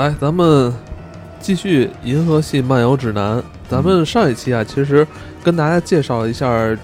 [0.00, 0.72] 来，咱们
[1.40, 3.36] 继续《银河系漫游指南》。
[3.68, 5.06] 咱们上一期啊，其实
[5.44, 6.74] 跟大家介绍一下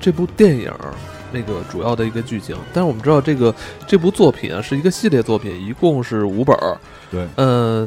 [0.00, 0.72] 这部电影
[1.30, 2.56] 那个主要的一个剧情。
[2.72, 3.54] 但是我们知道，这个
[3.86, 6.78] 这部作品啊是一个系列作品，一共是五本儿。
[7.10, 7.86] 对，嗯，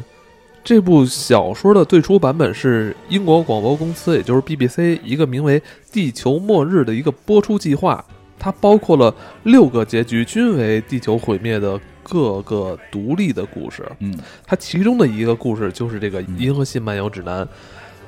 [0.62, 5.58] 这部小说的最初版本是英国广播公司，也就是 BBC 一个名为
[5.90, 8.04] 《地球末日》的一个播出计划。
[8.38, 13.84] 它包括了六个结局，均为地球毁灭的各个独立的故事。
[14.00, 14.16] 嗯，
[14.46, 17.44] 它其中的一个故事就是这个《嗯银河系漫游指南》。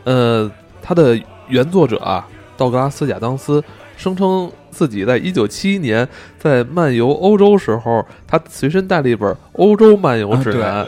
[0.05, 0.51] 呃，
[0.83, 3.62] 它的原作者啊，道格拉斯·亚当斯
[3.97, 6.07] 声称自己在一九七一年
[6.38, 10.85] 在漫游欧洲时候，他随身带了一本《欧洲漫游指南》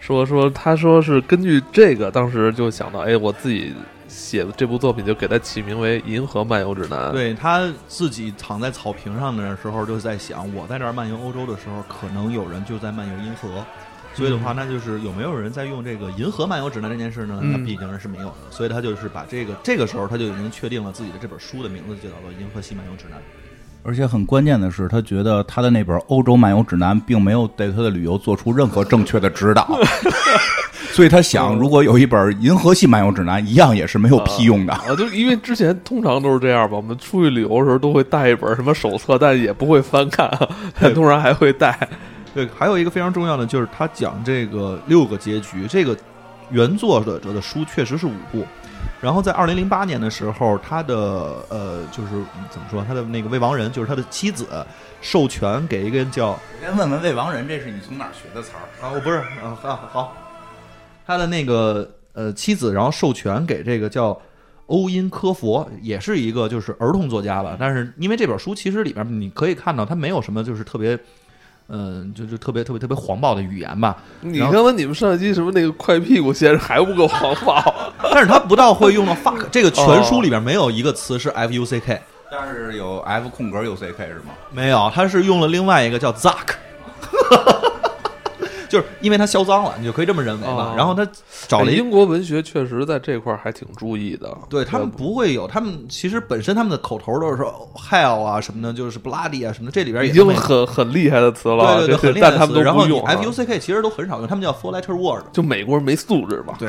[0.00, 3.72] 说说他说是根据这个，当时就想到，哎，我自己
[4.08, 7.10] 写的这部作品就给它起名为《银河漫游指南》。
[7.12, 13.64] 对他自己躺在草坪上的时候，就在想，我在这儿漫游欧洲的时候，可能有人就在漫游银河。
[14.14, 17.38] 所以的话，那就是有没有人在用这个银河漫游指南这件事呢？
[17.40, 18.34] 嗯那毕竟是没有的。
[18.50, 23.18] 所以他就是把这个这个时候他就已经确定了自己的这本书的名字就叫做《银河系漫游指南》。
[23.88, 29.66] 而且很关键的是，他觉得他的那本《欧洲漫游指南》并没有对他的旅游做出任何正确的指导，
[30.92, 34.74] 所以他想，如果有一本《银河系漫游指南》，一样也是没有屁用的。
[34.74, 40.30] 啊，就因为之前通常都是这样吧，我们出去旅游的时候都会带一本什么手册，但也不会翻看，
[40.78, 41.88] 但通常还会带。
[42.34, 45.96] 对，还有一个非常重要的就是他讲这个六个结局，这个
[46.50, 48.44] 原作者的书确实是五部。
[49.00, 50.96] 然后在二零零八年的时候，他的
[51.48, 54.46] 呃，就是嗯怎么说，他的那个未亡人，就是他的妻子，
[55.00, 58.84] 授权给一个人叫先问问未亡人，这是你从哪儿学的词儿？
[58.84, 60.16] 啊，我不是啊，好好，
[61.06, 64.20] 他的那个呃妻子，然后授权给这个叫
[64.66, 67.56] 欧因科佛，也是一个就是儿童作家吧。
[67.58, 70.98] 但是因为这本书其实里边你可以看到，他没有什么就是特别，
[71.68, 73.96] 嗯、就是特别特别特别黄暴的语言吧。
[74.20, 77.74] 你刚才你们上一期什么那个快屁股先生还不够黄暴？
[78.12, 82.00] 但是他不到会用到 fuck， 这个全书里边没有一个词是 f u c k，
[82.30, 84.34] 但是有 F 空格 U C K 是吗？
[84.50, 86.54] 没有，他是用了另外一个叫 zuck。
[88.68, 90.52] 就是因为他销赃了，你就可以这么认为吧。
[90.52, 91.04] 哦然后他
[91.48, 94.36] 找了一英国文学确实在这块儿还挺注意的。
[94.48, 102.98] 对他们不会有，他们其实本身他们的口头都是说 hell 啊什么的，就是 bloody 啊什么的，这里边已经很很厉害的词了，对对对，很厉害的但他们词然后你。
[103.08, 105.24] F U C K 其实都很少用，他们叫 four letter word。
[105.32, 106.54] 就美国人没素质嘛？
[106.58, 106.68] 对，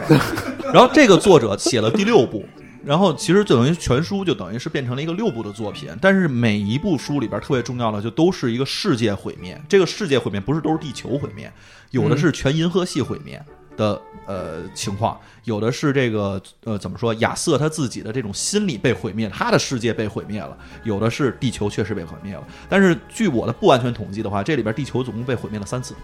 [0.71, 2.45] 然后这个作者写了第六部，
[2.85, 11.51] 然后其实就等于全书就等于是变成了一个六部的作品，但是每一部书里边特别重要的就都是一个世界毁灭，这个世界毁灭不是都是地球毁灭，
[11.91, 13.44] 有的是全银河系毁灭。
[13.77, 20.49] 的呃情况，有的是这个呃怎么说，亚瑟他自己的这种心理被毁灭，他的世界被毁灭了；
[20.83, 22.44] 有的是地球确实被毁灭了。
[22.67, 25.95] 但是据我的不完全统计的话，这里边地球总共被毁灭了三次，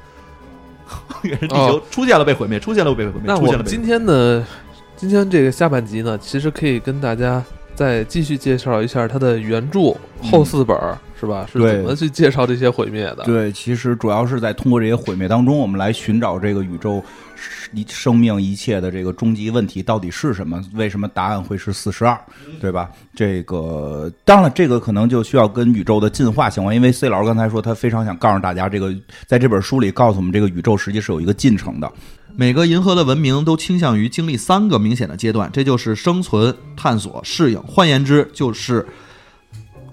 [1.24, 4.48] 也是地球哦出现了被毁灭，出现了被毁灭，那我们今天呢，
[4.96, 7.44] 今天这个下半集呢，其实可以跟大家
[7.76, 9.94] 再继续介绍一下它的原著
[10.24, 11.48] 后四本儿，是吧？
[11.52, 13.24] 是怎么去介绍这些毁灭的？
[13.24, 17.04] 对，其实主要是在通过这些毁灭当中，我们来寻找这个宇宙
[17.74, 20.62] 一生命一切的这个终极问题到底是什么？
[20.74, 22.20] 为什么答案会是四十二？
[22.60, 22.90] 对吧？
[23.16, 28.94] 这个当然了，这个可能就需要跟宇宙的进化相关，因为 C 老师刚才说他非常想告诉大家，这个
[29.26, 31.92] 在这本书里告诉我们，这个宇宙实际是有一个进程的。
[32.38, 37.62] 每个银河的文明都倾向于经历三个明显的阶段，这就是生存、探索、适应。
[37.64, 38.86] 换言之，就是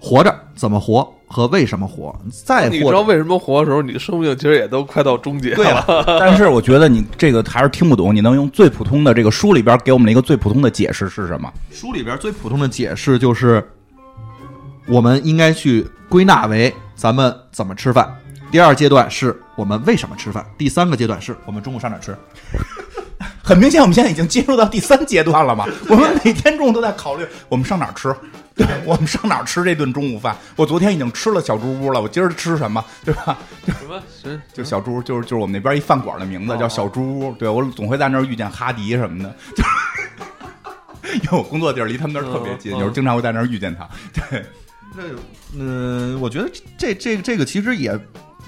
[0.01, 2.15] 活着、怎么活和为什么活。
[2.45, 5.85] 再你知道为什么活的时候，你的生命其实也都快到终结对了？
[5.89, 11.53] 了， 但是我觉得你这个还是听不懂，你能用最普通的这个书里边给我们的一个最普通的解释是什么？
[11.71, 13.67] 书里边最普通的解释就是，
[14.87, 18.13] 我们应该去归纳为咱们怎么吃饭。
[18.51, 22.17] 第二阶段是我们为什么吃饭，第三个阶段是我们中午上哪吃。
[23.43, 25.67] 很明显，我们现在已经进入到第三阶段了嘛。
[25.89, 28.15] 我们每天中午都在考虑我们上哪儿吃，
[28.55, 30.37] 对，我们上哪儿吃这顿中午饭。
[30.57, 33.37] 我昨天已经吃了小猪屋了，我今儿吃什么，对吧？
[33.67, 34.01] 什么？
[34.23, 34.39] 谁？
[34.53, 37.33] 就小猪，就是就是我们那边一饭馆的名字叫小猪屋。
[37.33, 39.63] 对我总会在那儿遇见哈迪什么的，就
[41.09, 43.89] 是因为我工作地儿离他们那儿特别近，有时候经常会在那儿遇见他。
[44.31, 44.45] 对，
[44.97, 45.03] 那
[45.59, 47.99] 嗯，我觉得这这这个其实也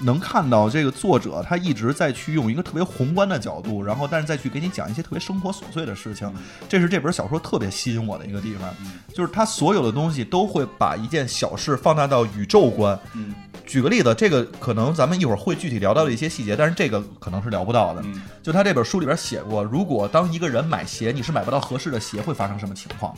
[0.01, 6.31] 能看到这个作者他一直在去用一个特别宏观的角度，然后但是再去给你讲一些特别生活琐碎的事情，
[6.67, 8.73] 这是这本小说特别吸引我的一个地方，
[9.13, 12.97] 就是他所有的东西都会把一件小事放大到宇宙观。
[13.13, 13.33] 嗯
[13.65, 18.01] 举个例子，这个可能咱们一会儿会具体聊到的一些细节，但是这个可能是聊不到的。
[18.03, 23.17] 嗯就他这本书里边写过，如果当一个人买鞋，你是买不到合适的鞋，会发生什么情况？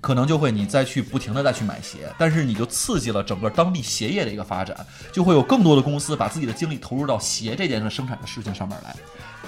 [0.00, 4.76] 可能就会你再去不停的再去买鞋，但是你就刺激了整个当地鞋业的一个发展，
[5.12, 8.94] 就会有更多的公司把自己的精力投入到鞋这件事生产的事情上面来。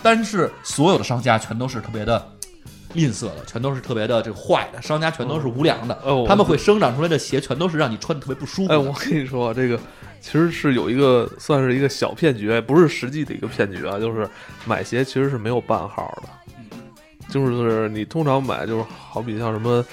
[0.02, 2.24] 但是所有的商家全都是特别的
[2.94, 8.74] 吝啬的，全都是特别的这个坏的，商家全都是无良的，哦他们会生长出来的鞋全都是让你穿的特别不舒服的。
[8.74, 9.78] 哎，我跟你说，这个
[10.20, 14.28] 其实是有一个算是一个小骗局，不是实际的一个骗局啊，就是
[14.64, 16.28] 买鞋其实是没有半号的，
[17.28, 19.84] 就是你通常买就是好比像什么。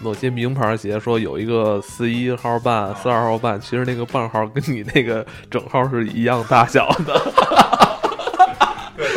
[0.00, 7.20] 某些名牌鞋说有一个四一号半、四二号半，其实那个半号跟你那个整号是一样大小的。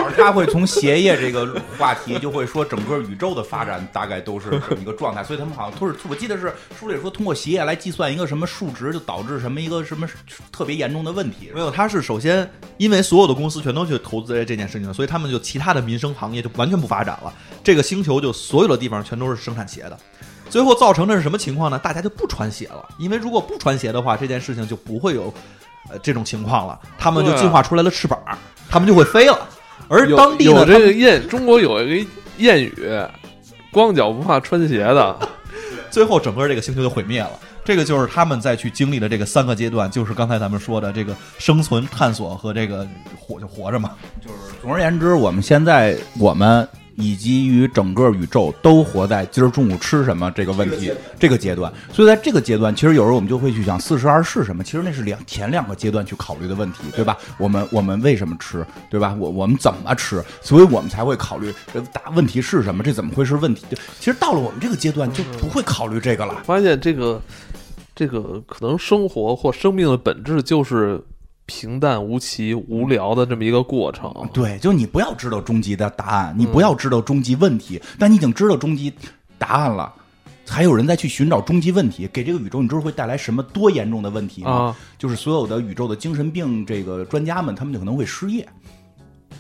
[0.02, 10.08] 而他会从鞋业这个话题就会说整个宇宙的发展大概都是这么一个状态，所以他们好像都是我记得是书里说通过鞋业来计算一个什么数值，就导致什么一个什么
[10.52, 11.52] 特别严重的问题。
[11.54, 17.34] 没有，他是首先因为所有的公司全都去投资在这件事情，所以他们就其他的民生行业就完全不发展了。
[17.62, 20.00] 这个星球就所有的地方全都是生产鞋的，
[20.54, 21.80] 最后造成的是什么情况呢？
[21.80, 25.34] 大家就不穿鞋了，因为如果不穿鞋的话，这件事情就不会有
[25.90, 28.20] 呃这种情况了，他们就进化出来了翅膀，
[28.70, 29.50] 他们就会飞了。
[29.88, 32.72] 而当地呢，有这个谚，中国有一个谚语
[33.74, 35.18] ：“光脚不怕穿鞋的。
[35.90, 37.32] 最后整个这个星球就毁灭了。
[37.66, 42.88] 这个就是他们在去经历的这个三个阶段，就是刚才咱们说的这个生存、探索和这个
[43.20, 43.94] 活就活着嘛。
[44.22, 51.72] 就是总而言之，我们现在我们以及于整个宇宙都活在今儿中午吃什么这个问题这个阶段。
[51.92, 54.64] 所以在这个阶段，其实有时候我们就会去想四十二是什么？
[54.64, 57.18] 其实那是两前两个阶段去考虑的问题，对吧？
[57.38, 59.16] 我们我们为什么吃，对吧？
[59.20, 60.24] 我我们怎么吃？
[60.42, 62.84] 所以我们才会考虑这大问题是什么？
[62.84, 63.66] 这怎么会是问题？
[63.70, 66.42] 就其实到了我们这个阶段，就不会考虑这个了”。
[66.46, 67.22] 发现这个
[67.96, 71.02] 这个可能生活或生命的本质就是
[71.46, 74.14] 平淡无奇、无聊的这么一个过程。
[74.32, 78.94] 对，就你不要知道终极的答案，你不要知道终极问题，但你已经知道终极
[79.38, 79.94] 答案了。
[80.46, 84.52] 还有人在去寻找终极问题，给这个宇宙，你知道会带来什么多严重的问题吗？
[84.52, 88.48] 啊就是所有的宇宙的精神病这个专家们，他们就可能会失业，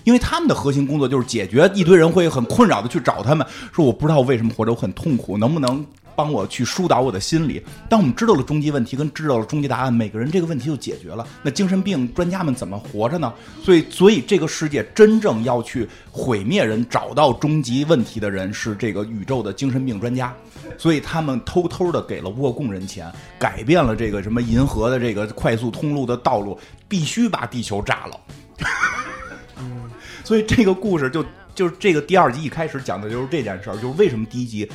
[0.05, 5.85] 因为他们的核心工作就是解决一堆人会很困扰的去找他们，说我不知道为什么活着，我很痛苦，能不能
[6.15, 7.63] 帮我去疏导我的心理？
[7.89, 11.27] 当我们知道了终极问题跟知道了终极答案，每个人这个问题就解决了。
[11.41, 13.33] 那精神病专家们怎么活着呢？
[13.63, 20.33] 所以，所以这个世界真正要去毁灭人、找到终极问题的人是这个宇宙的精神病专家。
[20.77, 26.57] 所以他们偷偷的给了沃贡人钱，改变了这个什么银河的这个快速通路的道路，
[26.87, 28.19] 必须把地球炸了。
[30.23, 31.23] 所以这个故事就
[31.53, 34.67] 就是这个第二集一开始讲的就是这件事儿，就是为什么第一集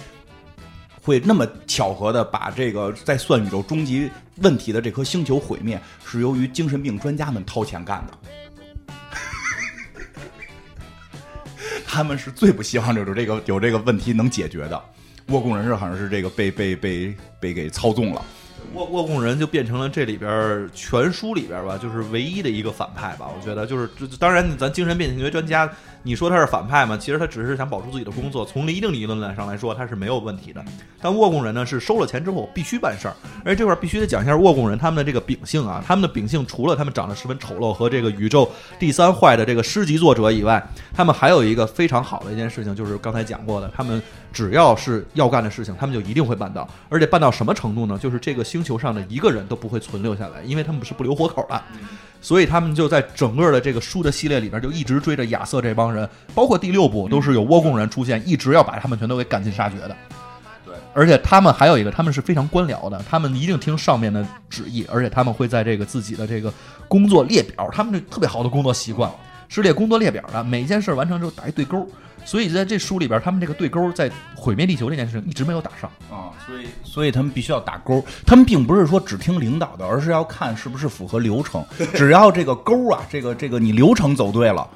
[1.08, 4.10] 会那么巧合的把这个在算宇宙终极
[4.43, 8.93] 问题的这颗星球毁灭，是由于精神病专家们掏钱干的。
[11.88, 14.78] 他们是最不希望有这个有这个问题能解决的。
[15.28, 18.22] 倭贡人是好像是这个被被被被给操纵了，
[18.75, 23.31] 倭倭贡人就变成了这里边全书里边吧，就是唯一的一个反派吧。
[23.34, 25.70] 我觉得就是，这当然咱精神病学专家，
[26.08, 26.96] 你说他是反派吗？
[26.96, 28.43] 其实他只是想保住自己的工作。
[28.43, 30.64] 从一定理论来上来说，他是没有问题的。
[31.02, 33.14] 但沃贡人呢，是收了钱之后必须办事儿，
[33.44, 35.84] 而这块儿必须得讲一下沃贡人他们的这个秉性啊。
[35.87, 44.02] 他们的秉性除了他们长得十分丑陋和这个宇宙第三坏的这个诗集作者以外，他们还有一个非常好的一件事情，就是刚才讲过的，他们
[44.32, 47.98] 只要是要干的事情，他们就一定会办到，而且办到什么程度呢？
[47.98, 51.62] 就是这个星球上的一个人都不会存留下来，因为他们是不留活口的。
[52.20, 59.97] 所以他们就在整个的这个书的系列里边，就一直追着亚瑟这帮人，包括第六部都是有倭贡人出现，一直要把他们全都给赶尽杀绝的。
[60.66, 66.52] 对，而且他们还有一个，他们是非常官僚的，他们一定听上面的旨意，而且他们会在这个自己的这个
[66.88, 69.08] 工作列表，他们这特别好的工作习惯
[69.49, 71.88] 是列工作列表的，每件事完成之后打一对勾。
[72.28, 75.90] 所以在这书里边，他们这个对勾在毁灭地球这件事情一直没有打上。
[76.11, 81.64] 啊，所以所以他们必须要打勾，他们并不是说只听领导的，而是要看是不是符合流程。
[81.97, 84.68] 只要这个勾啊，这个这个你流程走对了，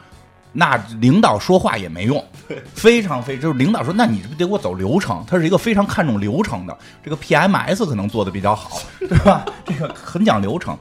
[0.50, 2.25] 那领导说话也没用。
[2.75, 5.23] 非常非就是领导说，那你得给我走流程。
[5.26, 9.44] 他是一个非常看重流程的，这个 PMS 可能做的比较好，对吧？
[9.66, 10.75] 这个很讲流程。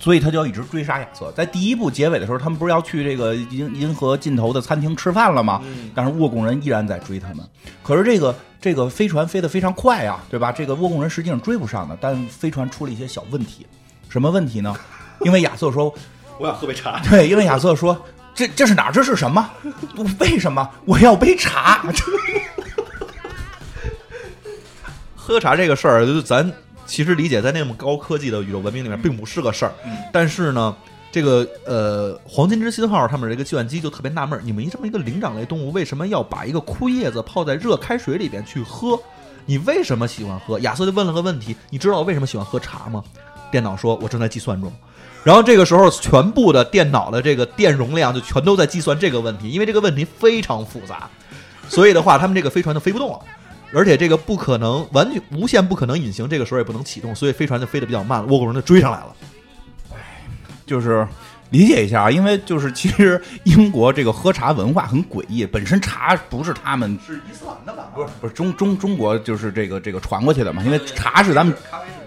[0.00, 1.30] 所以他就要一直追杀亚瑟。
[1.36, 5.62] 在第一部结尾的时候，他们不是要去这个银银河尽头的餐厅吃饭了吗？
[5.94, 7.46] 但是沃贡人依然在追他们。
[7.82, 10.50] 可是这个这个飞船飞得非常快啊，对吧？
[10.50, 13.66] 这个沃贡人实际上追不上的，但飞船出了一些小问题。
[14.08, 14.74] 什么问题呢？
[15.20, 15.94] 因为亚瑟说，
[16.38, 16.98] 我想喝杯茶。
[17.08, 18.02] 对，因为亚瑟说，
[18.34, 18.92] 这这是哪儿？
[18.92, 19.50] 这是什么？
[20.18, 21.84] 为什么我要杯茶？
[25.14, 26.50] 喝茶这个事儿，咱
[26.90, 29.72] 其实理解在那么高科技的宇宙文明里面，并不是个事儿。
[30.12, 30.74] 但是呢，
[31.12, 38.98] 这个呃，黄金之心号上面这个计算机就特别纳闷，你们这么一个灵长类动物，为什么要把一个枯叶子泡在热开水里边去喝？
[39.46, 40.58] 你为什么喜欢喝？
[40.58, 43.02] 亚瑟就问了个问题：你知道我为什么喜欢喝茶吗？
[43.52, 44.72] 电脑说：“我正在计算中。”
[45.22, 51.08] 然后这个时候，全部的电脑的这个电容量就全都在计算这个问题，因为这个问题非常复杂，
[51.68, 53.18] 所以的话，他们这个飞船就飞不动了，
[53.72, 59.14] 而且这个不可能完全无限不可能隐形，这个时候也不能启动，所以飞船就飞得比较慢，倭寇人就追上来了。
[60.66, 61.06] 就是
[61.50, 67.88] 理解一下啊，因为就是其实英国这个喝茶文化很诡异，本身茶不是他们是伊斯兰的吧？
[67.92, 71.52] 不是不是中中中国就是这个这个传过去的嘛，因为茶是咱们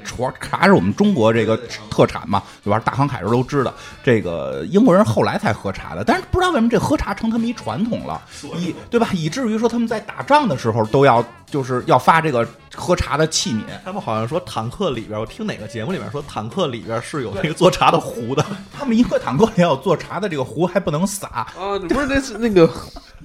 [0.05, 1.57] 茶茶是我们中国这个
[1.89, 2.79] 特产嘛，对吧？
[2.79, 8.21] 大航海时候都知道，这个英国人后来才喝茶的，但是不知道为什么这喝茶成他们一传统了，
[8.57, 9.09] 以对吧？
[9.11, 11.21] 以至于说他们在打仗的时候都要
[11.53, 13.59] 就是要发这个喝茶的器皿。
[13.85, 18.43] 他们好像说坦克里边，我听哪个节目里面说坦克里边是有那个做茶的壶的，
[18.75, 21.27] 他们一个坦克里要有做茶的这个壶，还不能洒。
[21.27, 22.65] 啊，你不是那是那个，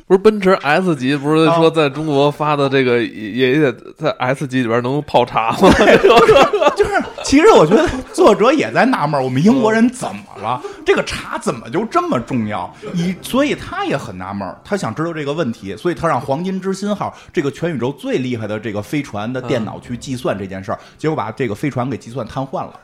[0.07, 5.71] 不是奔驰 S 级，不是说在中国发的这个也也得在 S 级里边能泡茶吗？
[6.77, 6.88] 就是，
[7.29, 10.59] 其实我觉得作者也在纳闷儿，我们英国人怎么了？
[10.83, 12.75] 这个茶怎么就这么重要？
[12.95, 22.81] 以所以他也很纳闷儿，他想知道这个问题，所以他让黄金之心号这个全宇宙最厉害的这个飞船的电脑去计算这件事儿，结果把这个飞船给计算瘫痪了。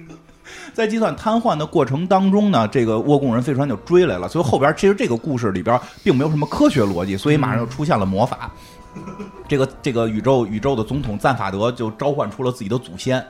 [0.74, 4.28] 在计算瘫痪的过程当中呢，这个沃贡人飞船就追来了。
[4.28, 8.50] 所以后边其实这个故事里边并没有什么科学逻辑，所以马上就出现了魔法。
[9.48, 13.24] 这个这个宇宙宇宙的总统赞法德就召唤出了自己的祖先，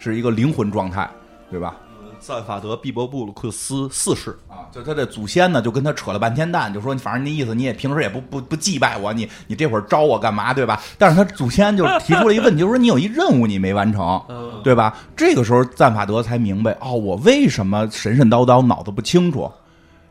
[0.00, 1.08] 是一个灵魂状态，
[1.48, 1.76] 对吧？
[2.18, 10.78] 赞法德·毕伯布鲁克斯四世啊，就他的祖先呢，就跟他扯了半天蛋，就说反正那意思你也平时也不不不祭拜我，你你这会儿招我干嘛，对吧？
[10.98, 14.22] 但是他祖先就提出了一个问题，就是说你有一任务你没完成，
[14.62, 14.94] 对吧？
[15.16, 19.50] 这个时候赞法德才明白，哦，我为什么神神叨叨，脑子不清楚，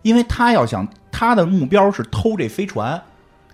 [0.01, 2.99] 因为他要想他的目标是偷这飞船。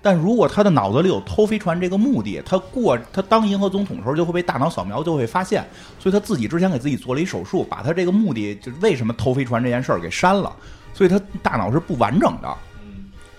[0.06, 5.66] 但如果他的脑子里有偷飞船这个目的，他过他当银河总统的时候就会被大脑扫描，就会发现，
[5.98, 10.56] 所以他自己之前给自己做了一手术，把他这个目的就是为什么偷飞船这件事儿给删了，
[10.94, 12.56] 所以他大脑是不完整的，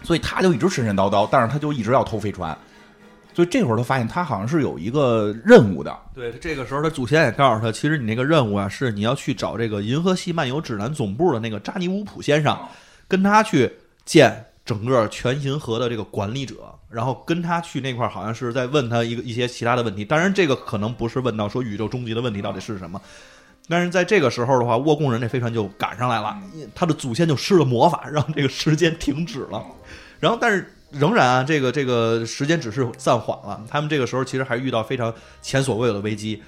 [0.03, 2.59] 所以他就一直神神叨叨，但是他就一直要偷飞船，
[3.33, 12.59] 所以这会儿他发现他好像是有一个任务的，对，这个时候他祖先也告诉他，其实你那个任务啊，是你要去找这个银河系漫游指南总部的那个扎尼乌普先生，
[13.07, 13.71] 跟他去
[14.05, 14.47] 见。
[14.67, 16.57] 整个全银河的这个管理者，
[16.91, 20.05] 然后跟他去那块儿，好像是在问他一个一些其他的问题。
[20.05, 23.01] 当然，这个可能不是问到说宇宙终极的问题到底是什么。
[23.69, 26.37] 但是在这个时候的话，沃贡人这飞船就赶上来了，
[26.75, 29.65] 他的祖先就施了魔法，让这个时间停止了。
[30.21, 33.65] 然后，但是仍然啊，这个这个时间只是暂缓了。
[33.69, 36.43] 他们这个时候其实还遇到非常前所未有的危机。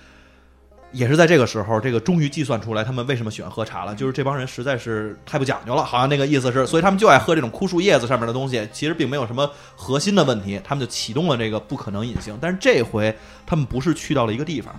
[0.90, 3.94] 也是在这个时候，这个终于计算出来他们为什么喜欢喝茶了。
[3.94, 8.66] 就是这帮人实在是太不讲究了，好像那个意思是，所以他们就爱喝这种枯树叶子上面的东西。
[8.72, 12.36] 其实并没有什么核心的问题，他们就启动了这个不可能隐形。
[12.40, 13.14] 但是这回
[13.46, 14.74] 他们不是去到了一个地方，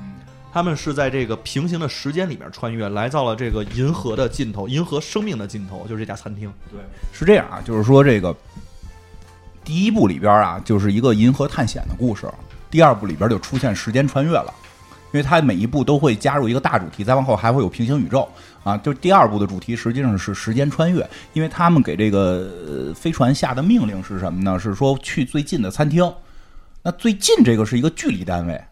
[0.51, 6.51] 他们是在这个平行的时间里面穿越，来到了这个银河的尽头，银河生命的尽头，就是这家餐厅。
[6.71, 6.79] 对，
[7.13, 8.35] 是这样啊，就是说这个
[9.63, 12.27] 第一部里边啊，就是一个银河探险的故事；
[12.71, 14.51] 第二部里边就出现时间穿越了。
[15.11, 18.27] 因为它每一步都会加入一个大主题，再往后还会有平行宇宙
[18.63, 18.77] 啊。
[18.77, 24.59] 就第二部的主题实际上是时间穿越，因为他们给这个飞船下的命令是什么呢？
[24.59, 26.13] 是说去最近的餐厅。
[26.83, 28.63] 那最近这个是一个距离单位，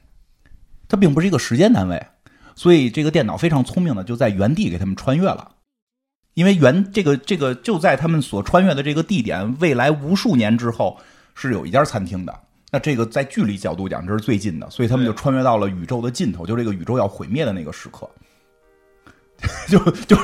[0.87, 2.05] 它并不是一个时间单位，
[2.55, 5.51] 所以这个电脑非常聪明的就在原地给他们穿越了。
[6.35, 10.99] 因为原这个这个就在他们所穿越的这个地点，未来无数年之后
[11.33, 12.39] 是有一家餐厅的。
[12.71, 18.09] 那这个在距离角度讲，这是最近的，所以他们就穿越到了宇宙的尽头，就这个宇宙要毁灭的那个时刻，
[19.69, 20.17] 就就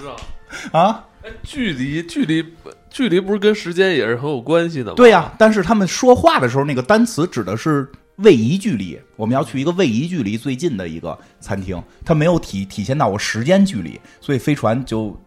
[0.72, 1.06] 啊，
[1.42, 2.44] 距离距离
[2.90, 4.94] 距离不是跟时间也是很有关系的吗？
[4.94, 15.18] 对呀，但是他们说话的时候，那个单词指的是位移距离，我们要去一个位移距离最近的一个餐厅，它没有体体现到我时间距离，所以飞船就。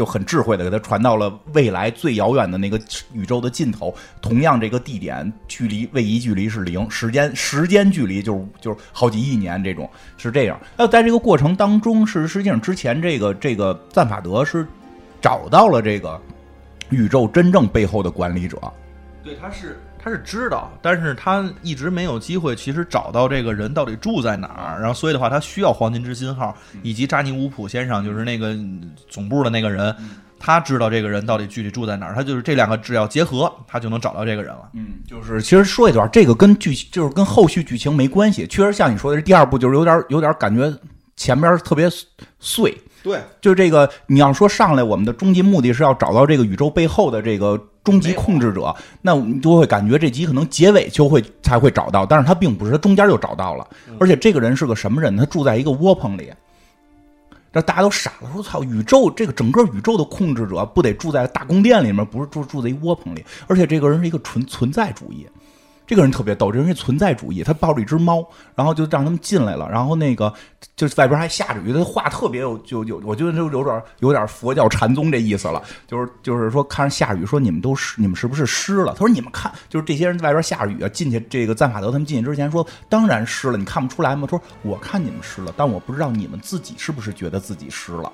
[0.00, 2.80] 就很智慧的给他传到了未来最遥远的那个
[3.12, 10.58] 宇宙的尽头，同样这个地点距离位移距离是零，时间时间距离就是就是好几亿年这种是这样。
[10.74, 14.66] 那在这个过程当中，是实际上之前这个这个赞法德是
[15.20, 16.18] 找到了这个
[16.88, 18.58] 宇宙真正背后的管理者，
[19.22, 19.78] 对，他是。
[20.02, 24.80] 他是知道，但是他一直没有机会，其实找到这个人到底住在哪儿。
[24.80, 28.56] 然后，所以的话，他需要黄金之心号以及扎尼乌普先生，就是那个
[29.08, 29.94] 总部的那个人，
[30.38, 32.14] 他知道这个人到底具体住在哪儿。
[32.14, 34.70] 他就是这两个只要结合，他就能找到这个人了。
[34.72, 38.46] 嗯，就是其实说一段，这个跟剧就是跟后续剧情没关系。
[38.46, 40.72] 确实像你说的，这第二部就是有点有点感觉
[41.14, 41.88] 前边特别
[42.38, 42.74] 碎。
[43.02, 47.60] 对，就是这个你要说上来，我们的终极目的是要找到这个宇宙背后的这个。
[47.82, 53.66] 终极控制者，那你就会感觉这集可能结尾就会才会找到，但是他并不是，他中间就找到了，
[53.98, 55.16] 而且这个人是个什么人？
[55.16, 56.30] 他住在一个窝棚里。
[57.50, 65.26] 这大家都傻了，说操，宇宙这个整个宇宙的控制者不得住在大宫殿里面，不是住住在一窝棚里，而且这个人是一个纯存在主义。
[65.90, 70.32] 这个人特别逗，这人是存在主义，他抱着一只猫，然后就让他们进来了，然后那个
[70.76, 78.92] 就是外边还下着雨，他话特别有就有，我觉得就有点有点佛教禅宗这意思了，就是就是说看着下雨，说你们都湿，你们是不是湿了？
[78.92, 84.28] 他说你们看，就是这些人在外边下着雨啊，进去这个赞法德他们进去之前说当然湿了，你看不出来吗？
[84.30, 88.12] 他说我看你们湿了，但我不知道你们自己是不是觉得自己湿了。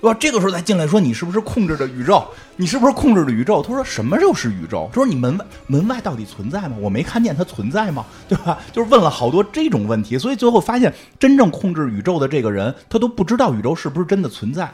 [0.00, 2.26] 哇，这个时候再进来说你是不是控制着宇宙？
[2.56, 3.62] 你是不是控制着宇宙？
[3.62, 4.88] 他说什么就是宇宙？
[4.90, 6.76] 他说你门外门外到底存在吗？
[6.80, 8.06] 我没看见它存在吗？
[8.26, 8.58] 对吧？
[8.72, 14.72] 就是问了好多这种问题，所以最后发现真正控制宇宙的这个人，他都不知道宇宙是不是真的存在。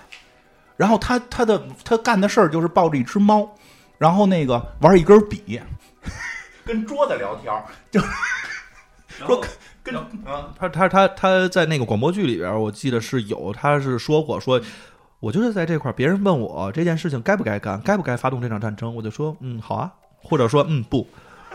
[0.76, 3.48] 然后他他的他干的事儿就是抱着一只猫，
[3.98, 5.60] 然后那个玩一根笔，
[6.64, 8.00] 跟桌子聊天儿，就
[9.26, 9.42] 说
[9.82, 9.92] 跟
[10.24, 14.60] 啊，他他他他在那个广播剧里边，我记得是有，他是说过说。
[15.20, 19.90] 我就是在这块儿，别人问我这件事情该不该干，该不该发动这场战争，我就说嗯好啊，
[20.22, 21.06] 或者说嗯不，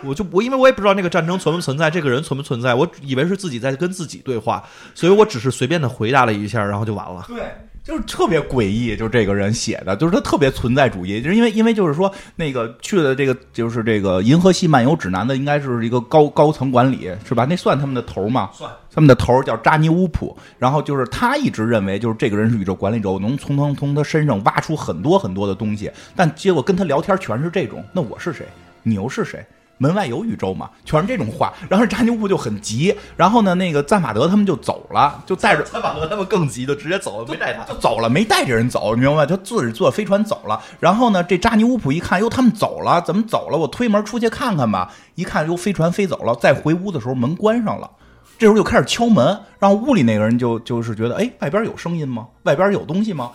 [0.04, 4.64] 我就我因为我也不知道那个战争存不存在，这个人存不存在，我以为是自己在跟自己对话，
[4.96, 7.26] 所以我只是随便的回答了一下，然后就完了。
[7.28, 7.44] 对。
[7.84, 17.46] 就是特别诡异，就这个人写的，就是他特别存在主义，就是因为因为就是说那个去的这个就是这个《银河系漫游指南》的，应该是一个高高层管理是吧？
[17.50, 18.50] 那算他们的头吗？
[18.54, 28.46] 算他们的头叫扎尼乌普，然后就是他一直认为就是这个人是宇宙管理者，我能从从从他身上挖出很多很多的东西，但结果跟他聊天全是这种，那我是谁？
[28.84, 29.44] 你又是谁？
[29.82, 30.70] 门外有宇宙嘛？
[30.86, 39.26] 全是这种话，然后扎尼乌就很急，然后呢，那个赞法德他们就走了，就带着赞法德他们更急，就直接走了，没带他，就走了，没带着人走，你明白吗？
[39.26, 40.62] 就自己坐飞船走了。
[40.80, 43.58] 然后呢，这扎尼乌普一看，哟，他们走了，怎么走了？
[43.58, 44.94] 我推门出去看看吧。
[45.16, 46.36] 一看，哟，飞船飞走了。
[46.36, 47.90] 再回屋的时候，门关上了。
[48.38, 49.26] 这时候就开始敲门，
[49.58, 52.28] 然后屋里那个人就就是觉得，哎，外边有声音吗？
[52.44, 53.32] 外边有东西吗？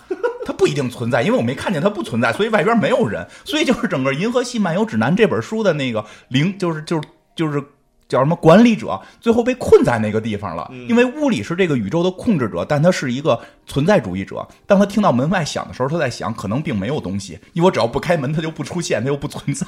[0.47, 3.27] 它不一定存在，因为我没看见它不存在，所以外边没有人。
[3.45, 7.61] 所以就是整个《银河系漫游指南》这本书的那个零，就是就是就是
[8.09, 10.71] 叫什么管理者，最后被困在那个地方了。
[10.89, 14.47] 因为屋里是这个宇宙的控制者，但他是一个存在主义者。
[14.67, 19.67] 当他听到门外响的时候，他在想，可能并没有东西，因为我只要不开门，它就不出现，它又不存在。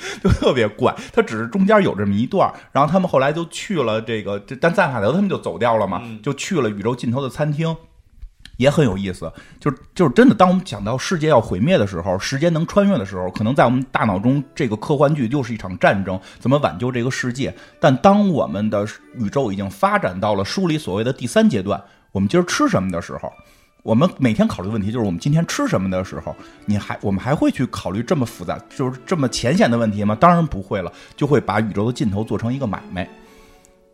[0.24, 7.76] 就特别怪，他只是中间有这么一段然后他们后来就去了这个，但赞法德他们就走掉了嘛，就去了宇宙尽头的餐厅，
[8.60, 9.32] 也很有意思。
[9.58, 17.54] 就是就是真的，当我们讲到世界要毁灭的时候，时间能穿越的时候，可能在我们大脑中，这个科幻剧又是一场战争，怎么挽救这个世界？
[17.80, 23.32] 但当我们的宇宙已经发展到了书里所谓的第三阶段，我们今儿吃什么的时候。
[23.82, 30.14] 我们每天考虑问题就是我们今天吃什么的时候，你还我们还会去考虑这么复杂，就是这么浅显的问题吗？
[30.14, 33.08] 当然不会了，就会把宇宙的尽头做成一个买卖。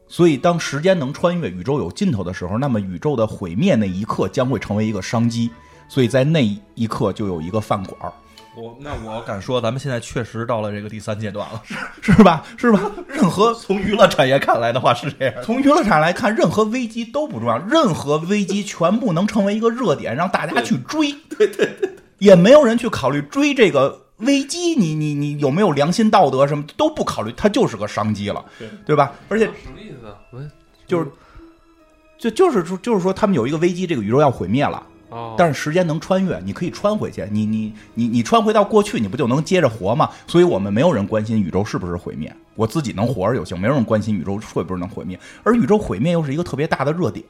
[0.09, 5.51] 所以，当时间能穿越，宇宙有尽头的时候，那么宇宙的毁灭那一刻将会成为一个商机。
[5.88, 8.12] 所以在那一刻就有一个饭馆。
[8.57, 11.62] 我那我敢说，咱们现在确实到了这个第三阶段了，
[12.01, 12.42] 是 是吧？
[12.57, 12.90] 是吧？
[13.07, 21.12] 任何从娱乐产业看来的话是这样，从娱乐产业来看，任何危机都不重要，任何危机全部能成为一个热点，让大家去追。
[21.37, 29.12] 对对对，也没有人去考虑追这个危机，你你你有没有良心道德什么都不考虑，它就是个商机了，对对吧？
[29.29, 29.51] 而且
[30.87, 31.11] 就是
[32.19, 34.83] 就就是说就是说他们有一个危机，这个宇宙要毁灭了。
[35.38, 37.27] 但是时间能穿越，你可以穿回去。
[37.31, 40.11] 你你你你穿回到过去，你不就能接着活吗？
[40.27, 43.59] 所以我们没有人关心宇宙是不是毁灭，我自己能活着就行。
[43.59, 47.25] 没有人关心宇宙会不会能毁灭，而宇宙毁灭又是一个特别大的热点，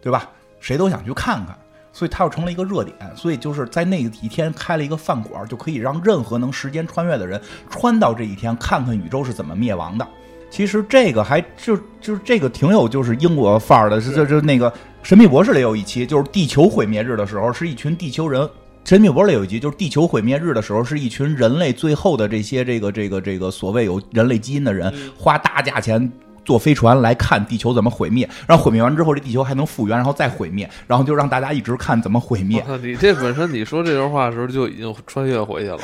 [0.00, 0.28] 对吧？
[0.60, 1.56] 谁都想去看看，
[1.92, 2.96] 所以它又成了一个热点。
[3.14, 10.08] 所以就是在那一天开了一个饭馆，就可以让任何能时间穿越的人穿到这一天，看看宇宙是怎么灭亡的。
[10.50, 14.72] 其实这个还就就是这个挺有就是英国范儿的，是就就那个。
[15.02, 18.46] 神秘博士里有一期，就是地球毁灭日的时候，是一群地球人。
[18.84, 26.12] 神秘博士里有一集，就是地球毁灭日的时候，是一群人类最后的这些这个这个这个所谓有人类基因的人，花大价钱
[26.50, 28.28] 坐飞船来看地球怎么毁灭。
[28.44, 32.64] 然后毁灭完之后，这地球还能复原，然后再毁灭，然后就让大家一直看怎么毁灭。
[32.82, 35.78] 你 这本身你说这段话的时候就已经穿越回去了，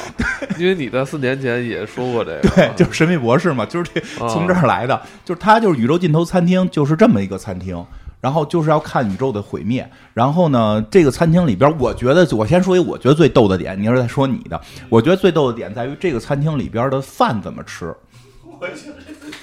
[0.58, 2.48] 因为你在四年前也说过这个。
[2.50, 7.84] 对，就是神秘博士嘛，就是这从这儿来的，就是他就是宇宙尽头餐厅，就是这么一个餐厅。
[8.18, 9.88] 然后就是要看宇宙的毁灭。
[10.12, 17.94] 然后呢，这个餐厅里边，我觉得我先说一个我觉得最逗的点，你要是再说你的，我觉得最逗的点在于这个餐厅里边的饭怎么吃。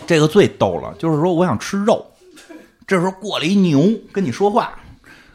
[0.05, 2.05] 这个最逗了，就是说我想吃肉，
[2.85, 4.73] 这时候过来一牛跟你说话，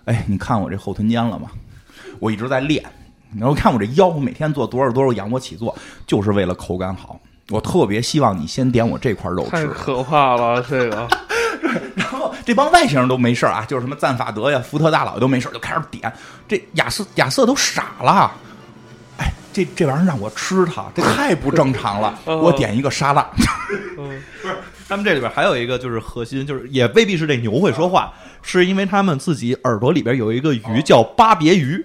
[0.05, 1.51] 哎，你看我这后臀尖了吗？
[2.19, 2.85] 我一直在练，
[3.39, 5.75] 然后看我这腰，我每天做多少多少仰卧起坐，
[6.07, 7.21] 就是为了口感好。
[7.51, 11.09] 我特别希望你先点我这块肉吃，太可怕了，这个
[11.97, 16.13] 然后这帮外星人都没事儿啊，就是什么赞法德呀、福特大佬都没事儿，就开始点。
[16.47, 18.31] 这亚瑟亚瑟都傻了，哎，
[19.65, 22.19] 这这玩意儿让我吃它，这太不正常了。
[22.27, 23.29] 嗯我点一个沙拉，
[23.99, 24.21] 嗯
[24.89, 31.85] 他们这里边还有一个就是核心，就是也未必是这牛会说话，是因为他们自己耳朵里边有一个鱼叫巴别鱼。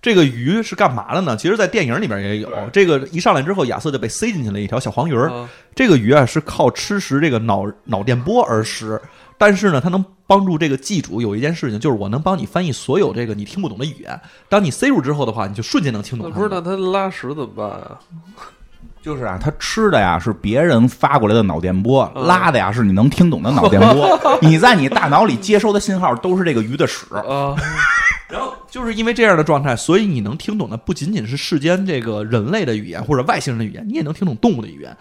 [0.00, 1.34] 这个鱼是干嘛的呢？
[1.34, 2.50] 其实，在电影里边也有。
[2.70, 5.30] 这个一上来之后，亚瑟就被塞进去了一条小黄鱼儿。
[5.30, 9.00] 啊这个鱼啊是靠吃食这个脑脑电波而食，
[9.36, 14.20] 但是呢，它能帮助这个记主有一件事情，就是我能帮你翻译所有这个你听不懂的语言。
[14.48, 17.98] 当你塞入之后的话，你就瞬间能听懂不是那他拉屎怎么办啊？
[19.02, 24.18] 就是啊，他吃的呀是别人发过来的脑电波，嗯拉的呀是你能听懂的脑电波。
[24.40, 27.04] 你在你大脑里接收的信号都是这个鱼的屎。
[27.14, 27.54] 啊，
[28.30, 34.96] 然后就是因为这样的状态，所以你能听懂的不仅仅是世间这个人类的语言或者外星人的语言，你也能听懂动物的语言。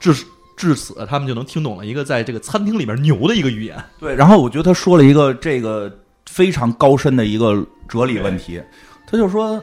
[0.00, 0.14] 至
[0.56, 3.76] 至此，他们就能听懂了一个在这个餐厅里边牛的一个语言。
[3.98, 5.90] 对，然后我觉得他说了一个这个
[6.26, 8.60] 非常高深的一个哲理问题，
[9.06, 9.62] 他就说。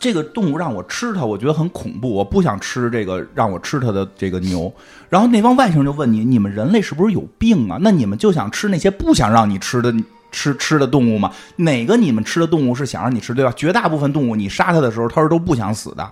[0.00, 4.72] 这个动物让我吃它，我觉得很恐怖，我不想吃这个让我吃它的这个牛。
[5.08, 7.78] 然后那帮外星人就问你：你们人类是不是有病啊？
[7.80, 9.94] 那你们就想吃那些不想让你吃的
[10.32, 11.30] 吃吃的动物吗？
[11.54, 13.52] 哪个你们吃的动物是想让你吃，对吧？
[13.54, 16.10] 绝大部分动物你杀它的时候，它是都不想死的。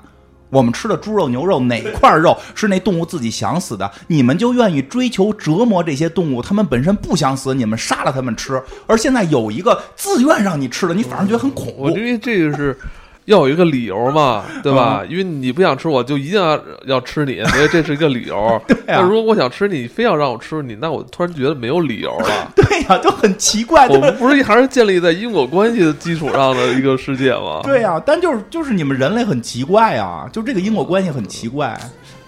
[0.53, 3.91] 我们吃的猪肉、牛肉，哪块肉是那动物自己想死的？
[4.09, 8.63] 你们就愿意追求折磨这些动物，它们本身不想死，你们杀了它们吃。
[8.87, 11.85] 而现在有一个自愿让你吃的，你反而觉得很恐怖。
[11.85, 12.79] 我觉得这个是
[13.27, 15.03] 要有一个理由嘛，对吧？
[15.09, 18.61] 因为你不想吃，我就一定要要吃你，所以这是一个理由。
[18.67, 22.53] 对啊那如果我想吃你，非要让我吃你，那我突然觉得没有理由了。
[22.57, 23.87] 对呀、就很奇怪。
[23.89, 27.61] 我们不是还是建立在因果关系的基础上的一个世界吗？
[27.65, 31.79] 对呀、但就是就是你们人类很奇怪啊，就这个因果关系很奇怪。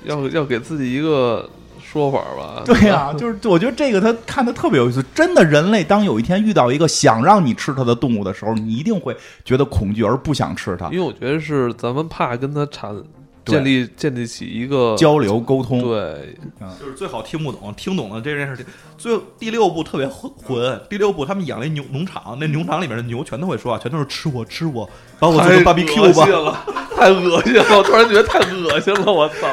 [0.04, 1.48] 要要给自己一个
[1.94, 2.62] 说法吧。
[2.66, 5.02] 对呀、就是我觉得这个他看的特别有意思。
[5.14, 10.98] 真的，人类当有一天遇到一个想让你吃它的动物的时候，你一定会觉得恐惧而不想吃它因。
[10.98, 13.04] 为我觉得是咱们怕跟它产对
[13.44, 16.36] 建立建立起一个交流沟通，对
[16.80, 18.64] 就是最好听不懂，听懂了这件事情。
[18.96, 26.22] 最第六部特别混混，第六部他们养了一牛农场，那农场里面的牛全都会说话，全都是吃我吃我，把我做成太 BBQ 吧。
[26.22, 26.64] 恶心了，
[26.96, 27.76] 太恶心了！
[27.76, 29.48] 我突然觉得太恶心了，我操！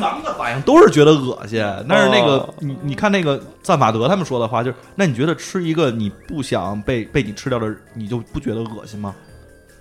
[0.00, 9.14] 咱们的反应都是觉得恶心，但是那个、哦你你看那个赞法德他们说的话，就是那你觉得吃一个你不想被被你吃掉的，你就不觉得恶心吗？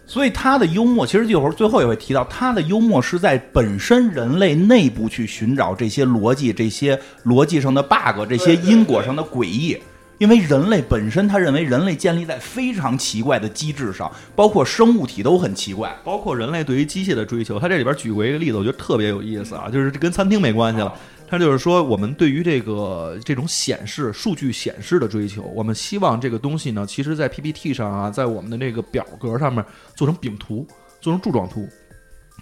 [0.08, 9.78] 所以他的幽默，其实一会儿最后也会提到，他的幽默是在本身人类内部去寻找这些逻辑、这些逻辑上的 bug、这些因果上的诡异。
[10.18, 15.94] 因为人类本身，他认为人类建立在非常奇怪的机制上，包括生物体都很奇怪。
[16.06, 20.94] 包括人类对于机械的追求，他这里边举过一个例子，我觉得特别有意思啊，就是这跟餐厅没关系了。
[21.28, 30.68] 他就是说，我们对于这个这种显示数据显示的追求，我们希望这个东西呢，其实在 PPT 上啊，在我们的这个表格上面做成饼图，
[31.02, 31.68] 做成柱状图。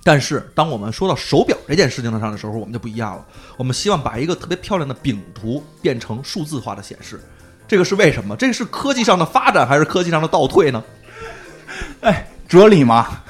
[0.04, 3.26] 但是，当我们说到手表这件事情上的时候，我们就不一样了。
[3.56, 7.22] 我们希望把一个特别漂亮的饼图变成数字化的显示，
[7.70, 8.36] 这个是为什么？
[8.36, 10.84] 这个是科技上的发展还是科技上的倒退呢？
[12.02, 13.24] 哎，哲理嘛，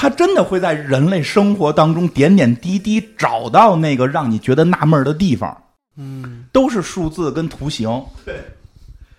[0.00, 5.54] 他真的会在人类生活当中点点滴滴找到那个让你觉得纳闷儿的地方。
[5.98, 8.02] 嗯，都是数字跟图形。
[8.24, 8.36] 对，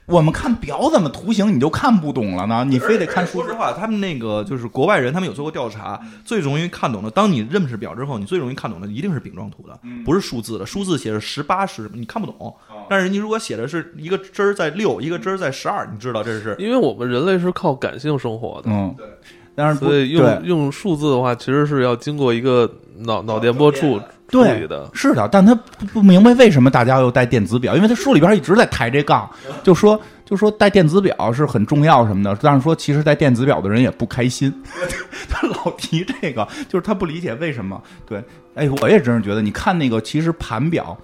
[0.07, 2.65] 我们看表怎么图形你就看不懂了呢？
[2.67, 3.49] 你非得看数字。
[3.49, 10.65] 说实话，他们那个就是国外人，他们有做过调查，最容易看懂的，当你认识表之后，你最容易看懂的一定是饼状图的，不是数字的。
[10.65, 12.55] 数字写着十八十，你看不懂。
[12.89, 19.07] 但是人家如果写的是一个针儿在六，一个针儿在十二，你知道这是因为我们人类是靠感性生活的，嗯，但
[19.55, 24.89] 是不所以用用数字的话，其实是要经过一个脑脑电波处处对理的。
[24.93, 29.29] 是的，但他不不明白为什么大家要带电子表，因为他书里边一直在抬这杠，
[29.61, 34.53] 就说就说带电子表是很重要什么的，但是说其实带电子表的人也不开心，
[35.29, 37.81] 他老提这个，就是他不理解为什么。
[38.05, 38.23] 对，
[38.55, 40.97] 哎，我也真是觉得，你看那个其实盘表。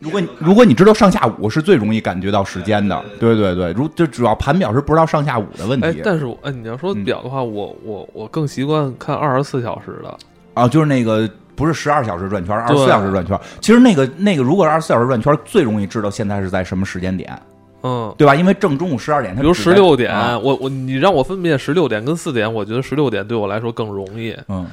[0.00, 10.16] 如果你如果你知道上下午是最容易感觉到时间的，对对对，如就主要盘表是不知道上下午的问题，哎但是我哎，你要说嗯表的话，我我我更习惯看二十四小时的。
[10.54, 13.38] 啊，就是那个不是十二小时转圈，二十四小时转圈。
[13.60, 17.38] 其实那个那个，如果是二十四小时转圈，最容易知道现在是在什么时间点，
[17.82, 18.34] 嗯，对吧？
[18.34, 24.34] 因为正中午十二点，它比如十六点，啊我我你让我分辨十六点跟四点，我觉得十六点对我来说更容易。
[24.48, 24.66] 嗯，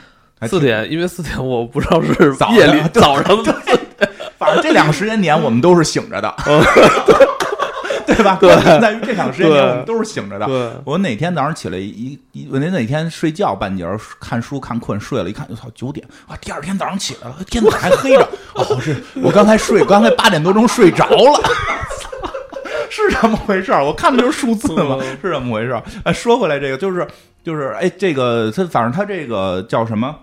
[0.47, 3.55] 四点，因为四点我不知道是早夜里 上早上的，
[4.37, 6.33] 反正这两个时间点我们都是醒着的。
[8.07, 8.37] 对吧？
[8.39, 10.81] 对关键在于这两个时间点我们都是醒着的。
[10.85, 16.33] 我哪天早上起来一一，我那哪天睡觉半截儿看书看困睡了，一看，我操，九点啊！
[16.39, 18.27] 第二天早上起来了，天怎么还黑着？
[18.55, 21.41] 哦，是我刚才睡，刚才八点多钟睡着了。
[22.89, 25.83] 是这么回事儿，我看的就是数字嘛，嗯是这么回事儿。
[26.05, 27.05] 哎，说回来，这个就是
[27.43, 30.15] 就是，哎，这个他反正他这个叫什么？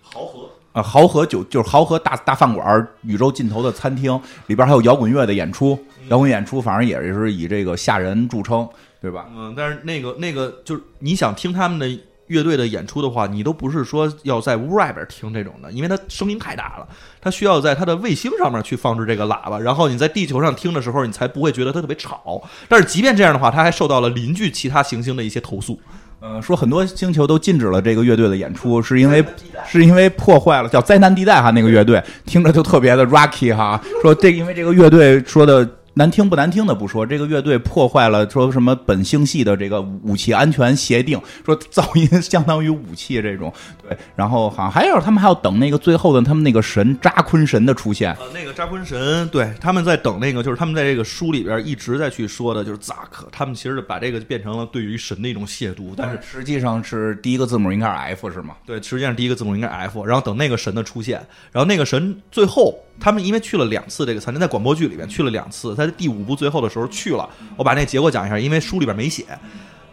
[0.00, 5.78] 豪河啊，豪河酒就是豪河大大饭馆儿，宇宙尽头的餐厅里边还有摇滚乐的演出，
[6.10, 8.68] 摇滚演出反正也是以这个吓人著称，
[9.00, 9.26] 对吧？
[9.34, 11.88] 嗯，但是那个那个就是你想听他们的
[12.26, 16.86] 乐队的演出的话，你都不是说要在屋外边听这种的，因为它声音太大了，
[17.22, 22.42] 它需要在它的卫星上面去放置这个喇叭，然后你在地球上听的时候，你才不会觉得它特别吵。
[22.68, 25.80] 但是即便这样的话，它还受到了邻居其他行星的一些投诉。
[26.20, 29.24] 嗯，说很多星球都禁止了这个乐队的演出，是因为
[29.66, 33.80] 是因为破坏了叫灾难地带哈那个乐队，听着就特别的 rocky 哈。
[34.00, 43.52] 说这因为这个乐队说的难听不难听的不说，这个乐队破坏了说什么本星系的这个武器安全协定，说噪音相当于武器这种。
[43.86, 48.12] 对，然后好像还有他们还要等那个最后的他们那个神扎昆神的出现。
[48.14, 58.56] 呃，那个扎昆神，对，他们在等那个，就是他们在这个书里边一直在去说的，就是 Zack，他们其实把这个变成了对于神的一种亵渎，但是实际上是第一个字母应该是 F 是吗？
[58.66, 69.24] 对，实际上第一个字母应该是 F，然后等那个神的出现，然后那个神最后他们因为去了两次这个餐厅，在广播剧里面去了两次，他在第五部最后的时候去了，我把那结果讲一下，因为书里边没写。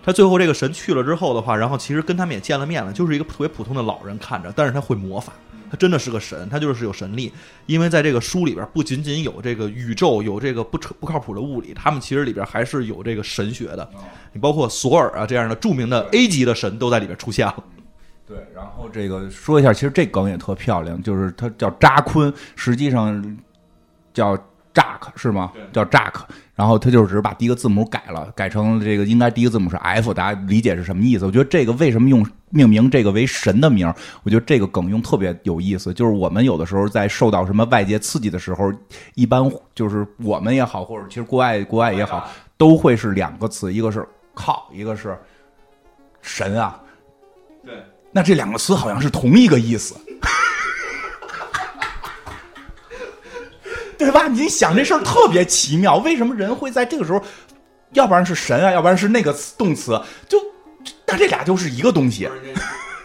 [0.06, 5.32] 他最后这个神去了之后的话，然后其实跟他们也见了面了，就是一个特别普通的老人看着，但是他会魔法，
[5.72, 7.32] 他真的是个神，他就是有神力。
[7.66, 13.90] 因为在这个书里边，不仅仅有这个宇宙，有这个不扯不靠谱的物理，他们其实里边还是有这个神学的。
[14.34, 17.64] 你包括索尔啊这样的著名的 A 级的神都在里边出现了。
[18.28, 23.38] 对，然后这个说一下，其实这梗也特漂亮，就是它叫扎昆，实际上
[24.14, 24.38] 叫
[24.74, 25.52] Jack 是吗？
[25.72, 26.14] 叫 Jack，
[26.56, 31.26] 然后他就只是把第一个字母改了，改成这个应该第一个字母是 F，大家理解是什么意思？
[31.26, 33.88] 我觉得这个为什么用命名这个为神的名？
[34.24, 38.72] 我觉得这个梗用特别有意思，就是我们有的时候在受到什么外界刺激的时候，
[39.14, 45.18] 一般就是我们也好，或者其实国外国外也好，都会是两个词，一个是靠，一个是
[46.22, 46.82] 神啊。
[47.64, 47.74] 对。
[48.16, 49.96] 那这两个词好像是同一个意思，
[54.04, 54.28] 对吧？
[54.28, 57.22] 你想这事儿特别奇妙，为什么人会在这个时候，
[57.94, 60.38] 要不然是神啊，要不然是那个词动词，就
[61.06, 62.30] 但这俩就是一个东西，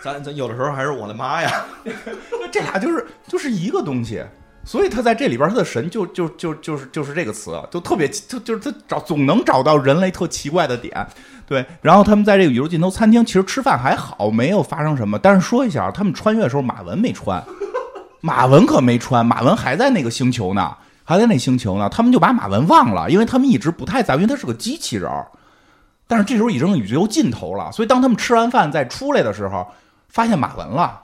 [0.02, 1.64] 咱咱有的时候还是我的妈呀！
[2.50, 4.22] 这俩就是就是一个东西。
[4.64, 11.06] 所以他在这里边，他的神就就就就是就是这个词，就特别就就是他找总能找到人类特奇怪的点，
[11.46, 11.64] 对。
[11.80, 15.18] 然后他们在这个宇宙尽头餐厅，其实吃饭还好，没有发生什么。
[15.18, 17.42] 但是说一下，他们穿越的时候，马文没穿，
[18.20, 20.76] 马文可没穿，马文还在那个星球呢，
[21.08, 21.88] 还在那星球呢。
[21.88, 25.26] 他们就把马文忘了，因为他们一直不太在，因为他是个机器人儿。
[26.06, 29.66] 但是这时候已经宇宙尽头了，所以当他们吃完饭再出来的时候，
[30.08, 31.00] 发现马文了。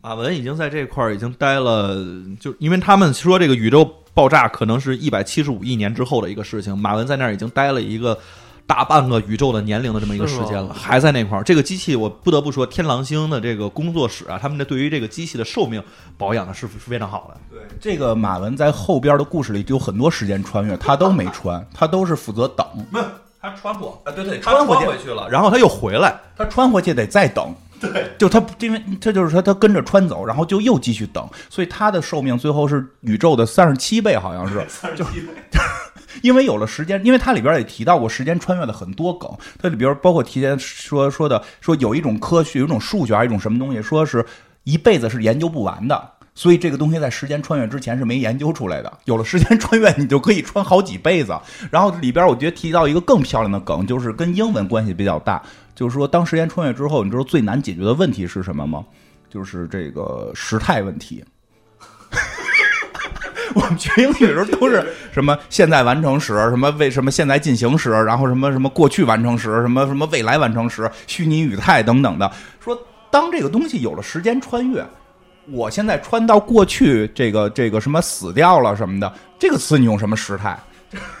[0.00, 1.96] 马文已经在这块儿已经待了，
[2.40, 8.18] 就因为他们说这个宇宙爆炸可能是一百七十五亿年之后的一个事情，马文在那儿已经待了一个
[8.68, 11.42] 大半个宇宙的年龄的这么一个时间了，还在那块儿。
[11.42, 15.82] 这个机器我不得不说，天狼星的这个工作室啊，他们的对于这个机器的寿命
[16.18, 17.40] 保养的是是非常好的。
[17.50, 22.66] 对，这个马文在后边的故事里有很多时间穿越，他都没穿，他都是负责等。
[22.92, 23.06] 没有，
[23.40, 26.14] 他穿过啊，对对，他穿回去，了，然后他又回来。
[26.36, 27.54] 他穿回去得再等。
[27.80, 34.66] 对，就他，因为他就是说他跟着穿走，然后就又继续等，所以他的寿命最后是宇宙的三十七倍，好像是。
[34.94, 35.06] 就
[36.22, 44.24] 因为有了时间，因为它里边也提到过时间穿越的很多梗，它里边包括提前说说的，说有一种科学，有一种数学，还有一种什么东西，说是
[44.64, 46.12] 一辈子是研究不完的。
[46.34, 48.98] 所以这个东西在时间穿越之前是没研究出来的。
[49.06, 51.36] 有了时间穿越，你就可以穿好几辈子。
[51.68, 55.42] 然后里边我觉得提到一个更漂亮的梗，就是跟英文关系比较大，
[55.74, 58.84] 就是说当时间穿越之后，你知道最难解决的问题是什么吗？
[59.28, 61.24] 就是这个时态问题。
[63.54, 72.30] 我们学英语的时候都是什么现在完成时，什么为什么现在进行时，然后什么什么过去完成时，什么什么未来完成时，虚拟语态等等的。
[72.60, 72.78] 说
[73.10, 74.84] 当这个东西有了时间穿越。
[75.50, 80.54] 我现在穿到过去，这个这个什么死掉了什么的，这个词你用什么时态？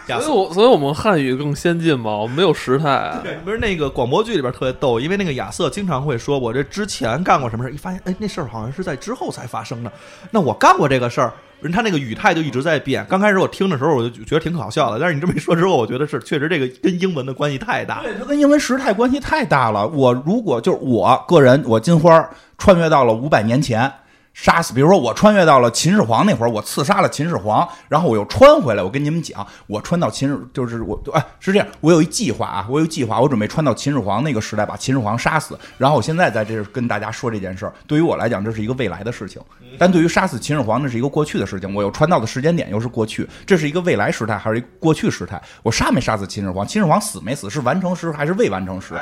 [0.06, 3.20] 所以我所以我们汉语更先进嘛，我们没有时态啊。
[3.22, 9.90] 对，不是那个广播剧里边特别逗，因为那个亚瑟经常会说，我这之前干过什么事儿，一发现，哎，那事儿好像是在之后才发生的。
[10.30, 13.04] 那我干过这个事儿，人他那个语态就一直在变。
[13.08, 18.02] 刚开始我听的时候，我就觉得挺搞笑的，但是你这么一说之后，我觉得是确实这个跟英文的关系太大。
[18.02, 19.86] 对，它跟英文时态关系太大了。
[19.88, 23.92] 我如果就是我个人，我金花穿越到了五百年前。
[24.40, 28.82] 杀死，比如说我穿越到了秦始皇那会儿，我刺杀了秦始皇，然后我又穿回来。
[28.84, 35.58] 我跟你们讲，我穿到秦始，就是我哎是这样，我有一计划啊，我有计划，我准备穿到秦始皇那个时代，把秦始皇杀死。
[35.76, 39.42] 然后我现在在这儿跟大家说这件事儿，对于我来讲，这是一个未来的事情；
[39.76, 41.74] 但对于杀死秦始皇，那是一个过去的事情。
[41.74, 45.42] 我又穿到的时间点又是过去，这是一个未来时态还是一个过去时态？
[45.64, 46.64] 我杀没杀死秦始皇？
[46.64, 47.50] 秦始皇死没死？
[47.50, 48.94] 是完成时还是未完成时？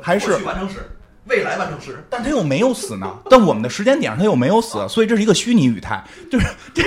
[0.00, 0.88] 还是完成时？
[1.26, 3.18] 未来完成时，但他又没有死呢。
[3.30, 6.82] 但我们的时间点上他又没有死，所以这是一个虚拟语态，就是这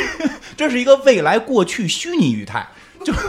[0.55, 2.67] 这是一个未来过去虚拟语态，
[3.03, 3.19] 就还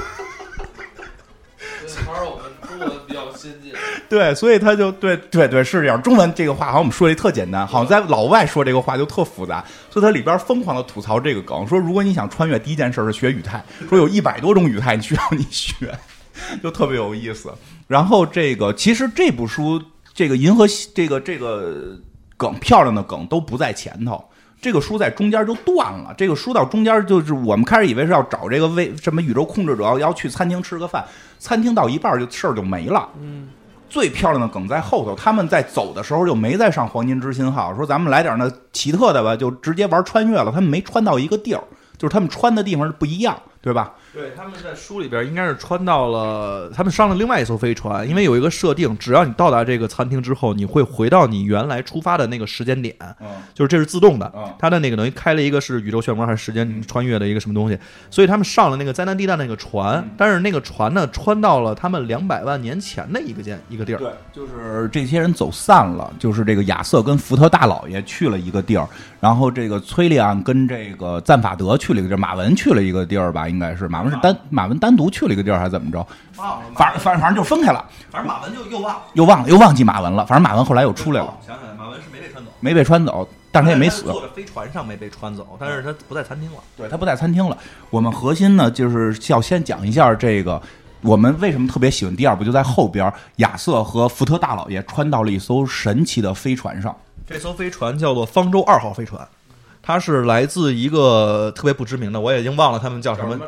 [1.91, 3.73] 是我们中文比较先进。
[4.09, 6.01] 对，所以他就对对对是这样。
[6.03, 15.75] 中文这个话好像我们说的特简单，好像在老外说这个话就特复杂，所以它里边疯狂的吐槽这个梗，说如果你想穿越，第一件事是学语态，说有一百多种语态你需要你学，
[16.63, 17.53] 就特别有意思。
[17.87, 19.83] 然后这个其实这部书。
[20.19, 21.97] 这个银河系，这个这个
[22.37, 24.25] 梗漂亮的梗都不在前头，
[24.61, 26.13] 这个书在中间就断了。
[26.19, 31.05] 这个书到中间就是我们开始以为是要找这个为什么宇宙控制者要去餐厅吃个饭，
[31.39, 33.09] 餐厅到一半就事儿就没了。
[33.21, 33.49] 嗯，
[33.89, 40.51] 最漂亮的梗在后头，他们在走的时候就没再上黄金之心号，说咱们来点那奇特的吧，就直接玩穿越了。
[40.51, 41.63] 他们没穿到一个地儿，
[41.97, 43.95] 就是他们穿的地方是不一样，对吧？
[44.13, 57.79] 对，他们在书里边应该是穿到了，他们上了另外一艘飞船，因为有一个设定，只要你到达这个餐厅之后，你会回到你原来出发的那个时间点，嗯，就是这是自动的，嗯，它的那个等于开了一个是宇宙漩涡还是时间穿越的一个什么东西，
[58.11, 68.89] 所以他们上了那个灾难地带那个船，但是那个船呢穿到了他们两百万年前的一个间一个地儿，对，就是这些人走散了，就是这个亚瑟跟福特大老爷去了一个地儿，
[69.21, 74.79] 然后这个崔利安跟这个赞法德去了一个地儿，马文去了一个地儿吧，应该是马文是单马文。
[74.79, 75.99] 单独去了一个地儿还是怎么着？
[76.37, 77.85] 忘了，反正反正反正就分开了。
[78.11, 80.25] 反正马文就又忘了，又忘了，又忘记马文了。
[80.25, 81.37] 反正马文后来又出来了。
[81.47, 84.05] 想起来，马文是没被穿走，没被穿走，但是他也没死。
[84.05, 86.59] 坐在飞船上没被穿走，但是他不在餐厅了。
[86.77, 87.57] 对他不在餐厅了。
[87.91, 90.63] 我们核心呢，就是要先讲一下这个，
[91.01, 96.95] 我们为什么特别喜欢第二部，就在后边，亚瑟和福特大老爷穿到了一艘神奇的飞船上。
[97.27, 99.27] 这艘飞船叫做方舟二号飞船，
[99.83, 103.39] 它是来自一个特别不知名的，我已经忘了他们叫什么。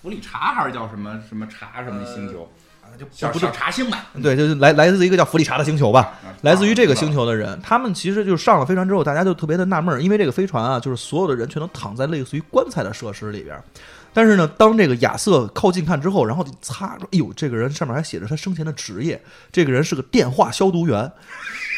[0.00, 2.48] 弗里查还是叫什么什么查什么星球
[2.82, 2.94] 啊？
[2.98, 4.06] 就小小查星吧。
[4.22, 6.14] 对，就是来来自一个叫弗里查的星球吧。
[6.42, 13.60] 来自于这个星球的人，他们其实就上了飞船之后，大家就特别的纳闷儿，因为这个飞船啊，就是所有的人全都躺在类似于棺材的设施里边。
[14.14, 19.20] 但是呢，当这个亚瑟靠近看之后，然后擦，哎呦，这个人上面还写着他生前的职业，
[19.52, 21.10] 这个人是个电话消毒员。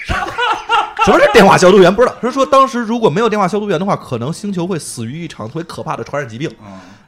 [1.04, 1.94] 什么是电话消毒员？
[1.94, 2.14] 不知道。
[2.20, 6.54] 他说，当时如果没有电话消毒员的话，可能星球会死于一场特别可怕的传染疾病。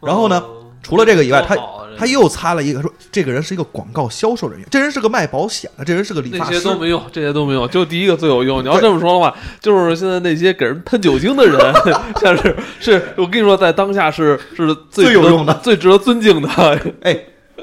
[0.01, 0.43] 然后呢？
[0.83, 1.57] 除了这个以外，他
[1.97, 6.53] 他又擦了一个说，这个人是一个广告销售人员，这人是个卖保险的，这人是个理发师。
[6.53, 8.63] 这些都没用， 这些都没用，就第一个最有用。
[8.63, 11.59] 你要这么说的话，就是现在那些给人喷酒精的人，
[12.21, 16.49] 像是是我跟你说，在当下是是最有用的、最值得尊敬的。
[17.03, 17.17] 哎，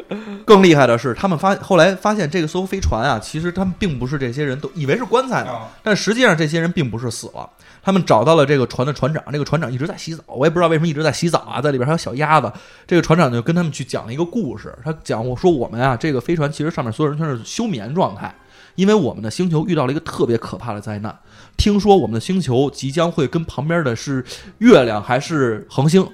[0.45, 5.52] 更厉害的是，他们发后来发现这个艘飞船啊，其实他们并不是这些人都以为是棺材呢，
[5.84, 7.50] 但实际上这些人并不是死了。
[7.82, 12.52] 他们找到了这个船的船长，这个船长一直在洗澡，我也不知道为什么一直在洗澡啊，在里边还有小鸭子。
[12.86, 18.36] 这个船长就跟他们去讲了一个故事，他讲我说我们啊，这个飞船其实上面所有人全是休眠状态，
[18.76, 21.17] 因为我们的星球遇到了一个特别可怕的灾难，
[21.56, 24.24] 听说我们的星球即将会跟旁边的是
[24.58, 26.06] 月亮还是恒星，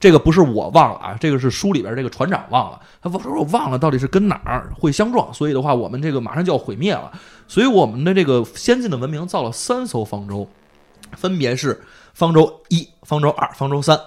[0.00, 7.12] 这个不是我忘了啊，这个是书里边这个船长忘了，他说我忘了到底是跟哪儿会相撞，所以的话我们这个马上就要毁灭了，
[7.46, 10.48] 所以我们的这个先进的文明造了三艘方舟。
[11.16, 11.82] 分别是
[12.14, 13.98] 方舟一、方舟二、方舟三。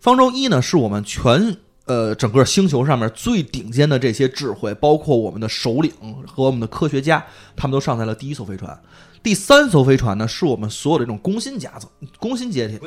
[0.00, 5.92] 方舟一呢，是我们全呃整个星球上面最顶尖的这些智慧，包括我们的首领
[6.26, 8.76] 和我们的科学家，他们都上在了第一艘飞船。
[9.22, 12.80] 第三艘飞船呢，是我们所有的这种工薪阶层、工薪阶层，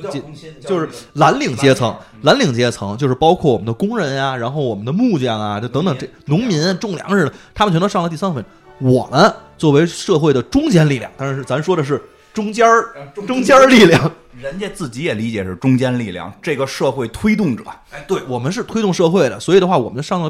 [0.61, 1.95] 就是蓝领阶层。
[2.21, 8.91] 蓝领阶层就是包括我们的工人呀，然后我们的木匠啊，就等等这农民种粮食的，他们全都上了第三艘飞船。
[8.93, 12.01] 我们作为社会的中坚力量，但是咱说的是。
[12.33, 12.93] 中间儿，
[13.25, 17.63] 中间儿力量， 人家自己也理解是中间力量，这个社会推动者。
[17.91, 20.29] 哎，对我们是推动社会的，所以的话，我们上了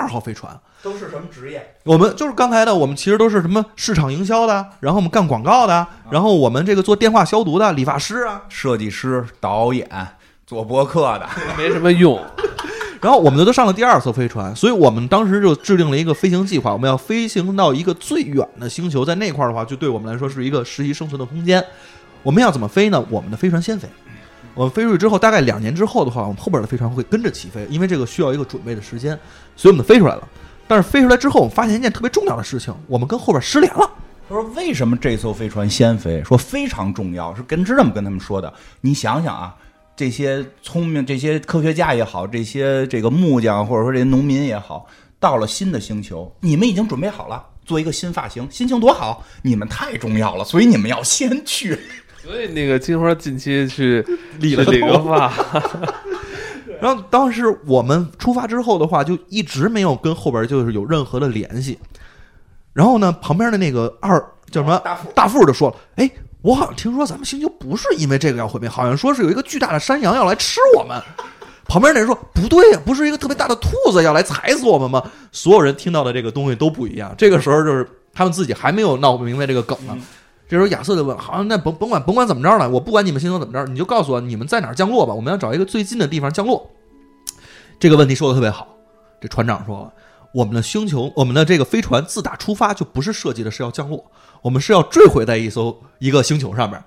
[0.00, 0.58] 二号飞船。
[0.82, 1.74] 都是什么职业？
[1.84, 9.86] 我们就是刚才的，我们其实都是什么市场营销的，然后我们干广告的，然后我们这个做电话消毒的，理发师啊，设计师、导演、
[10.46, 11.28] 做博客的，
[11.58, 12.18] 没什么用。
[13.02, 21.64] 然后我们都上了第二艘飞船，所以我们当时就制定了一个飞行计划，我们要飞行到一个最远的星球，在那块儿的话，就对我们来说是一个实习生存的空间。
[22.22, 23.02] 我们要怎么飞呢？
[23.08, 23.88] 我们的飞船先飞，
[24.54, 29.18] 我们飞出去之后，大概两年之后的话，我们后边的飞船会跟着起飞，因为这个需要一个准备的时间，
[29.60, 30.26] 所以我们飞出来了。
[30.66, 33.90] 但是飞出来之后，我们发现一件特别重要的事情，我们跟后边失联了。
[34.26, 36.22] 他说为什么这艘飞船先飞？
[36.24, 38.50] 说非常重要，是跟是这么跟他们说的。
[38.80, 39.54] 你想想啊，
[39.94, 44.86] 这些聪明这些科学家也好，这些这个木匠或者说这些农民也好，
[45.18, 47.44] 到了新的星球，你们已经准备好了。
[47.66, 49.24] 做一个新发型，心情多好！
[49.42, 51.78] 你们太重要了，所以你们要先去。
[52.20, 54.04] 所以那个金花近期去
[54.40, 55.32] 理了个理个发，
[56.80, 61.78] 然后当时我们出发之后的话，就一直没有跟后边就是有任何的联系。
[62.72, 64.18] 然后呢，旁边的那个二
[64.50, 66.10] 叫什么大富大富就说了：“哎，
[66.42, 71.00] 我好像听说咱们星球不是因为这个要毁灭，好像说是有一个巨大的山羊要来吃我们。”
[71.66, 77.14] 旁边那人说：“不对呀，不是一个特别大的兔子要来踩死我们吗？”所有人听到的这个东西都不一样。
[77.16, 79.96] 这个时候就是他们自己还没有闹不明白这个梗呢。
[80.50, 85.14] 这时候亚瑟就问：“好，那甭甭管甭管怎么着了，我不管你们星球怎么着，你就告诉我你们在哪儿降落吧。
[85.14, 86.68] 我们要找一个最近的地方降落。”
[87.78, 88.66] 这个问题说的特别好。
[89.20, 89.92] 这船长说
[90.34, 94.04] ：“我们的星球，我们的这个飞船自打出发就不是设计的是要降落，
[94.42, 96.82] 我们是要坠毁在一艘一个星球上面。”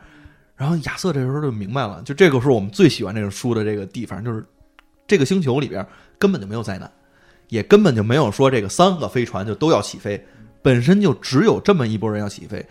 [0.57, 4.45] 然后亚瑟这时候就明白了，就这个是我们最喜欢这个书的这个地方，就是
[5.07, 5.87] 这个星球里边
[6.19, 6.91] 根本就没有灾难，
[7.47, 10.21] 也根本就没有说这个三个飞船就都要起飞，
[10.61, 12.65] 本身就只有这么一拨人要起飞。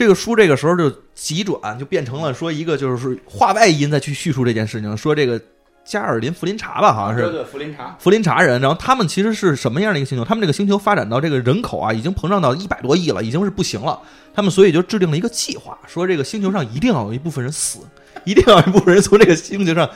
[0.00, 5.38] 这个书这个时候就急转，就变成了说一个就是话外音再去叙述这件事情，说这个
[5.84, 10.24] 加尔林福林查吧，好像是对福林查，福林查人，然后他们其实是什么样的一个星球？
[10.24, 14.00] 他们这个星球发展到这个人口啊，已经膨胀到一百多亿了，已经是不行了。
[14.32, 17.80] 他们所以就制定了一个计划，说这个星球上一定要有一部分人死，
[18.24, 19.86] 一定要有一部分人从这个星球上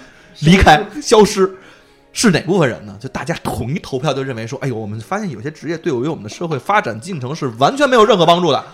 [0.40, 1.50] 离开、 消失。
[2.16, 2.96] 是哪部分人呢？
[3.00, 8.64] 就大家统一投票，就认为说，哎呦，我们发现有些职业对于我们的社会发展进程是完全没有任何帮助的。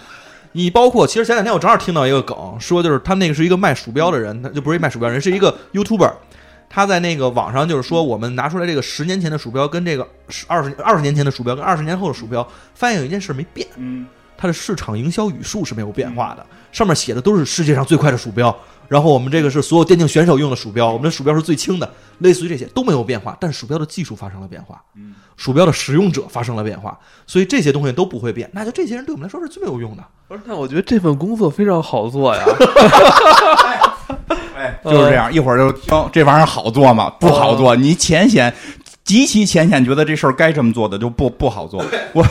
[0.52, 6.12] 你包括，其实前两天我正好听到一个梗，说就是他那个是一个卖鼠标的人，他就不是一卖鼠标人，是一个 YouTuber。
[6.68, 10.06] 他在那个网上就是说，我们拿出来这个十年前的鼠标跟这个
[10.46, 18.56] 二十二十年前的鼠标跟二十年后的鼠标，发现有一件事没变，嗯，它的市场营销语数是没有变化的，上面写的都是世界上最快的鼠标，
[18.90, 21.88] 然后我们这个是所有电竞选手用的鼠标，我们的鼠标是最轻的，
[22.18, 24.82] 类似于这些都没有变化，但鼠标的技术发生了变化，
[25.36, 30.02] 鼠标的使用者发生了变化，所以这些东西都不会变，那就这些人对我们来说是最没有用的。
[30.26, 30.40] 不是？
[30.44, 32.42] 那我觉得这份工作非常好做呀。
[34.58, 37.08] 哎，就是这样，一会儿就听这玩意儿好做吗？
[37.20, 38.52] 不好做，你浅显，
[39.04, 41.80] 极其浅显，觉得这事儿该这么做的就不不好做。
[42.12, 42.26] 我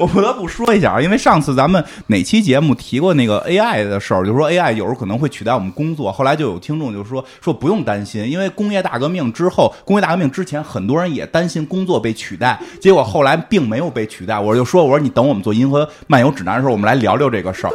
[0.00, 6.10] 我不得不说一下啊，因为上次咱们哪期节目提过那个 AI 的事儿，就说 AI 有时候可能会取代我们工作。
[6.10, 14.38] 后来就有听众就说说不用担心，因为工业大革命之后，工业大革命之前，很多人也担心工作被取代，结果后来并没有被取代。
[14.38, 17.72] 我就说，我说你等我们做《银河漫游指南》的时候，我们来聊聊这个事儿。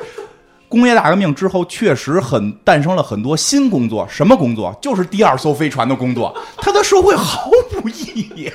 [0.67, 4.05] 工业大革命之后，确实很诞生了很多新工作。
[4.09, 4.76] 什么工作？
[4.82, 7.51] 就是第二艘飞船的工作，它的社会毫
[7.84, 8.51] 无意义，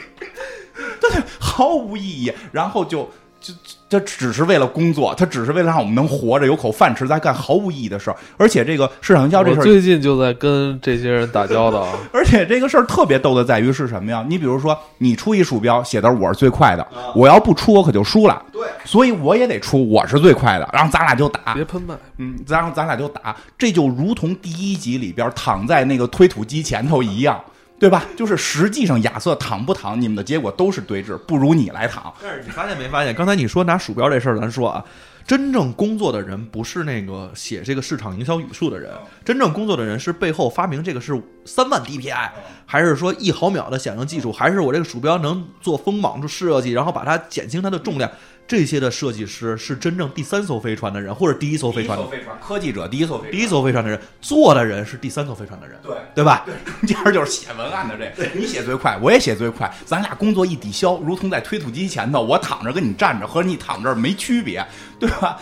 [1.01, 2.33] 对，毫无意义。
[2.51, 3.09] 然后就
[3.41, 3.55] 就
[3.89, 8.17] 这只是为了工作，他只是为了让我们能活着，有口饭吃，在干毫无意义的事儿。
[8.37, 11.89] 而且这个市场营销这事儿，最近就在跟这些人打交道。
[12.13, 14.25] 而且这个事儿特别逗的在于是什么呀？
[14.29, 16.87] 你比如说，你出一鼠标，写的我是最快的，
[17.17, 18.41] 我要不出，我可就输了。
[18.53, 21.55] 对，所以我也得出，我是最快的，然后咱俩就打。
[21.55, 27.41] 别喷麦，嗯，然后咱俩就打，这就如同第一集里边躺在那个推土机前头一样，
[27.81, 28.05] 对吧？
[28.15, 32.13] 就是实际上亚瑟躺不躺，你们的结果都是对峙，不如你来躺。
[32.23, 33.15] 但是你发现没发现？
[33.15, 34.85] 刚才你说拿鼠标这事儿，咱说啊，
[35.27, 38.93] 真正工作的人不是那个写这个市场营销语速的人，
[39.25, 42.29] 真正工作的人是背后发明这个是三万 DPI，
[42.67, 48.11] 还是说一毫秒的响应技术，还是我这个鼠标能做锋芒设计，然后把它减轻它的重量。
[48.51, 55.95] 这些的设计师是真正第三艘飞船的人，或者第一艘飞船的飞船，科技者第一艘飞第一艘飞船的人，做的人是第三艘飞船的人，对。
[56.17, 56.45] 对吧？
[56.85, 64.67] 中间就是写文案的这， 你写最快，我也写最快，咱俩工作一抵消，如同在推土机前头，我躺着跟你站着，和你躺这儿没区别，
[64.99, 65.39] 对吧？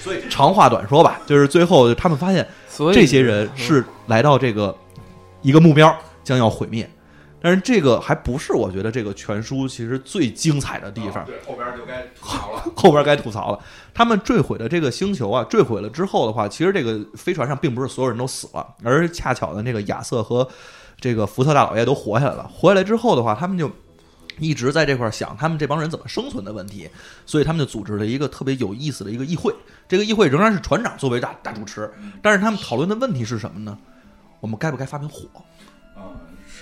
[0.00, 2.46] 所以长话短说吧，就是最后他们发现，
[2.92, 4.72] 这些人是来到这个
[5.42, 5.92] 一个目标
[6.22, 6.88] 将要毁灭，
[7.44, 11.22] 但是这个还不是我觉得这个全书其实最精彩的地方。
[11.26, 12.64] 对，后边就该吐槽了。
[12.74, 13.60] 后边该吐槽了。
[13.92, 20.48] 他们坠毁的这个星球啊，坠毁了之后的话，其实这个飞船上并不是所有人都死了，而恰巧的那个亚瑟和
[20.98, 22.50] 这个福特大老爷都活下来了。
[22.50, 23.70] 活下来之后的话，他们就
[24.38, 26.88] 一直在这块儿想他们这帮人怎么生存的问题，
[27.26, 29.54] 所以他们就组织了一个特别有意思的一个议会。
[29.86, 31.92] 这个议会仍然是船长作为大大主持，
[32.22, 33.76] 但是他们讨论的问题是什么呢？
[34.40, 35.26] 我们该不该发明火？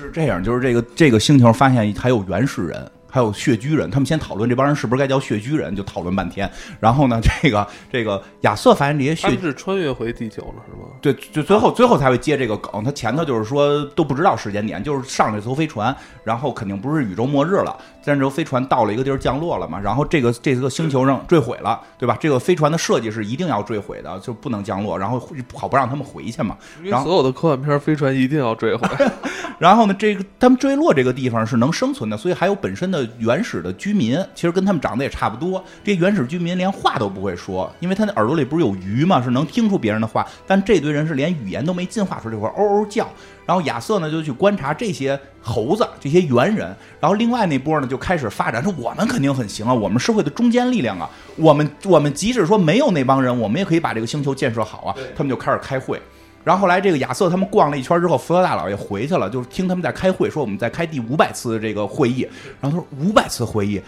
[0.00, 6.50] 嗯，是这样，就是这个这个星球发现还有原始人，还有血居人，他们先讨论这帮人是不是该叫血居人，就讨论半天。
[6.80, 10.88] 然后呢， 这个这个亚瑟发现这些血他们是穿越回地球了，是吗？
[11.00, 12.82] 对，就最后最后才会接这个梗。
[12.82, 17.76] 他前头就是说都不知道时间点，就是上这艘飞船，然后肯定不是宇宙末日了。
[18.02, 22.16] 战斗飞船到了一个地儿降落了嘛，然后这个这个星球上坠毁了，对吧？
[22.20, 25.22] 这个飞船的设计是一定要坠毁的，就不能降落，然后
[25.54, 26.56] 好不让他们回去嘛。
[26.82, 28.88] 然后所有的科幻片飞船一定要坠毁，
[29.58, 35.62] 然后呢，这个他们坠落这个地方是能生存的，所以还有本身的原始的居民，其实跟他们长得也差不多。
[35.84, 40.26] 这些原始居民连话都不会说，因为他的耳朵里不是有鱼嘛，是能听出别人的话。
[40.46, 43.08] 但这堆人是连语言都没进化出这会儿嗷嗷叫。
[43.44, 46.74] 然后亚瑟呢就去观察这些猴子，这些猿人。
[47.00, 54.94] 然后另外那波呢就开始发展，说我们肯定很行啊，我们社会的中坚力量啊，我们我们即使说没有那帮人，我们也可以把这个星球建设好啊。
[55.16, 56.00] 他们就开始开会。
[56.44, 62.26] 然后后来这个亚瑟他们逛了一圈之后，福特大老爷回去了，就是听他们在开会，说我们在开第五百次这个会议。
[62.60, 63.80] 然后他说五百次会议，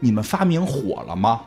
[0.00, 1.42] 你们发明火了吗？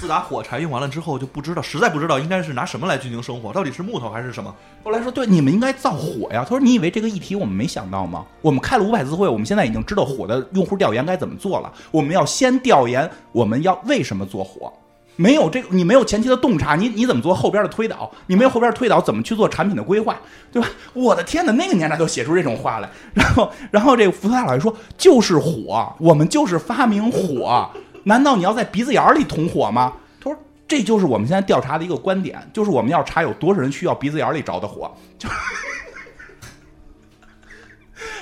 [0.00, 4.54] 自打火柴用完了之后，就不知道，实在不知道应该是拿什么来进行生火，到底是木头还是什么？
[4.84, 6.42] 后来说对，你们应该造火呀。
[6.42, 8.24] 他说你以为这个议题我们没想到吗？
[8.40, 11.72] 我们开了五百次会，我们现在已经知道火的用户调研该怎么做了。
[11.90, 14.72] 我们要先调研我们要为什么做火。
[15.20, 18.08] 没有这个，你没有前期的洞察，你你怎么做后边的推导？
[18.28, 20.16] 你没有后边推导，怎么去做产品的规划，
[20.52, 20.68] 对吧？
[20.94, 22.88] 我的天哪，那个年代都写出这种话来。
[23.14, 27.68] 然后，然后这个福特大老爷说，就是火，我们就是发明火。
[28.08, 29.92] 难道你要在鼻子眼里捅火吗？
[30.18, 34.90] 他说，这就是我们现在调查的一个观点，就是我们要查有多少人需要鼻子眼里着的火。
[35.18, 35.28] 就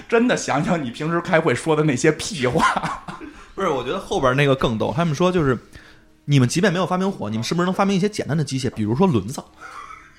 [0.09, 3.05] 真的想想你平时开会说的那些屁话，
[3.55, 4.93] 不是，我觉得后边那个更逗。
[4.95, 5.57] 他们说就是，
[6.24, 9.41] 你们即便没有发明火，你们是不是能发明一些简单的机械，比如说轮子？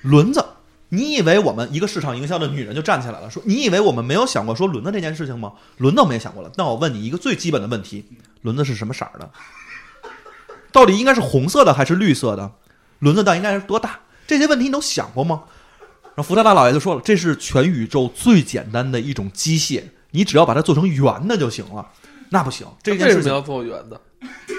[0.00, 0.42] 轮子，
[0.90, 5.52] 你以为我们一个市场营销的女人就站起来了，说你以为我们没有想过说轮子这件事情吗？
[5.76, 6.50] 轮子我们也想过了。
[6.56, 8.06] 那我问你一个最基本的问题：
[8.42, 9.30] 轮子是什么色儿的？
[10.72, 12.52] 到底应该是红色的还是绿色的？
[13.00, 14.00] 轮子到底应该是多大？
[14.26, 15.42] 这些问题你都想过吗？
[16.14, 19.82] 然后福特大老爷就说了，这是全宇宙最简单的一种机械，
[20.12, 21.86] 你只要把它做成圆的就行了。
[22.30, 24.00] 那不行，这件事情要做圆的？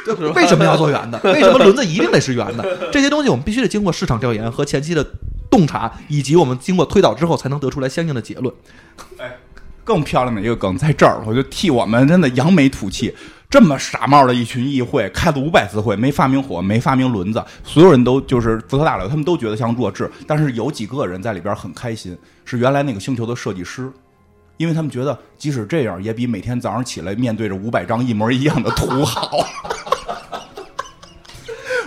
[0.06, 1.20] 对为什么要做圆的？
[1.24, 2.90] 为什么轮子一定得是圆的？
[2.92, 5.06] 这些东西我们必须得经过市场调研和前期的
[5.50, 8.54] 洞察，以及我们经过推导之后，才能得出来相应的结论。
[9.18, 9.36] 哎
[9.82, 13.12] 更漂亮的一个梗在这儿，我就替我们真的扬眉吐气。
[13.50, 20.08] 这么傻帽的一群议会，开了五百次会，没发明火，没发明轮子，所有人都就是福特大佬，他们都觉得像弱智。
[20.28, 23.92] 但是有几个人在里边很开心，是原来那个星球的设计师，
[24.58, 29.32] 因为他们觉得即使这样，也比每天早上起来面对着五百张一模一样的图好。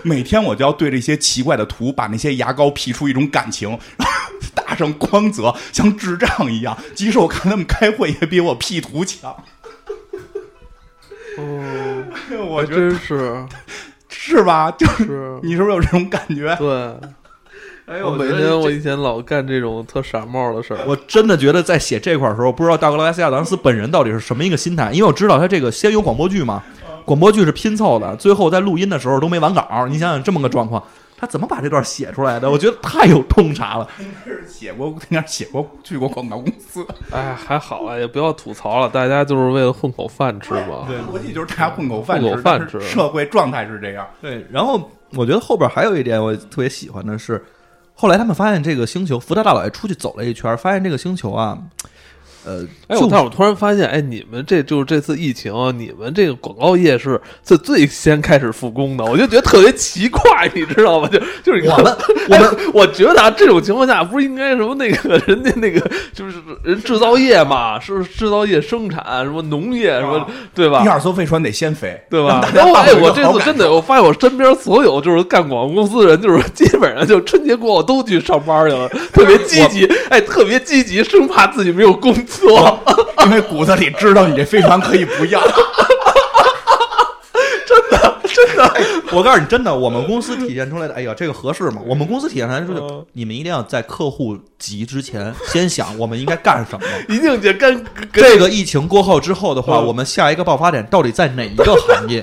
[0.03, 3.79] 每天我就要对这些奇怪的图，把那些牙膏 P 出一种感情，
[4.55, 6.77] 打上光泽，像智障一样。
[6.95, 9.35] 即使我看他们开会，也比我 P 图强。
[11.39, 12.05] 哦，
[12.49, 13.47] 我觉得真是
[14.09, 14.71] 是吧？
[14.73, 16.55] 就是是，你是不是有这种感觉？
[16.57, 16.95] 对。
[17.85, 26.63] 哎我每天我以前老干这种特傻帽的事儿，我真的觉得在写这块儿的时候，不知道道格拉斯亚当斯本人到底是什么一个心态，因为我知道他这个先有广播剧嘛，
[27.05, 29.87] 广播剧是拼凑的，最后在录音的时候都没完稿。
[29.89, 30.83] 你想想这么个状况，
[31.17, 32.51] 他怎么把这段写出来的？
[32.51, 33.89] 我觉得太有洞察了。
[33.99, 36.87] 应该是写过，应该写过去过广告公司。
[37.11, 40.87] 哎，还好啊，也不要吐槽了，大家就是为了混口饭吃嘛。
[40.89, 44.07] 对逻辑就是大家混口饭吃，混口饭吃社会状态是这样。
[44.21, 47.43] 对，然后我觉得后边还有一点我特别喜欢的是，
[47.95, 51.59] 后来他们发现这个星球，福特大老爷出去走了一圈，发现这个星球啊，
[52.45, 61.09] 呃，哎，我但是我突然发现，哎，你们这就是这次疫情，你们这个广告业是最最先开始复工的，我就觉得特别奇怪，你知道吗？
[61.09, 61.97] 就就是你看我们
[62.29, 65.81] 我们 哎我觉得啊，这种情况下不是应该什么那个人家那个
[66.13, 70.89] 就是人制造业嘛，是制造业生产什么农业什么啊对吧第？
[70.89, 82.32] 二艘飞船得先飞，对吧 然后哎，我这次真的，我发现我身边所有就是干广告公司的人，就是 基本上就春节过后都去上班去了，特别积极，哎，特别积极，生怕自己没有工作。
[83.27, 85.41] 因为骨子里知道你这飞船可以不要。
[87.65, 88.75] 真的真的
[89.13, 91.81] 我告诉你，真的，我们公司体现出来的，哎呀，这个合适吗？
[91.87, 96.87] 我们公司体现出来的就是嗯，你们一定要在客户急之前， 先想我们应该干什么。
[97.09, 102.23] 一定得跟跟这个疫情过后之后的话，嗯我们下一个爆发点到底在哪一个行业？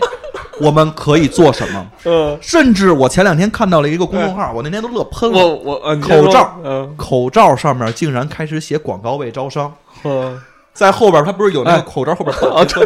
[0.60, 1.88] 我们可以做什么？
[2.03, 5.47] 嗯，甚至我前两天看到了一个公众号，我那天都乐喷了。
[5.47, 9.89] 我呃你先说口罩嗯口罩上面竟然开始写广告位招商，嗯，
[10.74, 12.80] 在后边他不是有那哎个口罩后边啊，这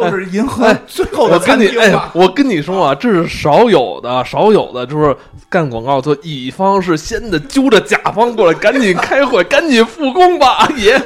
[0.00, 2.10] 就是银河哎最后的我跟你哎餐厅吧，。
[2.14, 5.14] 我跟你说啊，这是少有的，少有的，就是
[5.48, 10.96] 干广告，就乙方是先的揪着甲方过来，赶紧开会， 赶紧复工吧，阿 爷，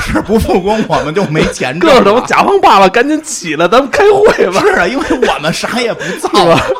[0.00, 2.02] 是不复工我们就没钱挣各了。
[2.04, 4.60] 种甲方爸爸赶紧起来，咱们开会吧。
[4.60, 6.60] 是啊，因为我们啥也不造啊？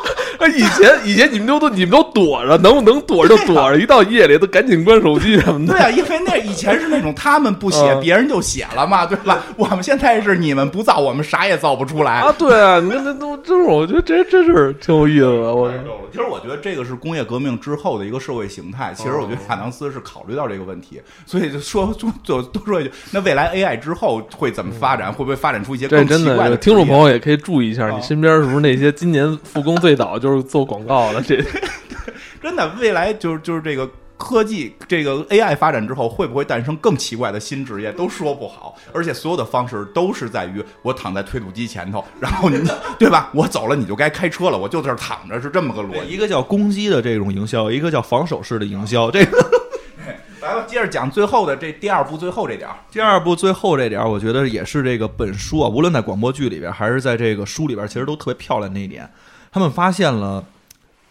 [0.54, 5.72] 以前以前你们都都你们都躲着，能不能躲着就躲着，一到夜里都赶紧关手机什么的。
[5.72, 9.38] 对啊，因为那以前是那种他们不写，嗯别人就写了嘛，对吧？
[9.56, 12.20] 我们现在是你们不造，我们啥也造不出来。
[12.20, 15.54] 啊，对啊，你看那都就是，我觉得这真是挺有意思的。
[15.54, 15.70] 我
[16.10, 18.92] 其实我觉得这个是工业革命之后的一个社会形态。
[18.94, 25.12] 其实我觉得亚当斯是考虑到这个问题，所以就说就就多说一句，那未来 AI 之后会怎么发展？
[25.12, 31.20] 会不会发展出一些这真更奇怪的，听众朋友，也可以注意一下，啊你身边是不是那些今年复工最早就是做广告的？
[31.22, 31.42] 这
[32.42, 33.88] 真的未来就是就是这个。
[34.16, 38.76] 科技这个 AI 发展之后，会不会诞生更奇怪的新职业，都说不好。
[38.92, 42.58] 而且所有的方式都是在于我躺在推土机前头， 然后你
[42.98, 43.30] 对吧？
[43.34, 46.12] 我走了，你就该开车了，我就在这儿躺着，是这么个逻辑。
[46.12, 49.10] 一个叫攻击的这种营销，一个叫防守式的营销。
[49.10, 49.38] 这个
[50.40, 52.76] 来吧，接着讲最后的这第二部最后这点儿。
[52.90, 59.10] 第二部最后这点儿，我觉得也是这个本书啊，无论在广播剧里边，还是在这个书里边，其实都特别漂亮的一点。
[59.50, 60.44] 他们发现了，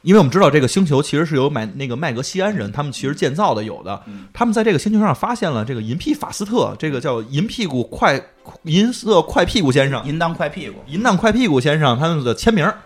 [0.03, 3.99] 因为我们知道这个星球其实是由麦那个麦格西安人他们其实建造的，有的。
[4.33, 8.21] 他们在这个星球上发现了这个银屁法斯特，这个叫银屁股快
[8.63, 12.65] 银色快屁股先生，银当快屁股，银当快屁股先生他们的签名。
[12.65, 12.77] 儿，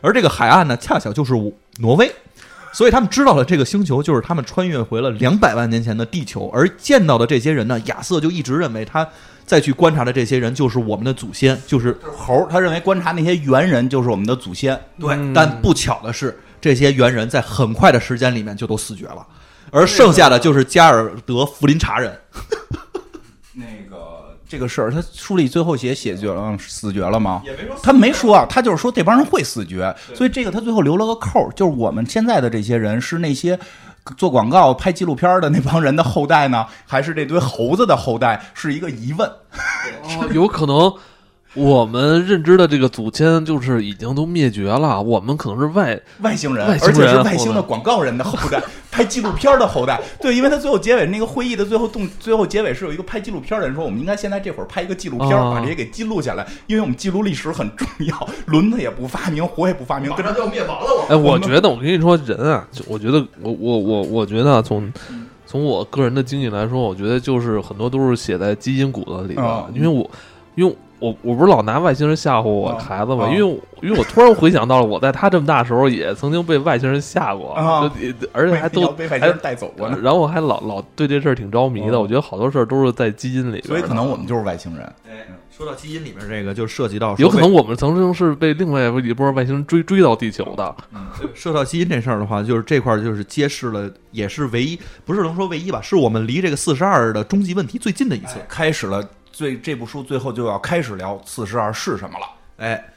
[0.00, 1.32] 而这个海岸呢，恰巧就是
[1.78, 2.10] 挪威，
[2.72, 9.08] 所以他们知道了这个星球就是他们穿越回了两百万年前的地球，而见到的这些人呢，亚瑟就一直认为他
[9.46, 14.76] 再去观察的这些人就是我们的祖先，就是猴儿，他认为观察那些猿人就是我们的祖先。
[14.98, 19.26] 对，但不巧的是，这些猿人在很快的时间里面就都死绝了，
[19.70, 22.18] 而剩下的就是加尔德福林查人。
[23.52, 27.42] 那个 这个事儿，他书里最后写写绝了，死绝了吗？
[27.44, 33.60] 也没说他没说啊，他就是说这帮人会死绝，所以这个他最后留了个扣儿，就是我们现在的这些人是那些
[34.16, 39.28] 做广告、拍纪录片的那帮人的后代呢，还是这堆猴子的后代，是一个疑问。
[39.28, 40.90] 哦，有可能
[41.54, 50.00] 我们认知的这个祖先就是已经都灭绝了，我们可能是外外星人，而且是外星的广告人的后代， 拍纪录片的后代。
[50.20, 58.28] 对，因为他最后结尾那个会议的最后动，最后结尾是有一个拍纪录片的人说，我们应该现在这会儿拍一个纪录片，啊把这些给记录下来，因为我们记录历史很重要。
[58.46, 64.92] 轮子也不发明，火也不发明，跟就要灭亡了，我哎，我觉得我跟你说，人啊，就我觉得我我我我觉得啊从
[65.46, 70.10] 从我个人的经历来说，我觉得就是很多都是写在基因骨子里的，啊因为我
[70.56, 79.98] 因为我我不是老拿外星人吓唬我啊孩子吗，啊因为因为我突然回想到了我在他这么大的时候也曾经被外星人吓过，啊就而且还都被外星人带走过呢。
[80.02, 84.84] 然后我还老老对这事儿挺着迷的，哦我觉得好多事儿都是在基因里边，所以可能我们就是外星人。
[85.08, 90.74] 哎，说到基因里面这个，就涉及到有可能我们曾经是被另外一波外星人追追到地球的，
[91.34, 98.36] 说到基因这事儿的话，就是这块儿就是揭示了，也是唯一，不是能说唯一吧，是我们离这个四十二的终极问题最近的一次。
[98.48, 102.26] 开始了，最这部书最后就要开始聊四十二是什么了。
[102.58, 102.94] 哎，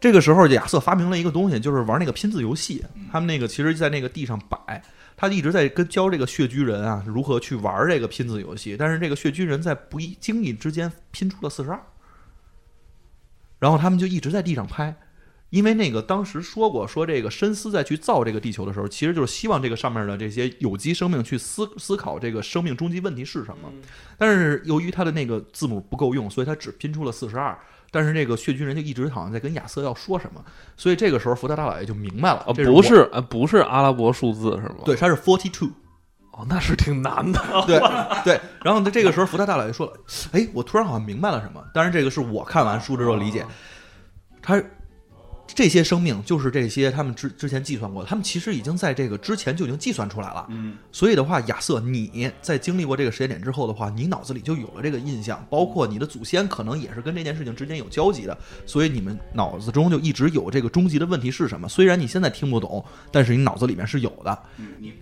[0.00, 2.84] 这个时候亚瑟发明了一个东西，就是玩那个拼字游戏。
[3.12, 4.82] 他们那个其实，在那个地上摆，
[5.16, 8.76] 他一直在跟教这个血居人啊如何去玩这个拼字游戏。
[8.76, 11.80] 但是这个血居人在不意经意之间拼出了四十二，
[13.60, 14.92] 然后他们就一直在地上拍。
[15.50, 23.72] 因为那个当时说过，说这个深思在去造这个地球的时候，其实就是希望这个上面的这些有机生命去思思考这个生命终极问题是什么。
[24.16, 27.58] 但是由于他的那个字母不够用，所以他只拼出了四十二。
[27.90, 30.44] 但是这个血军人就一直好像在跟亚瑟要说什么，
[30.76, 34.74] 所以这个时候福特大老爷就明白了，不是，呃，不是阿拉伯数字是吗？
[34.84, 35.70] 对，他是 forty two，
[36.32, 37.40] 哦，那是挺难的。
[37.66, 37.80] 对
[38.22, 38.38] 对。
[38.62, 39.94] 然后呢，这个时候福特大老爷说了，
[40.32, 41.64] 哎，我突然好像明白了什么。
[41.72, 43.46] 当然，这个是我看完书之后理解，
[44.42, 44.62] 他
[45.58, 50.46] 这些生命就是这些他们之之前计算过的，他们其实已经在这个之前就已经计算出来了。
[50.50, 61.68] 嗯，所以的话，亚瑟，你在经历过这个时间点之后的话，你脑子里就有了这个印象，包括你的祖先可能也是跟这件事情之间有交集的，所以你们脑子中就一直有这个终极的问题是什么。
[61.68, 64.38] 虽然你现在听不懂，但是你脑子里面是有的。
[64.78, 64.92] 你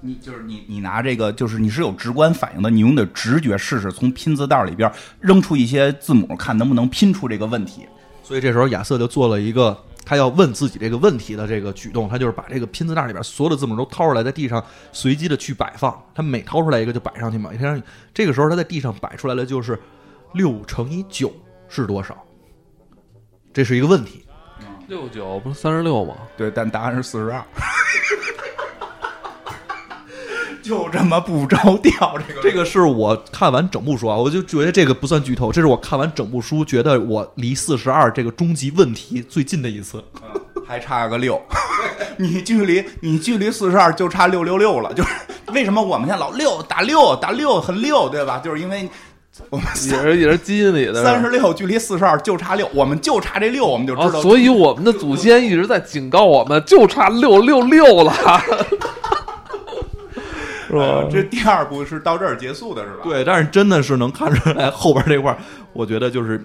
[0.00, 4.90] 你就是你你拿这个就是你是有直观反应的，你用你的直觉试试从拼字袋里边
[5.20, 7.82] 扔出一些字母，看能不能拼出这个问题。
[8.22, 17.50] 所以这时候亚瑟就做了一个他要问自己这个问题的这个举动，他就是把这个拼字袋里边所有的字母都掏出来，在地上随机的去摆放，他每掏出来一个就摆上去嘛。
[17.52, 17.82] 你看，
[18.14, 19.76] 这个时候他在地上摆出来的就是
[20.32, 21.32] 六乘以九
[21.68, 22.16] 是多少？
[23.52, 24.24] 这是一个问题。
[24.86, 26.14] 六九不是三十六吗？
[26.36, 27.42] 对，但答案是四十二。
[30.66, 40.02] 就这么不着调，这个这个是我看完整部书啊，我就觉得这个不算剧透，这是我看完整部书觉得我离四十二这个终极问题最近的一次。
[40.66, 41.40] 还差个六，
[42.18, 44.92] 你距离你距离四十二就差六六六了。
[44.92, 45.10] 就是
[45.52, 48.40] 为什么我们现在老六打六打六很六，对吧？
[48.42, 48.88] 就是因为
[49.48, 58.12] 我们也是也是基因里的三十六距离四十二就差六，我们就差这六，我们就啊知道。，所以我们的祖先一直在警告我们，就差六六六了，
[60.66, 61.08] 是吧呃？
[61.10, 63.00] 这 第二部是到这儿结束的，是吧？
[63.04, 65.38] 对，但是真的是能看出来后边这块儿，
[65.72, 66.44] 我觉得就是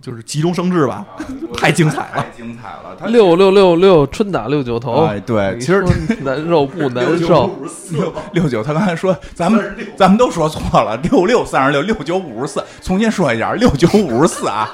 [0.00, 1.04] 就是急中生智吧，
[1.56, 2.24] 太精彩了太。
[2.36, 2.96] 精彩了。
[2.98, 5.04] 他六六六六，春打六九头。
[5.06, 7.50] 哎对其实说难受不难受？
[7.90, 14.68] 六六九，他刚才说咱们咱们都说错了，六六三十六，六九五十四，重新说一下，六九五十四啊。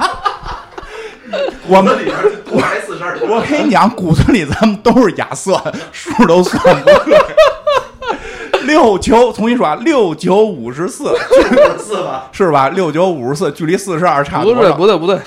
[1.67, 7.19] 我们里边多来四十二我跟你讲，骨子里咱们都是亚瑟，数都算不对。
[8.69, 11.15] 六九，重新说啊，六九五十四，
[11.79, 12.29] 四吧。
[12.33, 12.69] 是吧？
[12.69, 14.77] 六九五十四，距离四十二差不对多少？
[14.77, 15.19] 不对不对，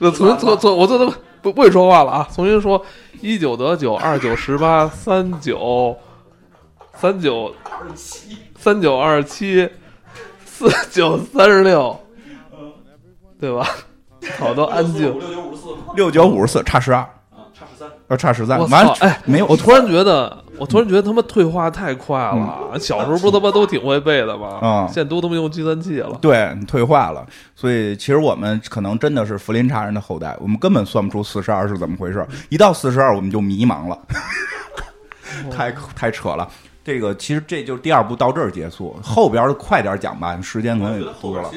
[0.00, 1.06] 我重重重，我这都
[1.40, 2.28] 不不会说话了啊！
[2.34, 2.84] 重新说：
[3.20, 5.96] 一九得九，二九十八，三九
[6.94, 7.54] 三九
[8.58, 9.68] 三九二七，
[10.44, 11.96] 四九三十六，
[13.40, 13.64] 对吧？
[14.40, 15.02] 好多安静。
[15.02, 17.08] 六九五十四，六九五十四，差十二，
[17.54, 17.88] 差十三。
[18.08, 18.58] 要差十三。
[18.58, 18.96] 我完操！
[19.00, 22.78] 哎，没有，我突然觉得，我突然觉得他妈退化太快了。
[22.78, 24.58] 小时候不他妈都挺会背的吗？
[24.62, 26.16] 嗯现在都他妈用计算器了。
[26.20, 27.26] 对退化了，
[27.56, 32.26] 所以其实我们可能真的是福林查人的后代，我们根本算不出四十二是怎么回事。
[32.48, 33.98] 一到四十二，我们就迷茫了，
[35.50, 36.48] 太太扯了。
[36.84, 41.50] 这个其实这就是第二部到这儿结束，后边的快点讲吧，时间可能也多了。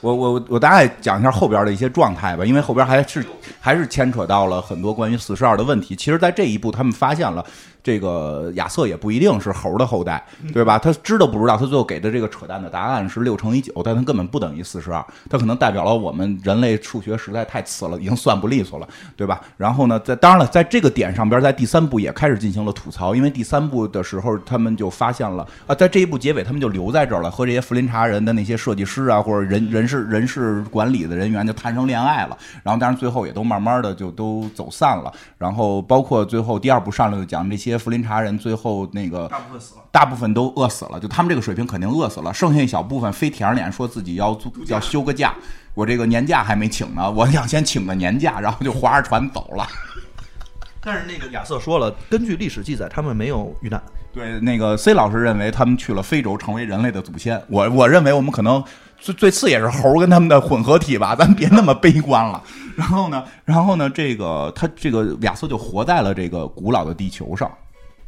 [0.00, 3.24] 我我我大概讲一下后边的一些状态吧，因为后边还是
[3.58, 5.96] 还是牵扯到了很多关于四十二的问题。
[5.96, 7.44] 其实，在这一步，他们发现了
[7.82, 10.22] 这个亚瑟也不一定是猴的后代，
[10.52, 10.78] 对吧？
[10.78, 11.56] 他知道不知道？
[11.56, 19.40] 他最后给的这个扯淡的答案是六乘以九，但他根本不等于四十二，它可能代表了我们人类数学实在太次了，已经算不利索了，对吧？
[19.56, 32.36] 然后呢，在当然了，在这个点上边，在第三部也开始进行了吐槽，因为第三部的时候，他们就发现了啊，在这一部结尾，他们就留在这儿了，和这些福林查人的那些设计师啊，或者人人事人事管理的人员就谈上恋爱了。
[32.62, 35.12] 然后，当然最后也都慢慢的就都走散了。
[35.36, 39.82] 然后，包括最后第二部上来就讲这些福林查人最后那个大部分死了。
[39.90, 45.34] 大部分都饿死了，就他们这个水平肯定饿死了，剩下一小部分非舔着脸说自己要租要休个假，
[45.74, 49.66] 我这个年假还没请呢，我想先请个年假，然后就划着船走了。
[50.80, 53.82] 但是那个亚瑟说了，根据历史记载，他们没有遇难。
[54.12, 57.40] 对，那个 C 老师认为他们去了非洲，成为人类的祖先。
[57.48, 58.62] 我我认为我们可能
[59.00, 62.42] 最最次也是猴儿跟他们的混合体吧，咱别那么悲观了。
[62.76, 67.50] 然后呢，然后呢，这个他这个亚瑟就活在了这个古老的地球上。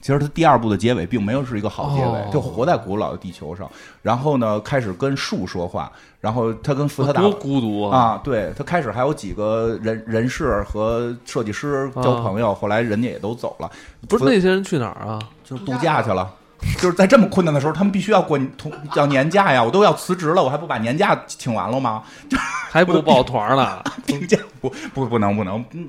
[0.03, 3.71] 其实他第二部的结尾并没有是一个好结尾，哦就活在古老的地球上。
[4.01, 7.99] 然后呢，开始跟树说话，然后他跟福特大多孤独啊！
[7.99, 13.71] 啊，对他开始还有几个人人士和设计师交朋友，后来人家也都走了，
[14.09, 15.19] 不是那些人去哪儿啊？
[15.45, 16.31] 就度假去了。
[16.79, 19.63] 就是在这么困难的时候，他们必须要过同要年假呀！
[19.63, 22.03] 我都要辞职了，我还不把年假请完了吗？
[22.71, 23.83] 还不抱团了？
[24.07, 25.89] 病假不不不能不能，嗯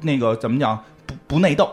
[0.00, 0.78] 那个怎么讲？
[1.06, 1.70] 不不内斗，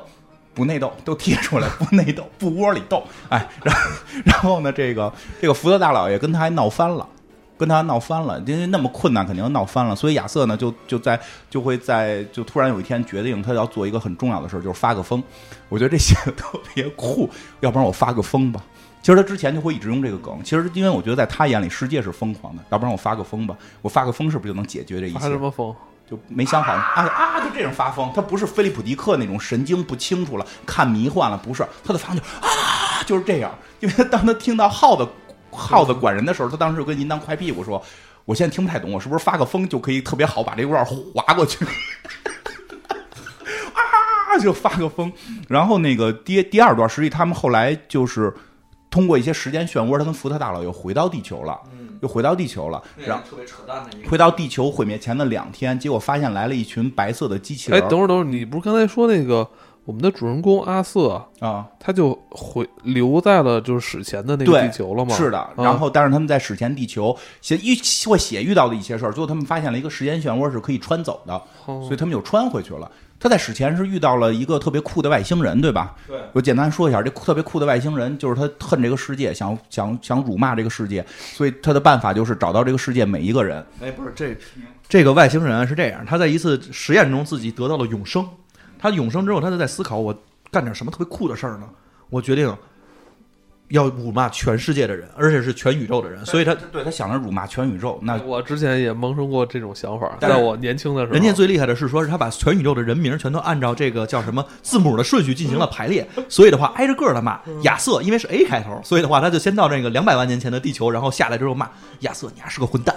[0.54, 3.04] 不内斗，都贴出来，不内斗，不窝里斗。
[3.30, 3.82] 哎，然后
[4.26, 7.08] 然后呢，这个这个福特大老爷跟他还闹翻了。
[7.60, 9.94] 跟他闹翻了，因为那么困难，肯定闹翻了。
[9.94, 15.22] 所以亚瑟呢，就就在就会在就突然有一天决定，他要做一个很重要的事儿，就是发个疯。
[15.68, 17.30] 我觉得这写的特别酷，
[17.60, 18.64] 要不然我发个疯吧。
[19.02, 20.40] 其实他之前就会一直用这个梗。
[20.44, 23.56] 其实因为我觉得在他眼里，世界是疯狂的，要不然我发个疯吧。
[23.82, 25.20] 我发个疯是不是就能解决这一切？
[25.20, 25.76] 发什么疯？
[26.10, 27.40] 就没想好啊啊！
[27.40, 33.52] 就这种发疯，他不是菲利普迪克那种神经不清楚了，看迷幻了，不是他的发疯就啊，就是这样。
[33.80, 35.08] 因为他当他听到耗子
[35.52, 37.82] 耗子管人的时候，他当时就跟银当快屁股说
[38.26, 41.66] ：“我现在听不太懂，我是不是发个疯就可以特别好把这段划过去？”
[43.74, 45.12] 啊，就发个疯。
[45.48, 48.34] 然后那个第第二段，实际他们后来就是
[48.90, 51.60] 通过一些时间漩涡，他跟福特大佬又回到地球了，
[52.02, 52.82] 又回到地球了。
[52.98, 57.90] 然后特别扯淡的回到地球毁灭前的两天，结果发现来了一群白色的机器人哎，人。
[57.90, 59.50] 等会儿等会儿，你不是刚才说那个
[59.90, 65.16] 我们的主人公阿瑟，啊，他就回留在了就是史前的那个地球了嘛？
[65.16, 65.40] 是的。
[65.40, 67.76] 啊然后，但是他们在史前地球写遇
[68.06, 71.34] 或写遇到的一些事儿，最后他们发现了一个时间漩涡是可以穿走的，
[71.66, 72.92] 哦所以他们又穿回去了。
[73.20, 75.96] 他在史前是遇到了一个特别酷的外星人，对吧？
[76.08, 83.66] 对我简单说一下，这特别酷的外星人就是他恨这个世界，想想想辱骂这个世界，所以他的办法就是找到这个世界每一个人。
[83.82, 84.38] 哎，不是这
[84.88, 88.24] 这个外星人啊是这样，他在一次实验中自己得到了永生，
[88.80, 90.18] 他永生之后，他就在思考我
[90.50, 91.70] 干点什么特别酷的事儿呢？
[92.10, 92.52] 我决定
[93.68, 111.70] 要辱骂全世界的人，而且是全宇宙的人，所以他对他想着辱骂全宇宙，那我之前也萌生过这种想法，在我年轻的时候，人家最厉害的是说，是他把全宇宙的人名全都按照这个叫什么字母的顺序进行了排列，所以的话挨着个儿的骂亚瑟，因为是 A 开头，所以的话他就先到这个两百万年前的地球，然后下来之后骂
[112.00, 112.96] 亚瑟，你还是个混蛋。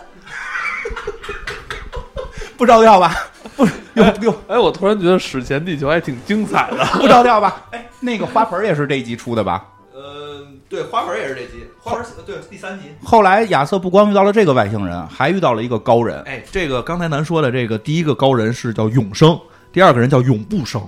[2.62, 3.12] 不着调吧？
[3.56, 6.84] 不又又哎，我突然觉得史前地球还挺精彩的。
[6.94, 7.64] 不着调吧？
[7.72, 9.66] 哎，那个花盆也是这一集出的吧？
[9.92, 12.84] 呃，对，花盆也是这集，花盆对第三集。
[13.02, 16.22] 后来亚瑟不光遇到了这个外星人，还遇到了一个高人。
[16.22, 19.36] 哎，这个刚才咱说的这个第一个高人是叫永生，
[19.72, 20.80] 第二个人叫永不生，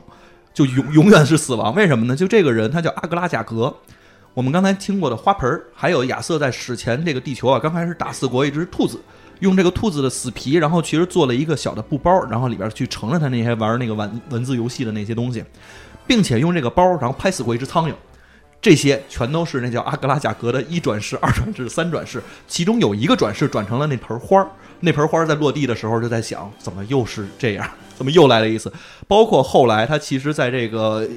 [0.55, 1.75] 就永永远是死亡。
[1.75, 2.15] 为什么呢？
[2.15, 3.75] 就这个人他叫阿格拉贾格。
[4.33, 9.01] 我们刚才听过的花盆，还有亚瑟在史前这个地球啊，刚开始打四国一只兔子，
[9.41, 15.45] 用这个兔子的死皮，然后其实做了一个小的布包，然后里边去盛了他那些玩那个文文字游戏的那些东西，
[16.07, 17.95] 并且用这个包，然后拍死过一只苍蝇。
[18.61, 24.49] 这些全都是那叫阿格拉贾格的一转世、二转世、三转世，其中有一个转世转成了那盆花儿。
[24.81, 27.69] 那盆花儿在落地的时候就在想，怎么又是这样？
[27.97, 28.73] 怎么又来了一次？
[29.07, 31.09] 包括后来他其实在这个，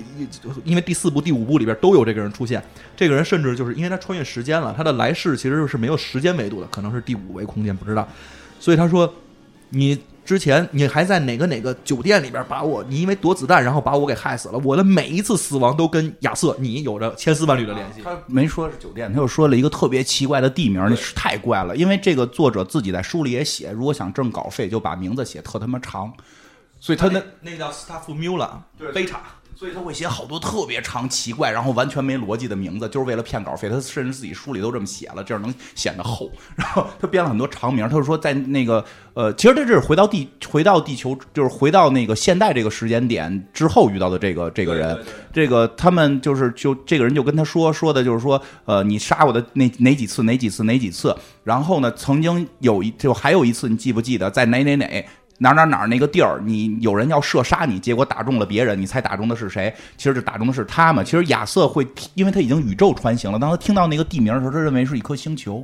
[0.64, 2.64] 因为第四部、第五部里边都有这个人出现。
[2.96, 8.08] 这个人甚至就是因为他穿越时间了，他的来世其实是没有时间维度的，可能是第五维空间，不知道。
[8.60, 9.12] 所以他说，
[9.70, 14.60] 你之前你还在哪个哪个酒店里边把我，你因为躲子弹然后把我给害死了。
[14.64, 18.02] 我的每一次死亡都跟亚瑟你有着千丝万缕的联系。
[18.04, 21.74] 他没说是酒店，他又说了一个特别奇怪的地名，那是太怪了。
[21.78, 26.12] 因为这个作者自己在书里也写，如果想挣稿费，就把名字写特他妈长，
[26.80, 29.22] 所以他那那个叫斯塔夫缪拉对贝塔。
[29.60, 33.68] 所以他会写好多特别长、奇怪，然后完全没逻辑的名字，就是为了骗稿费。
[33.68, 36.32] 他甚至自己书里都这么写了，这样能显得厚。
[36.56, 44.94] 然后他编了很多长名，他就说在那个 呃，其实他这是回到地回到地球，就是回到那个现代这个时间点之后遇到的这个这个人。
[44.94, 55.06] 对对对这个他们就是就这个人就跟他说说的就是说，呃，你杀我的那哪几次哪几次哪几次，然后呢，曾经有一就还有一次，你记不记得在哪哪哪？
[55.40, 59.74] 哪哪哪儿那个地儿，你有人要射杀你，结果打中了别人，你猜打中的是谁？
[59.96, 61.04] 其实就打中的是他嘛。
[61.04, 65.64] 其实亚瑟会，因为他已经宇宙穿行了，当他听到那个地名的时候，他认为是一颗星球，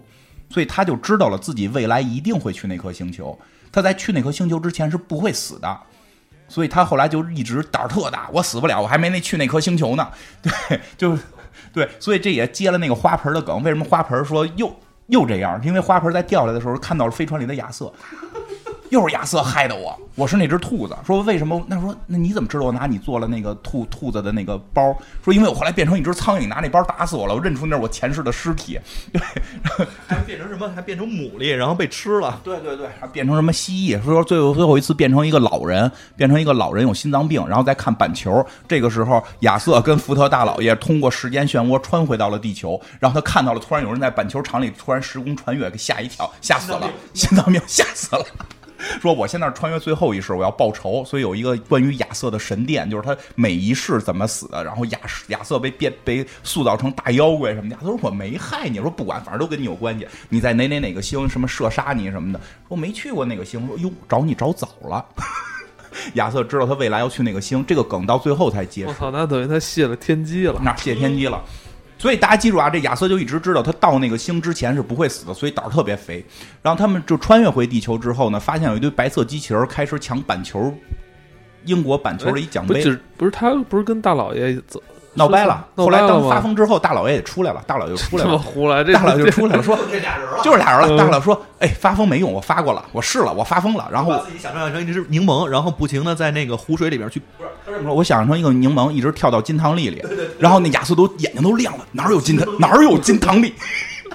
[0.49, 3.37] 所以他就知道了自己未来一定会去那颗星球。
[3.71, 5.79] 他在去那颗星球之前是不会死的，
[6.47, 10.07] 所以他后来就一直胆儿特大，我死不了，我还没那去那颗星球呢。
[10.43, 11.17] 对，就
[11.73, 13.63] 对，所以这也接了那个花盆的梗。
[13.63, 14.71] 为什么花盆说又
[15.07, 15.59] 又这样？
[15.65, 17.91] 因为花盆在掉下来的时候看到了飞船里的亚瑟。
[18.93, 20.95] 又是亚瑟害的我，我是那只兔子。
[21.03, 21.59] 说为什么？
[21.67, 24.95] 那说那你怎么知道我拿你做了那个兔兔子的那个包？
[25.25, 28.79] 说因为我后来变成一只苍蝇，拿那包打死我了，我认出那是我前世的尸体。
[29.11, 29.19] 对，
[30.07, 30.71] 还变成什么？
[30.75, 32.39] 还变成牡蛎，然后被吃了。
[32.43, 33.99] 对对对，还变成什么蜥蜴？
[34.03, 38.45] 说最后最后一次变成一个老人，变成一个老人有心脏病，然后再看板球。
[38.67, 48.23] 这个时候，亚瑟跟福特大老爷通过时间漩涡穿回到了地球，然后他看到了突然有人在板球场里突然时空穿越，给吓一跳，吓死了，心脏病吓死了。
[49.01, 57.75] 说我现在穿越最后一世，我要报仇，所以有一个关于亚瑟的神殿，就是他每一世怎么死的，然后亚亚瑟被变被塑造成大妖怪什么的。
[57.75, 60.07] 亚瑟说我没害你，说不管，反正都跟你有关系。
[60.29, 65.05] 你在哪哪哪个星什么射杀你什么的，说没去过那个星，说哟找你找早了。
[66.15, 68.89] 亚瑟知道他未来要去那个星，这个梗到最后才结束。
[68.89, 70.59] 我操，那等于他泄了天机了。
[70.63, 71.39] 那泄天机了。
[72.03, 76.21] 所以大家记住啊，这亚瑟就一直知道他到那个星之前是不会死的，所以胆儿特别肥。
[76.61, 80.75] 然后他们就穿越回地球之后呢，发现有一堆白色机器人开始抢板球，
[81.63, 82.83] 英国板球的一奖杯，
[83.15, 84.83] 不是他不是跟大老爷走
[85.15, 85.65] 闹掰了。
[85.75, 88.37] 后来当掰了发疯之后，大老爷也出来了，大老爷就出来了。
[88.39, 90.95] 胡来，这大老爷就出来了，说这俩人了就是俩人了。
[90.95, 97.21] 嗯大佬说：“哎，发疯没用，我发过了，我试了，我发疯了。”然后把自己想象成一只柠檬，然后不停的在那个湖水里边去。
[97.65, 100.03] 他这么说，我想象成一个柠檬，一直跳到金汤力里，
[100.39, 103.53] 然后那亚瑟都眼睛都亮了，哪儿有金汤， 哪儿有金汤力，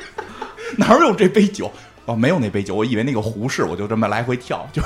[0.77, 1.71] 哪儿有这杯酒？
[2.07, 4.81] 哦，没有那杯酒，我以为那个壶是，我就这么来回跳，就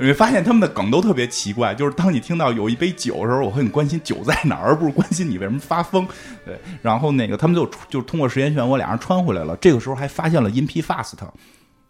[0.00, 6.06] 你会发现他们的梗都特别奇怪，就是当你听到有一杯酒的时候，我会很关心酒在哪儿，而不是关心你为什么发疯。
[6.44, 9.56] 对，然后那个他们就就通过时间漩涡，俩人穿回来了。
[9.56, 11.14] 这个时候还发现了 In P Fast，。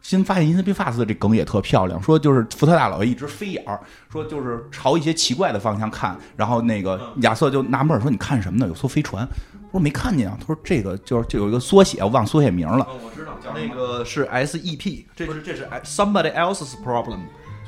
[0.00, 3.80] 新发现 In P Fast 的这梗也特漂亮，说就是福特大老爷一直飞眼儿，
[4.10, 8.66] 说就是朝一些奇怪的方向看，然后那个亚瑟就纳闷儿说：“你看什么呢？
[8.68, 9.28] 有艘飞船。”
[9.70, 17.18] 我说：“没看见啊。”他说：“这个就是就有一个缩写，我忘缩写名了。”哦，我知道，叫那个是 SEP，这是这是 somebody else's problem。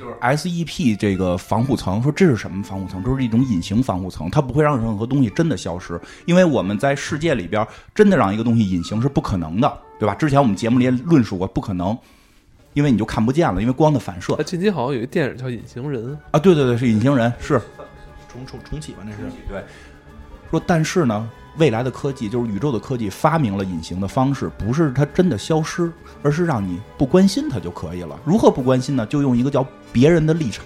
[0.00, 3.04] 就是 SEP 这个防护层，说这是什么防护层？
[3.04, 10.14] 这是一种隐形防护层，它不会让任何东西真的消失，因为我们在世界里边真的让一个东西隐形是不可能的，对吧？
[10.14, 11.96] 之前我们节目里也论述过，不可能，
[12.72, 17.60] 因为你就看不见了，因为光的反射近期好像有一电影叫《隐形人》，啊，对对对，是隐形人，是
[18.32, 19.18] 重重重启吧，那是。
[19.48, 19.62] 对。
[20.50, 25.90] 说但是呢，未来的科技就是宇宙的科技发明了隐形的方式，不是它真的消失，
[26.22, 28.18] 而是让你不关心它就可以了。
[28.24, 29.04] 如何不关心呢？
[29.06, 30.64] 就用一个叫别人的立场。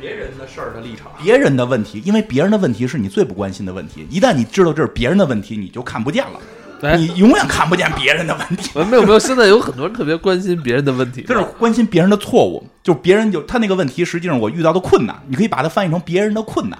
[0.00, 1.10] 别人的事儿的立场。
[1.20, 4.06] 别人的问题，因为别人的问题是你最不关心的问题。
[4.08, 6.38] 一旦你知道这是别人的问题，你就看不见了。
[6.80, 8.70] 哎你永远看不见别人的问题。
[8.88, 16.78] 没有没有，现在有很多人特别关心别人的问题，就是关心别人的错误，就是别人就他那个问题，实际上我遇到的困难，你可以把它翻译成别人的困难，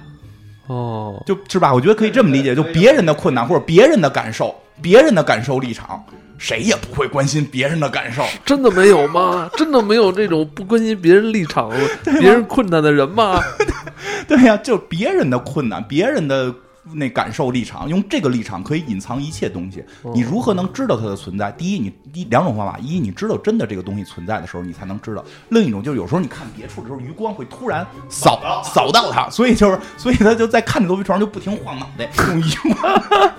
[0.68, 1.74] 哦，就是吧？
[1.74, 6.04] 我觉得可以这么理解，就别人的困难或者别人的感受，别人的感受立场，
[6.38, 8.22] 谁也不会关心别人的感受。
[8.44, 9.50] 真的没有吗？
[9.56, 11.70] 真的没有这种不关心别人立场、
[12.20, 13.40] 别人困难的人吗？
[14.28, 16.54] 对呀、就别人的困难，别人的
[16.94, 19.84] 那感受立场，用这个立场可以隐藏一切东西。
[20.14, 21.50] 你如何能知道它的存在？
[21.52, 33.32] 第一，你一两种方法：一，你知道真的这个东西存在的时候，你才能知道；另一种就是有时候你看别处的时候，余光会突然扫扫到它，所以就是所以他就在看着罗飞船就不停晃脑袋，用余光。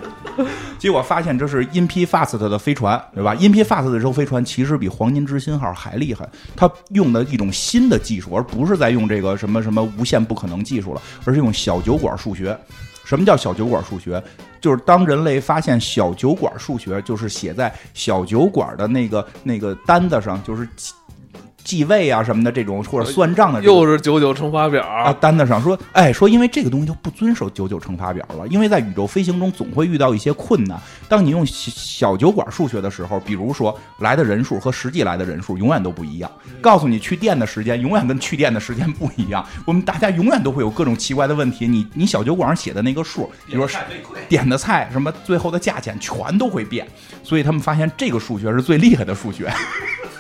[0.78, 6.26] 结果发现这是 InP Fast 的飞船，对吧？InP Fast 的这艘飞船其实比黄金之心号还厉害，
[6.56, 12.58] 它用的一种新的技术，而不是在用这个什么什么无限不可能技术了，而是用小酒馆数学。
[13.10, 14.24] 什么叫小酒馆数学？
[14.62, 20.70] 就是当人类发现小酒馆数学，就是写在小酒馆的那个那个单子上，就是
[21.64, 30.78] 计计位啊什么的这种，或者算账的这种又是九九乘法表，啊，单子上说，哎，说因为这个东西就不遵守九九乘法表了，因为在宇宙飞行中总会遇到一些困难。
[31.08, 36.30] 当你用小小酒馆数学的时候，比如说来的人数和实际来的人数永远都不一样，
[36.60, 41.68] 告诉你去店的时间永远跟去店的时间不一样，我们大家永远都会有各种奇怪的问题。
[41.68, 43.80] 你你小酒馆上写的那个数，比如说
[44.28, 46.86] 点的菜什么最后的价钱全都会变，
[47.24, 49.52] 所以他们发现这个数学是最厉害的数学。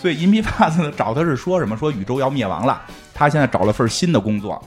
[0.00, 1.76] 所以银皮帕子呢找他是说什么？
[1.76, 2.80] 说宇宙要灭亡了，
[3.12, 4.62] 他现在找了份新的工作，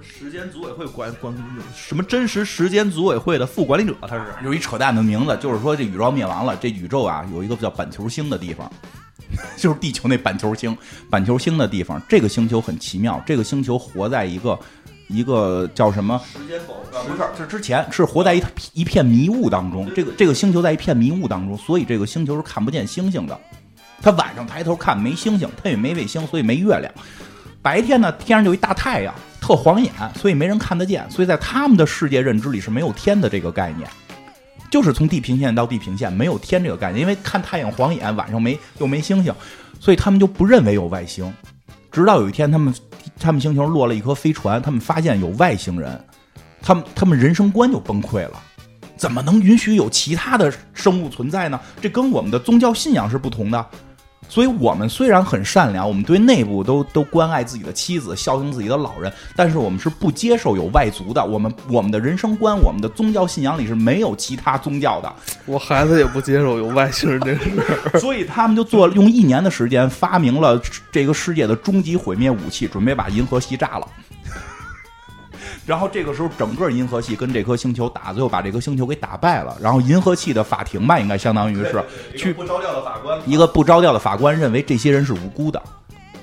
[0.00, 1.34] 时间组委会管管
[1.74, 8.70] 什么真实时间组委会的副管理者，他是有一扯淡的名字，就是说这宇宙要灭亡了，这宇宙啊有一个叫板球星的地方，
[9.58, 10.76] 就是地球那板球星，
[11.10, 14.58] 板球星的地方，这个星球很奇妙，这个星球活在一个
[15.08, 16.20] 一个叫什么？
[16.32, 18.42] 时间否不是，是之前是活在一
[18.74, 23.38] 一片迷雾当中，这个这个星球在一片迷雾当中，所以这个星球是看不见星星的。
[24.00, 26.92] 他晚上抬头看没星星，他也没卫星，所以没月亮。
[27.60, 31.04] 白天呢，天上就一大太阳，特晃眼，所以没人看得见。
[31.10, 33.88] 所以在他们的世界认知里是没有天的这个概念，
[34.70, 39.34] 就是从地平线到地平线没有天这个概念，因为看太阳晃眼，晚上没又没星星，
[39.80, 41.30] 所以他们就不认为有外星。
[41.90, 42.72] 直到有一天，他们
[43.18, 46.00] 他们星球落了一颗飞船，他们发现有外星人，
[46.62, 48.40] 他们他们人生观就崩溃了。
[48.96, 51.60] 怎么能允许有其他的生物存在呢？
[51.80, 53.66] 这跟我们的宗教信仰是不同的。
[54.28, 61.24] 所以，我们虽然很善良，我们对内部都都关爱自己的妻子，孝敬自己的老人，但是我们是不接受有外族的。
[61.24, 65.12] 我们我们的人生观，我们的宗教信仰里是没有其他宗教的。
[65.46, 67.98] 我孩子也不接受有外星人这个事儿。
[67.98, 70.60] 所以他们就做用一年的时间发明了
[70.92, 73.88] 这个世界的终极毁灭武器，准备把银河系炸了。
[75.68, 79.54] 然后这个时候，整个银河系跟这颗星球打，最后把这颗星球给打败了。
[79.60, 81.84] 然后银河系的法庭吧，应该相当于是
[82.16, 85.62] 去不着调的法官，一个不着调的法官认为这些人是无辜的，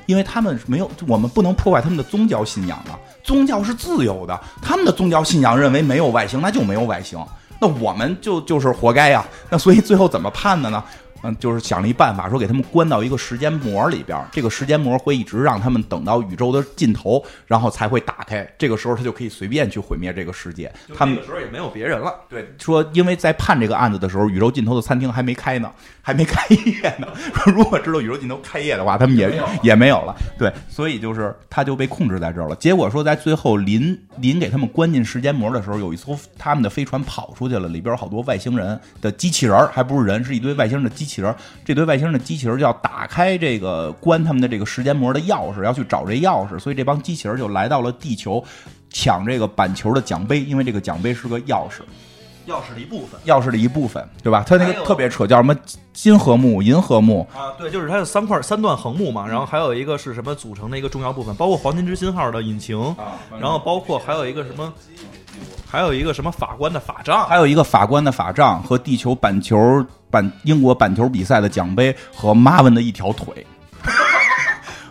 [0.07, 2.97] 因为他们没有，我们不能破坏他们的宗教信仰啊。
[3.23, 7.23] 宗教是自由的，他们的宗教信仰认为没有外星，那就没有外星，
[7.61, 9.23] 那我们就就是活该呀。
[9.51, 10.83] 那所以最后怎么判的呢？
[11.25, 18.47] 嗯，就是想了一办法，说给他们关到一个时间膜里边儿，这个时间膜会一直让他们等到宇宙的尽头，然后才会打开。
[18.57, 20.71] 这个时候他就可以随便去毁灭这个世界。
[20.95, 22.13] 他们那个时候也没有别人了。
[22.29, 25.71] 对，说因为在判这个案子的时候，宇宙尽头的餐厅还没开呢，
[26.01, 27.07] 还没开业呢。
[27.33, 30.15] 说如果知道宇宙尽头开业的话，他们也也没有了。
[30.37, 32.55] 对，所以就是他就被控制在这儿了。
[32.57, 41.35] 结果说在最后临临给他们关进时间膜的时候，有一艘他们的飞船跑出去了，里边有好多外星人的机器人儿，还不是人，是一堆外星人的机器人儿。
[41.63, 48.43] 这堆外星人的机器人就要打开这个关他们的这个时间膜的钥匙，要去找这钥匙，所以这帮机器人就来到了地球。
[48.97, 51.81] 抢这个板球的奖杯，因为这个奖杯是个钥匙，
[52.47, 54.41] 钥匙的一部分钥匙的一部分，对吧？
[54.47, 55.53] 它那个特别扯，叫什么
[55.91, 62.95] 金和木、银和木，啊，对，就是它有三块三段横木嘛，然后还有一个是什么组成的一个重要部分，包括黄金之心号的引擎，
[63.37, 64.73] 然后包括还有一个什么，
[65.75, 73.45] 还有一个什么法官的法杖，还有一个法官的法杖和地球板球板英国板球比赛的奖杯和马文的一条腿。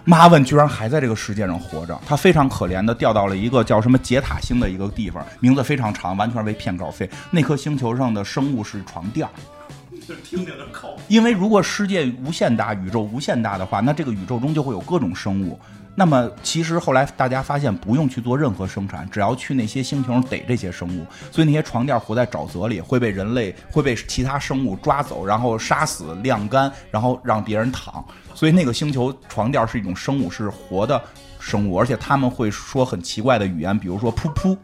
[0.04, 7.08] 马文居然还在这个世界上活着，他非常可怜的掉到了一个叫什么杰塔星的一个地方，名字非常长，完全为骗稿费。
[7.30, 9.32] 那颗星球上的生物是床垫儿，
[10.22, 10.98] 听听着口。
[11.08, 15.58] 因为如果世界无限大，宇宙无限大的话，那这个宇宙中就会有各种生物。
[15.96, 28.04] 那么其实后来大家发现，不用去做任何生产，只要去那些星球上逮这些生物，所以那些床垫活在沼泽里，会被人类会被其他生物抓走，然后杀死、晾干，然后让别人躺。
[28.34, 31.00] 所以那个星球床垫是一种生物，是活的
[31.38, 34.56] 生物，而且他们会说很奇怪的语言，比如说噗噗、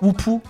[0.00, 0.40] 呜噗。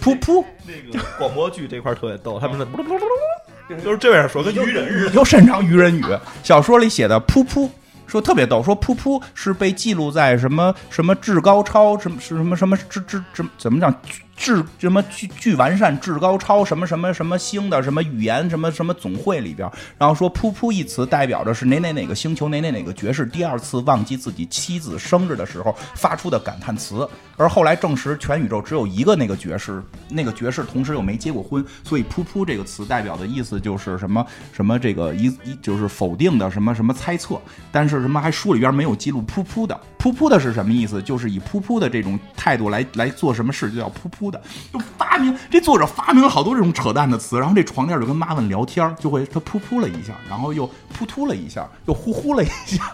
[0.00, 5.14] 噗噗，那个广播剧这块儿特别逗，他们是就是这样说，跟愚人似的。
[5.14, 6.04] 又擅长愚人语。
[6.44, 7.68] 小说里写的噗噗。
[8.08, 13.94] 说特别逗，说噗噗是被记录在什么什么至高超什么什么什么至至怎怎么讲
[14.38, 19.68] 至什么巨巨完善至高超什么什么什么星的什么语言什么什么总会里边，
[19.98, 37.40] 然后说噗噗一词代表着是哪哪哪个星球哪哪哪个爵士第二次忘记自己妻子生日的时候发出的感叹词，而后来证实全宇宙只有一个那个爵士，那个爵士同时又没结过婚，所以噗噗这个词代表的意思就是什么什么这个一一就是否定的什么什么猜测，
[37.72, 41.02] 但是什么还书里边没有记录噗噗的，噗噗的是什么意思？
[41.02, 44.27] 就是以噗噗的这种态度来来做什么事就叫噗噗。
[44.30, 44.40] 的，
[44.72, 50.66] 就发明这作者发明了好多这种扯淡的词，然后这床垫就跟妈问聊天，就会他噗噗了一下，然后又
[50.96, 52.92] 噗突了一下，又呼呼了一下，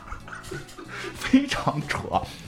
[1.15, 1.99] 非常扯。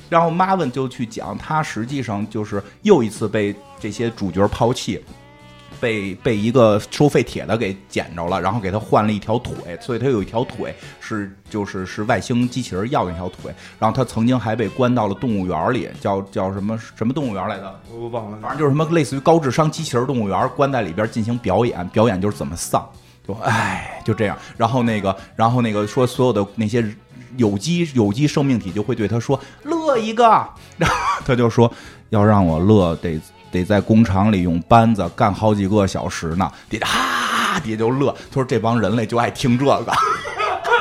[0.09, 5.03] 然后妈问就去讲，他实际上就是又一次被这些主角抛弃。
[5.81, 13.55] 被被一个收废铁的给捡着了，然后给他换了一条腿，所以他有一条腿是就是是外星机器人要的那条腿。
[13.79, 17.81] 然后他曾经还被关到了动物园里，叫叫什么什么动物园来的？
[17.93, 22.87] 我忘了，反正就是什么类似于高智商机器人动物园，关在里边进行表演，表演就是怎么丧，
[23.27, 24.37] 就唉就这样。
[24.57, 26.85] 然后那个然后那个说所有的那些
[27.37, 30.25] 有机有机生命体就会对他说乐一个，
[30.77, 31.71] 然后他就说
[32.11, 33.21] 要让我乐得。
[33.51, 38.15] 得在工厂里用扳子干好几个小时呢，底下哈底下就乐。
[38.31, 39.93] 他说这帮人类就爱听这个，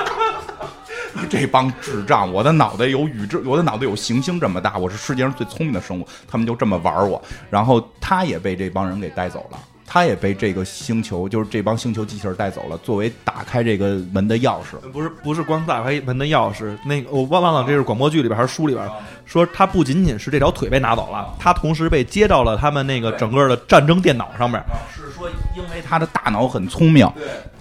[1.30, 7.22] 这帮智障，我的脑袋有宇宙，我的脑袋有行星这么大，我是世界上最聪明的生物，他们就这么玩我。
[7.49, 9.59] 然后他也被这帮人给带走了。
[9.88, 14.77] 他也被这个星球，就是这帮星球机器人带走了，作为打开这个门的钥匙。
[14.91, 16.75] 不是，不是光打开门的钥匙。
[16.86, 18.89] 那个我忘忘了，这是广播剧里边还是书里边？
[19.25, 24.61] 说他不仅仅是这条腿被拿走了，他同时被接到了他们那个整个的战争电脑上面。
[24.93, 27.07] 是说，因为他的大脑很聪明，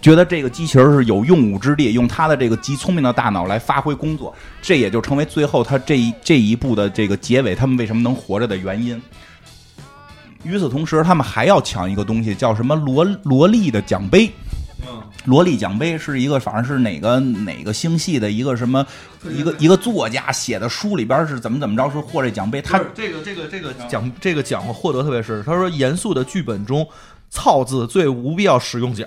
[0.01, 9.01] 觉得这个机器人是有用武之地，用他的这个极聪明的大脑来发挥工作，这也就成为最后他这一这一步的这个结尾，他们为什么能活着的原因。
[10.45, 14.31] 与此同时，他们还要抢一个东西，叫什么罗罗莉的奖杯。
[14.87, 18.87] 嗯，罗莉奖杯是一个，反正是哪个哪个星系的一个什么
[19.31, 22.61] 一个一个作家写的书里边是怎么怎么着，说获这奖杯。
[22.61, 26.87] 他这个这个这个奖这个奖获得特别是，他说严肃的剧本中
[27.31, 29.07] “操”字最无必要使用奖。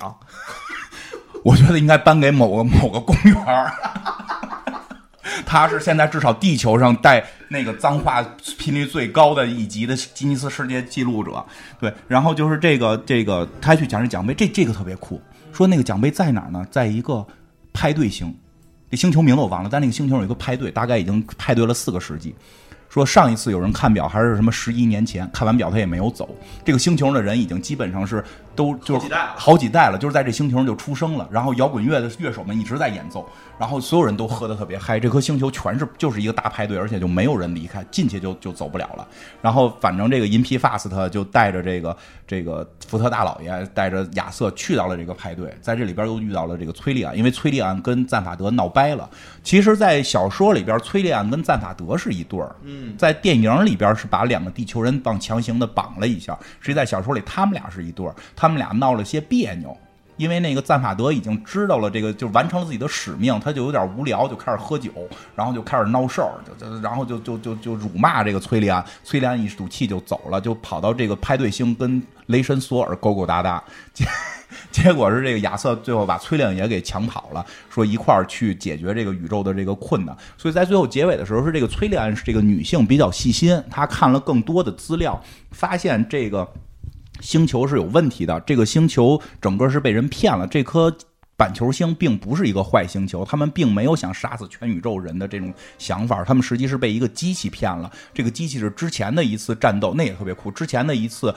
[1.46, 3.36] 我觉得应该颁给某个某个公园。
[5.46, 8.22] 他是现在至少地球上带那个脏话
[8.58, 11.46] 频率最高的一集的吉尼斯世界纪录者，
[11.80, 15.22] 对，然后就是这个这个他去讲这奖杯，这这个特别酷，
[15.52, 16.66] 说那个奖杯在哪儿呢？
[16.70, 17.26] 在一个
[17.74, 18.34] 派对星，
[18.90, 22.36] 这星球名字我忘了，但那个星球有一个派对，大概已经派对了四个世纪。
[22.90, 26.34] 说上一次有人看表还是什么十一年前，看完表他也没有走。
[26.64, 28.24] 这个星球的人已经基本上是
[28.58, 31.26] 都就是好几代了，就是在这星球上就出生了。
[31.32, 33.26] 然后摇滚乐的乐手们一直在演奏，
[33.60, 35.00] 然后所有人都喝得特别嗨。
[35.00, 39.08] 这颗星球全是就是一个大派对，而且就没有人离开，进去就就走不了了。
[39.42, 41.96] 然后反正这个银皮法斯特就带着这个
[42.26, 49.08] 这个福特大老爷带着亚瑟去到了这个派对，在这里边又遇到了这个崔利安，因为崔利安跟赞法德闹掰了。
[49.44, 52.56] 其实，在小说里边，崔利安跟赞法德是一对儿。
[52.98, 59.76] 在电影里边是把两个地球人绑强行的绑了一下，实际在小说里他们俩是一对儿，他他们俩闹了些别扭，
[60.16, 64.90] 因为那个赞法德已经知道了这个，就完成了自己的使命，他就有点无聊，就开始喝酒，
[65.36, 73.62] 然后就开始闹事儿，就就然后就就就就辱骂这个崔利安，崔利安一赌气就走了，就跑到这个派对星跟雷神索尔勾勾搭搭。
[73.94, 74.06] 结
[74.72, 80.16] 结果是这个亚瑟最后把崔亮也给抢跑了，说一块儿去解决这个宇宙的这个困难。
[80.38, 85.22] 所以在最后结尾的时候，是这个崔亮是这个女性比较细心，她看了更多的资料，
[85.52, 86.48] 发现这个
[87.22, 88.40] 星球是有问题的。
[88.42, 90.96] 这个星球整个是被人骗了，这颗
[91.36, 97.92] 板球星并不是一个坏星球，他们并没有想杀死全宇宙人的这种想法，他们实际是被一个机器骗了。
[98.14, 100.50] 这个机器是之前的一次战斗，那也特别酷。
[100.52, 101.34] 之前的一次。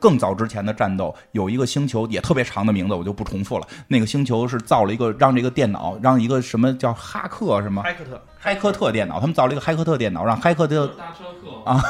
[0.00, 3.66] 更早之前的战斗，有一个星球也特别长的名字，我就不重复了。
[3.88, 7.80] 那个星球是造了一个让这个电脑，让一个什么叫哈克什么？
[7.82, 11.82] 哈克特，嗨克特电脑，他们造了一个嗨克特电脑，让嗨克特大车客啊，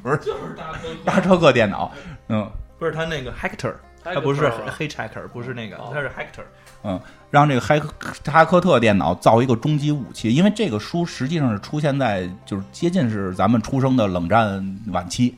[0.00, 1.90] 不是就是大车大车客电脑，
[2.28, 2.48] 嗯，
[2.80, 6.44] 不是他那个 Hector，他不是 Hitchhiker，不是那个，他是 Hector，
[6.82, 7.00] 嗯，
[7.30, 7.88] 让这个海克
[8.26, 15.32] 哈克特电脑造一个终极武器，因为这个书实际上是出现在就是接近是咱们出生的冷战晚期。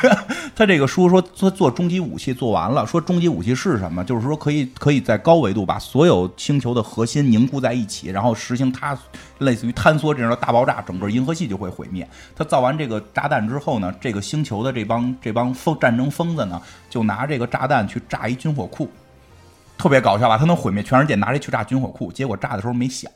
[0.54, 4.04] 他这个书说做做终极武器做完了，说终极武器是什么？
[4.04, 8.96] 就是说可以可以在高维度把所有星球的核心凝固在一起，然后实行它
[9.38, 12.06] 类似于坍缩这样的大爆炸，整个银河系就会毁灭。
[12.36, 16.60] 他造完这个炸弹之后呢，这个星球的这帮这帮疯战争疯子呢，
[16.90, 18.86] 就拿这个炸弹去炸一军火库。
[19.80, 20.36] 特别搞笑吧？
[20.36, 23.10] 他能毁灭全世界，拿这去炸军火库，结果炸的时候没响，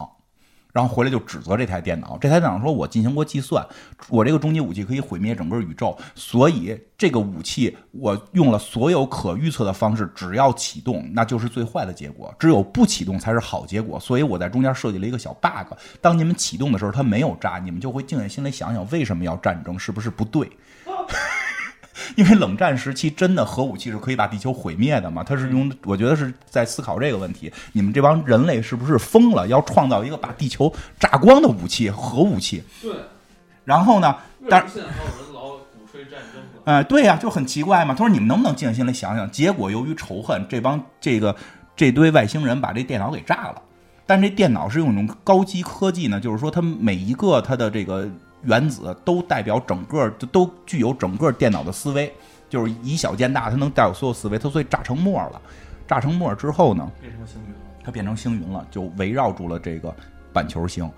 [0.73, 2.17] 然后回来就指责这台电脑。
[2.19, 3.63] 这台电脑说：“我进行过计算，
[4.09, 14.01] 我这个终极武器可以毁灭整个宇宙，所以这个武器我用了所有可预测的方式，只要启动，那就是最坏的结果；只有不启动才是好结果。
[14.01, 19.79] 所以我在中间设计了一个小 bug，当你们启动的时候，它没有炸，你们就会静下心来想想，为什么要战争？
[19.79, 20.51] 是不是不对？”
[22.17, 25.23] 因为冷战时期真的核武器是可以把地球毁灭的嘛？
[25.23, 27.53] 他是用，我觉得是在思考这个问题。
[27.73, 29.47] 你们这帮人类是不是疯了？
[29.47, 32.63] 要创造一个把地球炸光的武器——核武器？
[32.83, 32.93] 对。
[33.65, 34.17] 然后呢？
[34.49, 36.63] 但是现在还有人老鼓吹战争了。
[36.65, 37.95] 哎，对呀，就很奇怪嘛。
[37.95, 41.35] 他说：“你们能不能静下心来想想？”结果由于仇恨，这帮这个
[41.77, 43.63] 这堆外星人把这电脑给炸了。
[44.05, 48.09] 但这电脑是用一种高级科技呢，就是说它每一个它的这个。
[48.45, 52.13] 原子都代表整个，都具有整个电脑的思维，
[52.49, 55.41] 就是以小见大，它能带有所有思维，它所以炸成沫了。
[55.87, 57.59] 炸成沫之后呢，变成星云了。
[57.85, 59.95] 它变成星云了，就围绕住了这个
[60.33, 60.91] 板球星，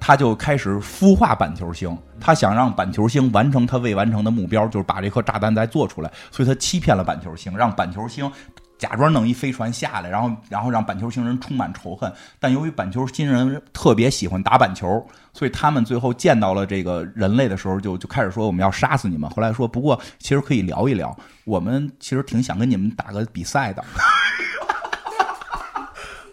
[0.00, 1.96] 它就开始孵化板球星。
[2.18, 8.30] 他想让板球星完成它未完成的目标，就是把这颗炸弹再做出来，所以他欺骗了板球星，让板球星。
[8.78, 12.12] 假装弄一飞船下来，然后然后让板球星人充满仇恨。
[12.38, 19.28] 但由于板球星人特别喜欢打板球，所以他们最后见到了这个人类的时候，就就开始说我们要杀死你们。
[19.30, 23.84] 后来说不过其实可以聊一聊，我们其实挺想跟你们打个比赛的。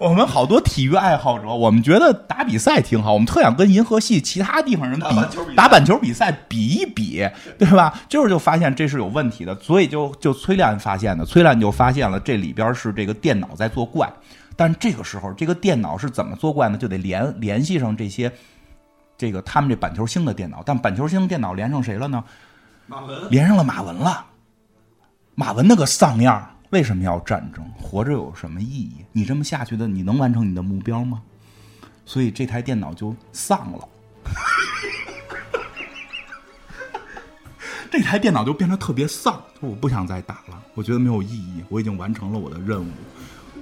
[0.04, 5.06] 我们好多体育爱好者，我们觉得打比赛挺好，我们特想跟银河系其他地方人比
[5.56, 7.26] 打板球比赛比一比，
[7.58, 7.98] 对吧？
[8.10, 14.12] 就是就发现这是有问题的，所以就就崔亮发现的，崔亮就发现了这里边是这个电脑在作怪。
[14.58, 16.78] 但这个时候，这个电脑是怎么作怪呢？
[16.78, 18.30] 就得联联系上这些
[19.18, 22.22] 这个他们这板球星的电脑，但板球星电脑连上谁了呢？
[22.88, 24.26] 马文连上了马文了。
[25.36, 26.50] 马文那个丧样。
[26.74, 27.64] 为什么要战争？
[27.80, 29.06] 活着有什么意义？
[29.12, 31.22] 你这么下去的，你能完成你的目标吗？
[32.04, 33.88] 所以这台电脑就丧了，
[37.92, 39.40] 这台电脑就变得特别丧。
[39.60, 42.90] 我不想再打了，我觉得没有意义，我已经完成了我的任务，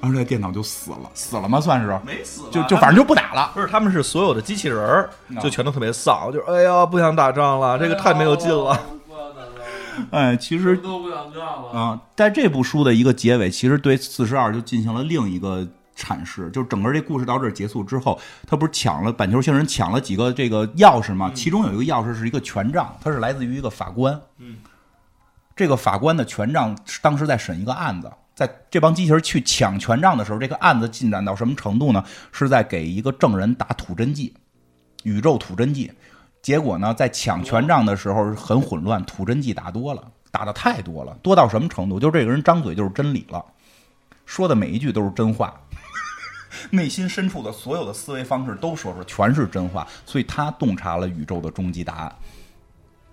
[0.02, 1.60] 然后这电脑就死了，死了吗？
[1.60, 3.52] 算是没死，就就反正就不打了。
[3.54, 5.10] 不是，他们是所有的机器人儿，
[5.42, 8.80] 就全都特别丧，就是哎呀，不想打仗了，这个太没有劲了。
[10.12, 12.02] 哎，其实都不想干了啊！
[12.16, 21.32] 在这部书的一个结尾，其实对四十二就进行了另一个阐释，就是整个这故事到这儿结束之后，他不是抢了板球星人抢了几个这个钥匙吗？
[21.34, 24.20] 其中有一个钥匙是一个权杖，它是来自于一个法官。
[24.40, 24.58] 嗯，
[25.56, 32.04] 这个法官的权杖当时在审一个案子，在这帮机器人去抢权杖的时候，这个案子进展到什么程度呢？
[32.32, 34.34] 是在给一个证人打土真剂，
[35.04, 35.92] 宇宙土真剂。
[36.42, 42.00] 结果呢，在抢权杖的时候很混乱，吐真剂打多了，打的太多了，多到什么程度？
[42.00, 43.46] 就这个人张嘴就是真理了，
[44.26, 45.54] 说的每一句都是真话，
[46.72, 52.16] 内心深处的所有的思维方式都说出全是真话，所以他洞察了宇宙的终极答案。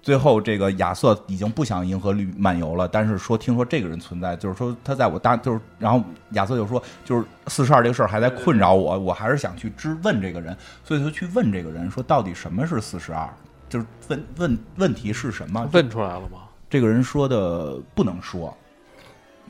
[0.09, 13.29] 最后，这个亚瑟已经不想银河绿漫游了，但是说听说这个人存在，就是说他在我大就是，然后亚瑟就说，就是四十二这个事儿还在困扰我，我还是想去质问这个人，所以他去问这个人说，到底什么是四十二？
[13.69, 15.69] 就是问问问题是什么？
[15.75, 16.39] 问出来了吗？
[16.71, 18.57] 这个人说的不能说，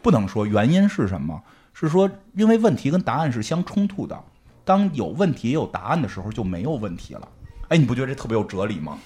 [0.03, 1.41] 不能说，原因是什么？
[1.73, 4.21] 是说因为问题跟答案是相冲突的，
[4.65, 7.29] 当有问题也有答案的时候，就没有问题了。
[7.69, 8.99] 哎，你不觉得这特别有哲理吗？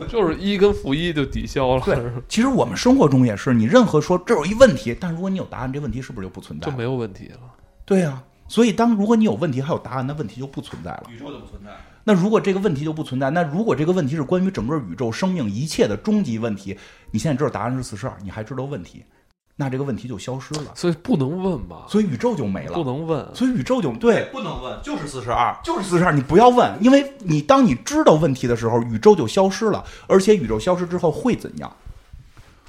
[0.08, 1.82] 就是一跟负一就抵消了。
[1.84, 1.96] 对，
[2.28, 6.70] 其实我们生活中也是，你任何说这有一问题，但如果你有答案，这问题是不是就不存在？
[6.70, 7.40] 就没有问题了。
[7.84, 11.04] 对呀，所以当如果你有问题还有答案，那问题就不存在了。
[11.10, 11.70] 宇宙就不存在。
[12.02, 16.76] 那如果这个问题就不存在，那如果这个问题是关于整个宇宙生命一切的终极问题，
[17.10, 19.04] 你现在知道答案是四十二，你还知道问题？
[19.60, 21.84] 那这个问题就消失了，所以不能问吧？
[21.86, 31.70] 所以宇宙就没了，不能问，所以宇宙就对，不能问，就是四十二，就是四十二，你不要问，因为你当你知道问题的时候，宇宙就消失了，而且宇宙消失之后会怎样？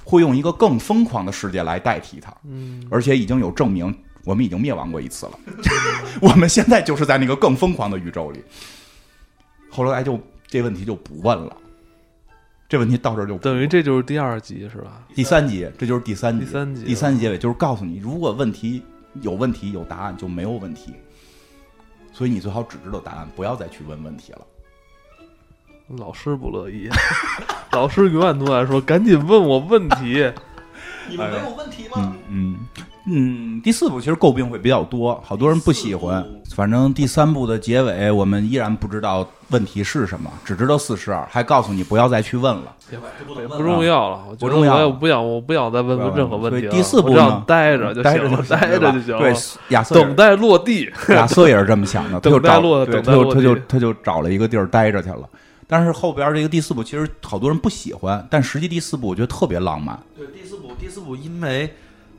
[0.04, 5.32] 会用一个更疯狂的世界来代替它，嗯，而且已经有证明，我们已经灭亡过一次了，
[6.20, 8.44] 我们现在就是在那个更疯狂的宇宙里。
[9.70, 11.56] 后来就这问题就不问了。
[12.72, 15.04] 这问题到这就等于这就是第二集是吧？
[15.14, 16.46] 第三集，这就是第三集。
[16.46, 18.82] 第三集，第三集结尾就是告诉你，如果问题
[19.20, 20.94] 有问题有答案就没有问题。
[22.14, 24.38] 所以你最好只知道答案，不要再去问问题了。
[25.98, 26.88] 老师不乐意，
[27.72, 30.32] 老师永远都在说：“赶紧问我问题。
[31.08, 32.14] 你们没有问题吗？
[32.28, 32.58] 嗯嗯
[33.04, 36.24] 嗯，第四部其实诟病会比较多，好多人不喜欢。
[36.54, 42.76] 反正第三部的结尾，我们依然不知道问题是什么，只知道四十二，还告诉你不要再去问了。
[43.26, 46.72] 不也不重要了，不重要我也不想，我不想再问问任何问题了。
[46.72, 49.18] 第四部呢待着就待着待着就行了。
[49.18, 49.34] 对，
[49.70, 50.88] 亚瑟等待落地。
[51.08, 55.28] 亚瑟也是这么想的， 他就等待找落等待落他就他就他就找了一个地儿待着去了。
[55.66, 59.98] 但是后边这个第四部其实好多人不喜欢，但实际第四部我觉得特别浪漫。
[60.14, 60.26] 对，
[60.82, 61.72] 第四部因为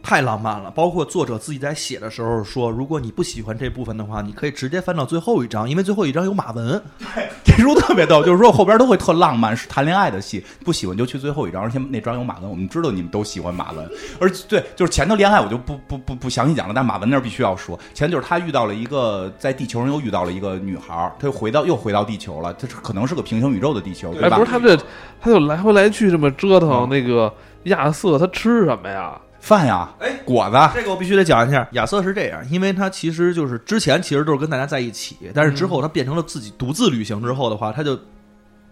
[0.03, 6.80] 太浪漫了，包括作者自己在写的时候说，如果你不喜欢这部分的话，你可以直接翻到最后一章，因为最后一章有马文。
[7.45, 13.89] 这书特别逗，就是说后边都会特浪漫，是谈恋爱的戏，不喜欢就去最后一章，而且那章有马文，我们知道你们都喜欢马文，
[14.19, 24.38] 而对，就是前头恋爱我就不不不不详细讲了，但马文那儿必须要说，前就是他遇到了一个在地球上又遇到了一个女孩儿，他又回到又回到地球了，他可能是个平行宇宙的地球，对哎，吧？
[24.38, 24.75] 不是他这，
[25.21, 26.89] 他就来回来去这么折腾嗯。
[26.89, 29.17] 那个亚瑟他吃什么呀？
[29.44, 37.99] 饭呀，哎，果子，这个我必须得讲一下，亚瑟是这样，因为他其实就是之前其实都是跟大家在一起，但是之后他变成了自己独自旅行之后的话，他就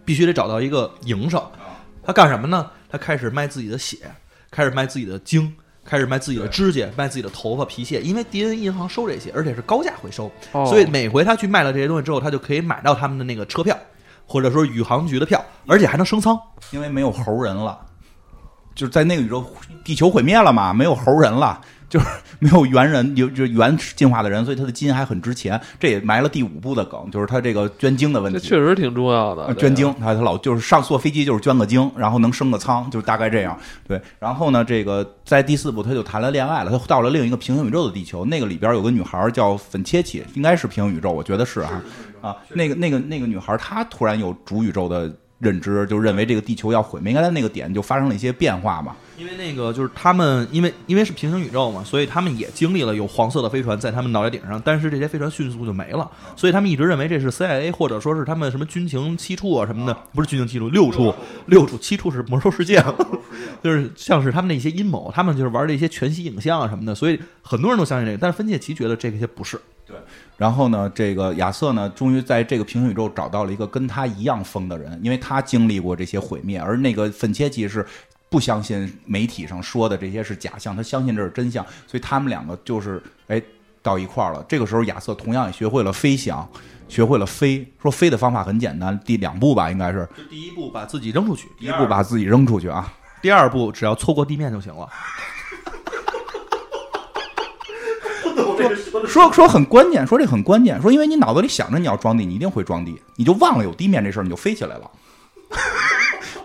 [0.02, 1.38] 必须得找到一个营生。
[2.02, 2.70] 他干什么呢？
[2.88, 3.98] 他开始卖自己的血，
[4.50, 5.54] 开始卖自己的精，
[5.84, 13.78] 开始卖自己的指甲，卖自己的头发、皮屑，因为迪恩银行收这些，而且是高价回收，哦所以每回他去卖了这些东西之后，他就可以买到他们的那个车票，
[14.24, 16.34] 或者说宇航局的票，而且还能升舱。
[16.70, 17.78] 因为没有猴人了，
[18.74, 19.44] 就是在那个宇宙，
[19.84, 22.06] 地球毁灭了嘛，没有猴人了，就是
[22.38, 25.60] 没有猿人，有 就是猿进化的人，所以他的基因还很值钱。
[25.78, 28.48] 这也埋了第五部的梗，就是他这个捐精的问这题。
[28.48, 29.54] 确实挺重要的呃。
[29.54, 33.58] 捐精，他他老就是上坐飞机就是捐个精，然后能升个舱，就是大概这样。
[33.86, 41.82] 对，然后呢，这个在第四部他就谈了恋爱了，他到了另一个平行宇宙的地球，那个里边有个女孩叫粉切切，应该是平行宇宙，我觉得是啊
[42.22, 45.12] 啊，那个那个那个女孩她突然有主宇宙的
[45.42, 48.94] 认知，就认为这个地球要毁灭，应该在那个点就发生了一些变化嘛。
[49.18, 61.14] 因为那个就是他们，因为因为是平行宇宙嘛，所以他们也经历了有黄色的飞船在他们脑袋顶上，但是这些飞船迅速就没了，所以他们一直认为这是 CIA 或者说是他们什么军情七处啊什么的，不是军情七处，六处，
[61.46, 62.94] 六处，七处是魔兽世界了，
[63.62, 69.60] 就是像是他们的一些阴谋，他们就是玩这些全息影像啊什么的，所以很多人都相信这个，但是芬切奇觉得这些不是。
[70.42, 77.86] 然后呢，这个亚瑟呢，终于在这个平行宇宙找到了一个跟他一样疯的人，因为他经历过这些毁灭，而那个粉切奇是
[78.28, 83.40] 不相信媒体上说的这些是假象，他相信这是真相，所以他们两个就是哎
[83.82, 84.44] 到一块儿了。
[84.48, 86.44] 这个时候，亚瑟同样也学会了飞翔，
[86.88, 87.64] 学会了飞。
[87.80, 92.92] 说飞的方法很简单，第两步吧，应该是第一步把自己扔出去，第一步把自己扔出去啊。
[93.20, 94.88] 第二步只要错过地面就行了。
[99.06, 104.90] 说说很关键，说这很关键，说因为你脑子里想着你要装地，你一定会装地，你就忘了有地面这事儿，你就飞起来了。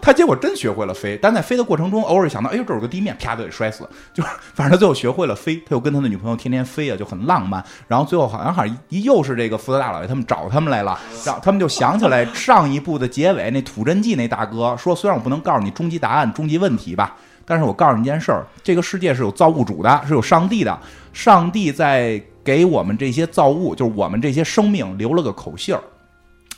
[0.02, 3.88] 他结果真学会了飞，但在飞的过程中，偶尔想到，哎呦，这有个地面，啪就给摔死。
[4.14, 7.62] 就是反正他最后学会了飞，他又跟他的女朋友天天飞啊，就很浪漫。
[7.90, 20.80] 然后最后好像好像一又是这个福特大老爷他们找他们来了，然后他们就想起来上一部的结尾，那土真纪那大哥说，虽然我不能告诉你终极答案、终极问题吧，但是我告诉你一件事儿，这个世界是有造物主的，是有上帝的，
[21.18, 25.82] 上帝在给我们这些造物，就是我们这些生命留了个口信儿。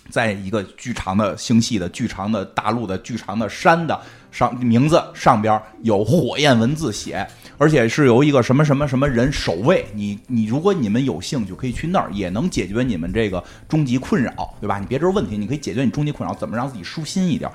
[0.10, 3.98] 在一个巨长的星系的、巨长的大陆的、巨长的山的
[4.32, 7.26] 上名字上边有火焰文字写，
[7.58, 9.86] 而且是由一个什么什么什么人守卫。
[9.94, 14.78] 你你如果你们有兴趣，可以去那儿，也能解决你们这个终极困扰，对吧？
[14.78, 17.50] 你别知道问题，你可以解决你终极困扰，怎么让自己舒心一点？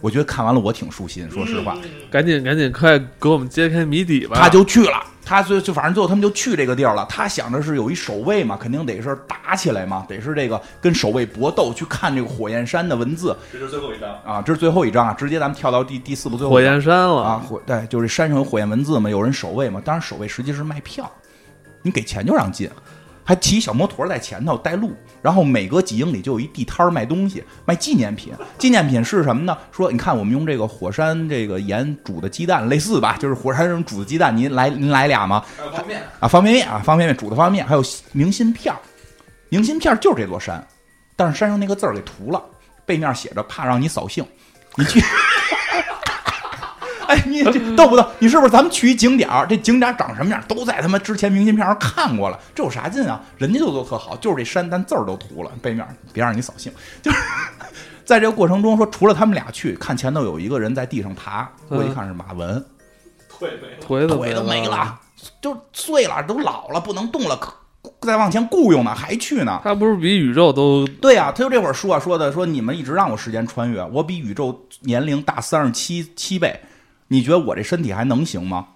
[0.00, 1.76] 我觉得看完了我挺舒心，说实话。
[2.10, 4.36] 赶紧赶紧快给我们揭开谜底吧！
[4.40, 7.04] 他就去了，他最就反正最后他们就去这个地儿了。
[7.06, 14.08] 他想着是有一守卫嘛，肯定得是打起来嘛，得是这个跟守卫搏斗，去看这个火焰山的文字这是最后一章。
[14.24, 14.40] 啊。
[14.40, 19.82] 这是最后一章啊，直接咱们跳到第第四部最后火焰山了啊，火对，就是山上有火焰文字嘛，有人守卫嘛。
[19.84, 21.10] 当然守卫实际是卖票，
[21.82, 22.70] 你给钱就让进。
[23.28, 24.90] 还骑小摩托在前头带路，
[25.20, 28.32] 然后每隔几英里就有一地摊儿卖东西，卖纪念品。
[28.56, 29.54] 纪念品是什么呢？
[29.70, 35.44] 说你看我们用这个火山这个盐煮的鸡蛋，类似吧，就是火山上煮的鸡蛋，您来您来俩吗？
[35.58, 38.80] 还有方便面，啊，方便面啊，方便面煮的方便面，还有明信片儿
[39.50, 40.66] 明信片儿就是这座山，
[41.14, 42.42] 但是山上那个字儿给涂了，
[42.86, 44.24] 背面写着怕让你扫兴，
[44.74, 45.02] 你去。
[47.08, 48.06] 哎，你这逗不逗？
[48.18, 49.46] 你是不是咱们去一景点儿？
[49.48, 53.20] 这景点儿长什么样，都在他妈之前明信片上看过了，这有啥劲啊？
[53.38, 56.70] 人家就做特好，就是这山，但字儿都涂了，背面别让你扫兴。
[57.02, 57.18] 就是
[58.04, 62.62] 在这个过程中，说除了他们俩去看，前头有一个人在地上爬，过去一看是马文，
[63.28, 64.08] 腿没了。
[64.16, 64.98] 腿都没了，
[65.40, 67.54] 就碎了，都老了，不能动了，可
[68.02, 69.60] 再往前雇佣呢，还去呢。
[69.64, 76.60] 他不是比宇宙都对呀、他就这会儿说啊说的说你们一直让我时间穿越，我比宇宙年龄大三十七七倍，
[77.08, 78.66] 你觉得我这身体还能行吗？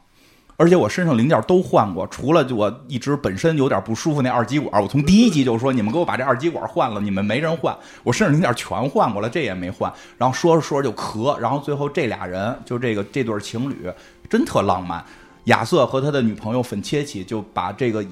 [0.58, 9.92] 而且我身上零件都换过，除了就我一直本身有点不舒服那二极管，我从第一集就说你们给我把这二极管换了，你们没人换，我身上零件全换过了，这也没换。
[10.18, 13.90] 然后说着说着就咳，然后最后这俩人就这个这对情侣
[14.28, 15.04] 真特浪漫，
[15.44, 18.04] 亚瑟和他的女朋友粉切奇就把这个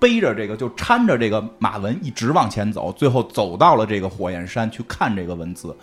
[0.00, 3.86] 背着这个就搀着这个马文一直往前走，最后走到了。
[3.86, 5.76] 这个火焰山去看这个文字。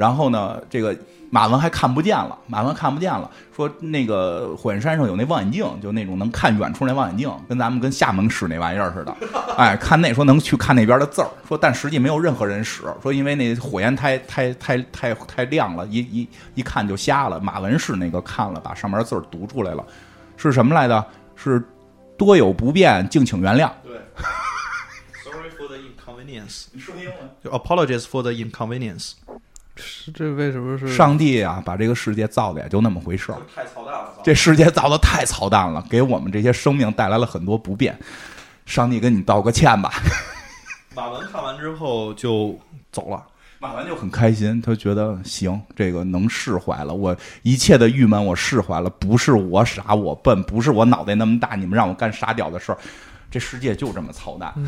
[0.00, 0.96] 然后呢，这个
[1.28, 9.14] 马文还看不见了，马文看不见了，说那个火焰山上有那望远镜，就那种能看远处那望远镜，跟咱们跟厦门使那玩意儿似的。
[9.58, 17.38] 哎，看那说能去看那边的字儿，说但实际没有任何人使，说因为那火焰太太太太太亮了，一一一看就瞎了。
[17.38, 19.84] 马文是那个看了，把上面的字儿读出来了，
[20.38, 21.04] 是什么来的？
[21.36, 21.62] 是
[22.16, 23.70] 多有不便，敬请原谅。
[23.84, 24.00] 对，
[25.22, 27.14] Sorry for the inconvenience，你说英文。
[27.44, 29.12] 就 Apologies for the inconvenience。
[29.80, 33.38] 是这为什么是上帝啊，把这个世界造的也就那么回事儿。
[33.54, 37.98] 太操蛋了，这世界造的太操蛋了，给我们这些生命带来了很多不便。
[38.66, 39.90] 上帝跟你道个歉吧。
[40.94, 42.56] 马文看完之后就
[42.92, 43.24] 走了。
[43.58, 52.78] 马文就很开心，他觉得行，这个能释怀了，我一切的郁闷我释怀了，不是我傻我笨，不是我脑袋那么大，你们让我干傻屌的事儿，
[53.30, 54.54] 这世界就这么操蛋。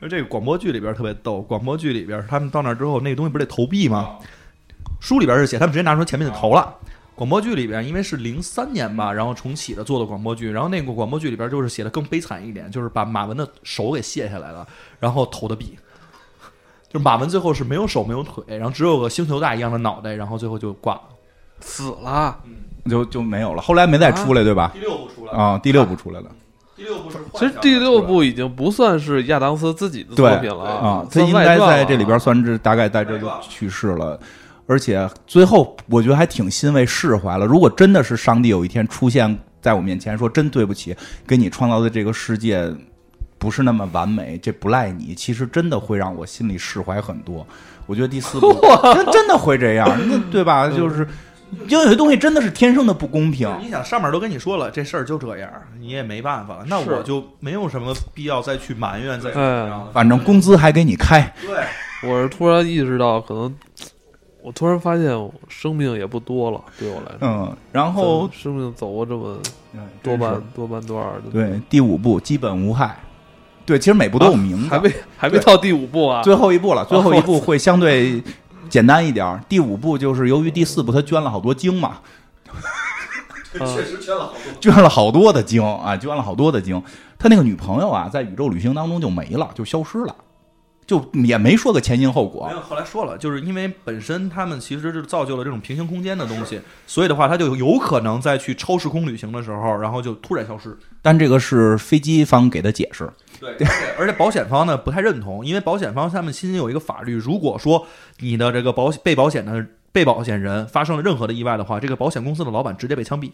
[0.00, 4.16] 而这个广播剧里边特别逗，广播剧里边他们到那儿之后，那个东西不是得投币吗？
[4.98, 6.74] 书里边是写他们直接拿出前面就投了。
[7.14, 14.66] 广播剧里边，因为是零三年吧，然后重启的做的广播剧，然后那个广播剧里边就是写的更悲惨一点，就是把马文的手给卸下来了，
[14.98, 15.78] 然后投的币。
[16.88, 21.02] 就是马文最后是没有手没有腿，然后只有个星球大一样的脑袋，然后最后就挂了。
[21.60, 22.38] 死了？
[22.88, 24.70] 就就没有了，后来没再出来，对吧？
[24.72, 26.30] 第六部出来啊，第六部出来了
[26.80, 34.18] 第六部是其实第六部已经不算是亚当斯自己的作品了啊，他应该在这里边算是大概在这就去世了。
[34.66, 37.44] 而且最后我觉得还挺欣慰释怀了。
[37.44, 40.96] 如果真的是上帝有一天出现在我面前，说真对不起，
[41.26, 42.72] 给你创造的这个世界
[43.36, 47.46] 不是那么完美，这不赖你，其实真的会让我心里释怀很多。
[47.84, 48.58] 我觉得第四部
[48.94, 50.66] 真真的会这样，那对吧？
[50.66, 51.06] 就是
[51.68, 53.48] 因为有些东西真的是天生的不公平。
[53.60, 59.36] 你想上面都跟你说了，这事儿就这样，你也没办法了，那我就没有什么必要再去埋怨，再去
[59.92, 63.54] 反正工资还给你开，对，我是突然意识到，可能
[64.42, 67.18] 我突然发现生命也不多了，对我来说。
[67.20, 69.38] 嗯，然后生命走过这么
[69.74, 72.96] 嗯多半多半段儿，对，第五部基本无害。
[73.66, 76.22] 对，其实每部都有名字，还没还没到第五部啊。
[76.22, 78.20] 最后一部了，最后一部会相对
[78.70, 79.44] 简单一点儿。
[79.48, 81.98] 第五部就是由于第四部他捐了好多精嘛，
[83.52, 84.52] 确实捐了好多。
[84.60, 86.82] 捐了好多的精啊，捐了好多的精。
[87.18, 90.14] 他那个女朋友啊，在宇宙旅行当中就没了，就消失了，
[90.86, 92.54] 就也没说个前因后果没。
[92.54, 100.78] 有，后来说了，就是因为本身他们其实是造就了这种平行空间的东西，所以的话，他就有可能在去超时空旅行的时候，然后就突然消失。
[101.02, 107.86] 但这个是飞机方给的解释，对，而且而且保险方呢不太认同，因为保险方他们新有一个法律，如果说
[108.18, 113.32] 你的这个保被保险的被保险人发生了任何的意外的话，这个保险公司的老板直接被枪毙。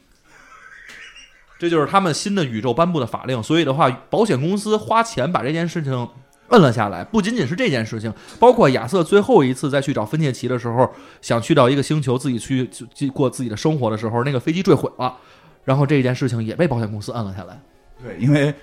[1.58, 6.08] 这就是他们新的宇宙颁布的法令，所以的话，保险公司花钱把这件事情
[6.48, 7.02] 摁了下来。
[7.02, 10.92] 不仅仅是这件事情，包括亚瑟最后一次再去找芬切奇的时候，
[11.22, 15.16] 想去到一个星球自己去去去过自己的生活的时候，那个飞机坠毁了，
[15.64, 17.58] 然后这件事情也被保险公司摁了下来。
[18.02, 18.54] 对，因为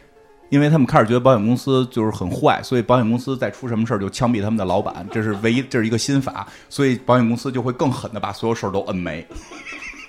[0.53, 9.25] 因为他们开始觉得保险公司就是很坏，所以保险公司再出什么事儿就枪毙他们的老板，这是唯一，这是一个新法，所以保险公司就会更狠的把所有事儿都摁没。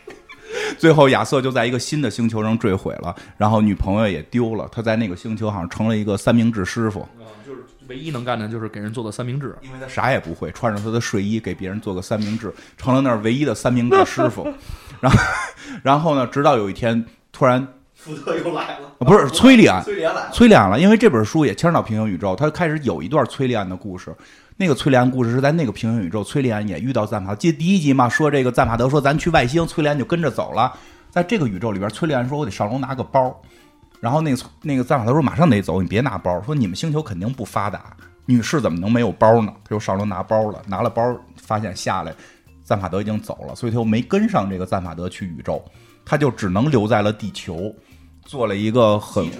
[0.77, 7.09] 最后，亚瑟就在一个新的星球上坠毁了，然后女朋友也丢了，他在那个星球好像成了一个三明治师傅，
[7.47, 9.57] 就是唯一能干的就是给人做的三明治。
[9.63, 14.47] 因为他啥也不会，穿着他的睡衣给别人做个三明治，成了那儿唯一的三明治师傅。
[15.01, 15.19] 然后，
[15.83, 17.03] 然后呢，直到有一天
[17.33, 17.67] 突然
[18.05, 20.31] 福特又来了，啊不是崔利安， 崔莲来了。
[20.31, 24.15] 崔利安了，因为这本书也牵扯到平行宇宙，他开始有一段崔利安的故事。
[24.59, 30.71] 那个崔利安故事是在那个平行宇宙，崔利安也遇到赞法，记得第一集嘛，说这个赞法德说咱去外星，崔利安就跟着走了。
[31.11, 33.35] 在这个宇宙里边，崔利安说我得上楼拿个包，
[34.01, 39.53] 然后那个那个赞法德说马上得走，你别拿包，说你们星球肯定不发达，女士怎么能没有包呢？
[39.65, 42.15] 他就上楼拿包了，拿了包发现下来
[42.63, 45.65] 赞法德已经走了，所以他又没跟上这个赞法德去宇宙，
[46.05, 47.75] 他就只能留在了地球，
[48.25, 49.31] 做了一个很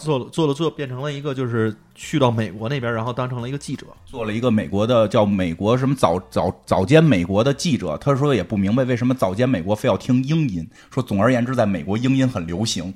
[0.00, 3.86] 做了做了做变成了一个就是去到美国那边，然后当成了一个记者。
[4.04, 10.64] 做了一个美国的叫美国什么早早早间美国的记者，他说也不明白为什么早间美国非要听英音。
[10.90, 12.94] 说总而言之，在美国英音很流行。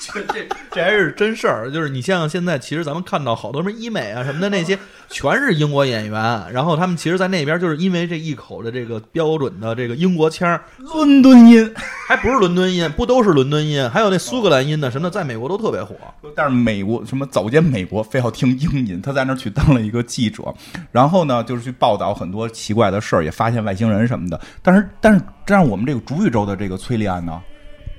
[0.00, 4.78] 这这这还是真事儿，就是你像现在，其实咱们看到好多什么医美啊什么的那些，
[5.08, 11.72] 全是英国演员，然后他们其实，在那边就是因为这一口的这个标准的这个英国腔儿，伦敦音，
[12.08, 15.94] 还不是伦敦音，不都是伦敦音，还有那苏格兰音的什么的，在美国都特别火。
[16.34, 20.54] 但是美国什么早间美国非要听英音，他在那儿去当了一个记者，
[20.90, 24.40] 然后呢，就是去报道很多奇怪的事儿，也发现外星人什么的。
[24.62, 27.40] 但是，但是，这样我们这个主宇宙的这个崔利安呢，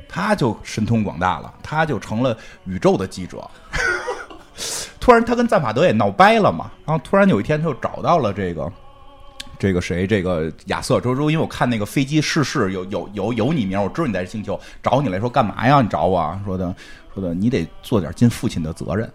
[0.07, 3.49] 他就神通广大了，他就成了宇宙的记者。
[4.99, 8.71] 突然，他跟赞法德也闹掰了嘛，然后突然有一天，他就找到了这个。
[9.57, 10.07] 这个谁？
[10.07, 15.81] 这个亚瑟周周，因为我看那个飞机逝世有有有有你名，我知道你在星球，找你来说干嘛呀？
[15.81, 16.39] 你找我啊？
[16.45, 16.73] 说的
[17.13, 19.11] 说的，你得做点尽父亲的责任。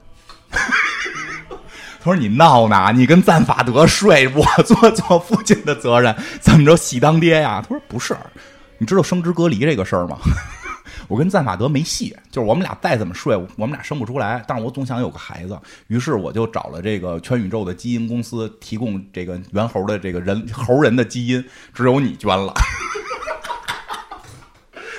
[2.05, 2.93] 他说你闹呢？
[2.95, 7.63] 你跟赞法德睡，我做做父亲的责任，怎么着喜当爹呀？
[7.63, 8.15] 他说不是，
[8.77, 10.19] 你知道生殖隔离这个事儿吗？
[11.09, 14.45] 我跟赞法德没戏，就是我们俩再怎么睡，我们俩生不出来。
[14.47, 22.53] 但是我总想有个孩子，于是我就找了这个全宇宙的基因公司，提供这个猿猴的这个人猴人的基因，只有你捐了。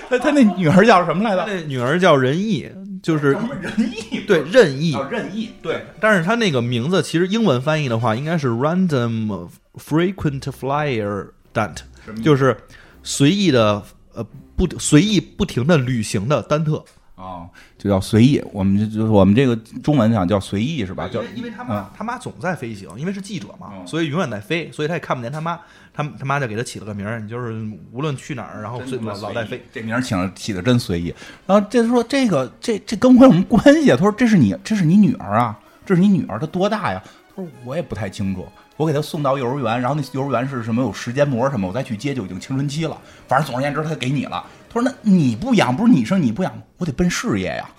[0.09, 1.45] 他他那女儿叫什么来着？
[1.45, 2.69] 那女儿叫仁义，
[3.01, 3.73] 就是仁
[4.11, 5.85] 义，对任意任意，对。
[5.99, 11.77] 但是他那个名字其实英文翻译的话，应该是 Random Frequent Flyer Dant，
[12.23, 12.57] 就是
[13.03, 13.83] 随意的。
[14.17, 14.25] 呃，
[14.55, 16.81] 不随意不停的旅行的丹特
[17.15, 17.43] 啊，
[17.85, 18.41] 就叫随意。
[18.51, 21.07] 我们就就是我们这个中文讲叫随意是吧？
[21.07, 25.59] 叫因为他妈他妈总在飞行，因为是记者嘛，所以永远在飞，所以他也看不见他妈。
[25.93, 29.63] 他他妈就给他起了个名儿，你就是无论去哪儿，然后老老在飞。
[29.71, 31.13] 这名儿起起的真随意。
[31.45, 33.91] 然后这说这个这这跟我有什么关系？
[33.91, 37.01] 他说这是你这是你女儿啊，这是你女儿，她多大呀？
[37.29, 38.45] 他说我也不太清楚。
[38.77, 42.97] 我给他送到幼儿园，然后那幼儿园是什么有时间膜什么，我再去接就已经青春期了。
[43.25, 44.45] 反正总而言之，他给你了。
[44.75, 47.69] 他说：“那你不养，不是你生你不养吗，我得奔事业呀。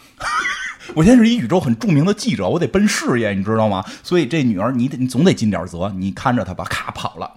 [0.97, 3.85] 我现在是一宇宙很著名的记者，我得奔事业，你知道吗？
[4.03, 6.65] 所以这女儿，你得你总得尽点责，你看着她吧。
[6.65, 7.31] 咔跑了，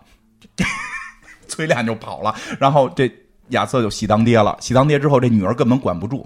[1.49, 2.33] 崔亮就跑了。
[2.57, 3.11] 然后这
[3.49, 4.55] 亚瑟就喜当爹了。
[4.61, 6.25] 喜当爹之后，这女儿根本管不住。”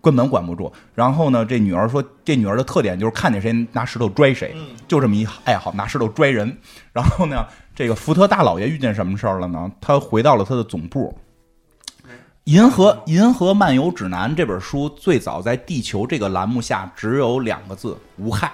[0.00, 0.70] 根本管不住。
[0.94, 4.54] 然后呢，这女儿说，这女儿的特点就是看见谁拿石头拽谁，
[4.86, 6.58] 就这么一爱好，拿石头拽人。
[6.92, 9.70] 然后呢，这个福特大老爷遇见什么事儿了呢？
[9.80, 11.16] 他回到了他的总部。
[12.44, 18.52] 《银河银河漫游指南》这本书最早在地球这个栏目下只有两个字：无害。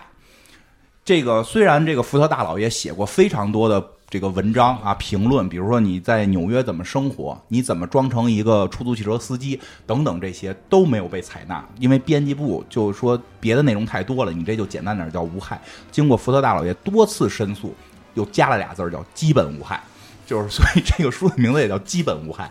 [1.04, 3.84] 这个虽然这个福特大老爷写过非常多的。
[4.08, 15.62] 这个文章啊，评论，比如说你在纽约怎么生活，你怎么装成一个出租汽车司机等等，这些都没有被采纳，因为编辑部就说别的内容太多了，你这就简单点叫无害。
[15.92, 17.72] 经过福特大老爷多次申诉，
[18.14, 19.80] 又加了俩字儿叫基本无害，
[20.26, 22.50] 就是所以这个书的名字也叫基本无害。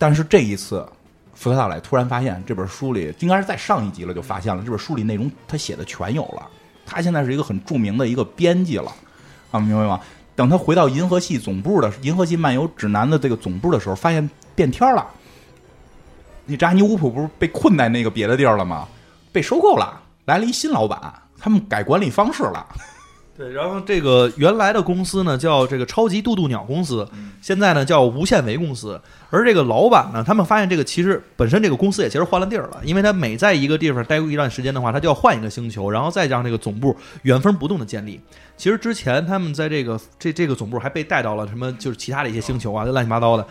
[0.00, 0.88] 但是这一次，
[1.34, 6.48] 福特大来突然发现这本书里应该是在上一集了就发现了这本书里内容他写的全有了，
[6.86, 8.90] 他现在是一个很著名的一个编辑了。
[9.50, 10.00] 啊，明白吗？
[10.34, 15.06] 等他回到银河系总部的《银河系漫游指南》的这个总部的时候，发现变天了。
[16.46, 18.88] 你扎尼乌普不是被困在那个别的地儿了吗？
[19.32, 22.66] 被收购了，来了一新老板，他们改管理方式了。
[23.40, 27.08] 对，然后这个原来的公司呢叫这个超级渡渡鸟公司，
[27.40, 29.00] 现在呢叫无限维公司。
[29.30, 38.20] 而这个老板呢，他们发现这个其实本身这个公司也其实换了地儿了，因为他每在一个地方待过一段时间的话，他就要换一个星球，然后再让这个总部原封不动的建立。
[38.58, 43.46] 其实之前他们在这个这这个总部还被带到了什么就是其他的一些星球啊，就乱七八糟的。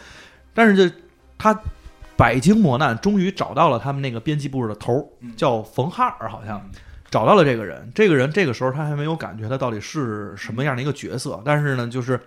[0.53, 0.95] 但是这
[1.35, 1.59] 他
[2.15, 5.03] 百经磨难，终于找到了他们那个编辑部的头，
[5.35, 6.61] 叫冯哈尔，好像。
[7.09, 12.19] 找到了这个人，这个人这个时候他还没有感觉他到底是什么样的一个角色，但是呢，就是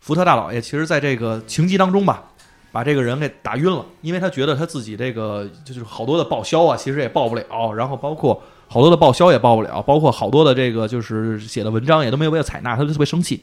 [0.00, 2.22] 福特大老爷，其实在这个情急当中吧，
[2.70, 13.42] 把这个人给打晕了，因为他觉得他自己这个就是好多的报销啊，其实也报不了，然后包括好多的报销也报不了，包括好多的这个就是写的文章也都没有被采纳，他就特别生气，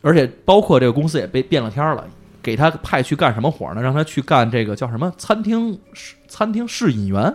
[0.00, 2.04] 而且包括这个公司也被变了天了，
[2.42, 3.80] 给他派去干什么活呢？
[3.80, 5.12] 让他去干这个叫什么？
[5.16, 5.78] 餐厅
[6.26, 7.32] 餐厅试饮员。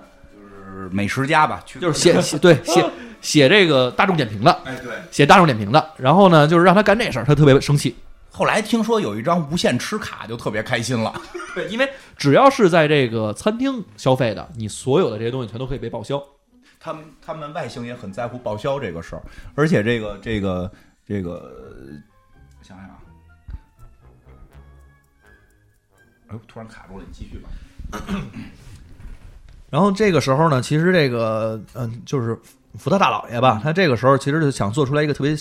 [0.92, 2.86] 美食家吧，就是写写对写
[3.22, 5.94] 写这个大众点评的，哎对，写大众点评的。
[5.98, 7.96] 然后呢，就是让他干这事儿，他特别生气。
[8.30, 11.20] 后来听说有一张无限吃卡，就特别开心了。
[11.56, 16.24] 对，因为只要是在这个餐厅消费的，你所有的这些东西全都可以被报销。
[16.80, 19.24] 他们他们外星也很在乎报销这个事儿，
[19.56, 20.72] 而且这个这个
[21.08, 21.52] 这个，
[22.62, 22.98] 想想啊，
[26.28, 27.50] 哎，突然卡住了，你继续吧。
[29.70, 32.38] 然后这个时候呢，其实这个嗯、就是
[32.78, 35.36] 福特大老爷吧，他这个时候其实就想做出来一个特别。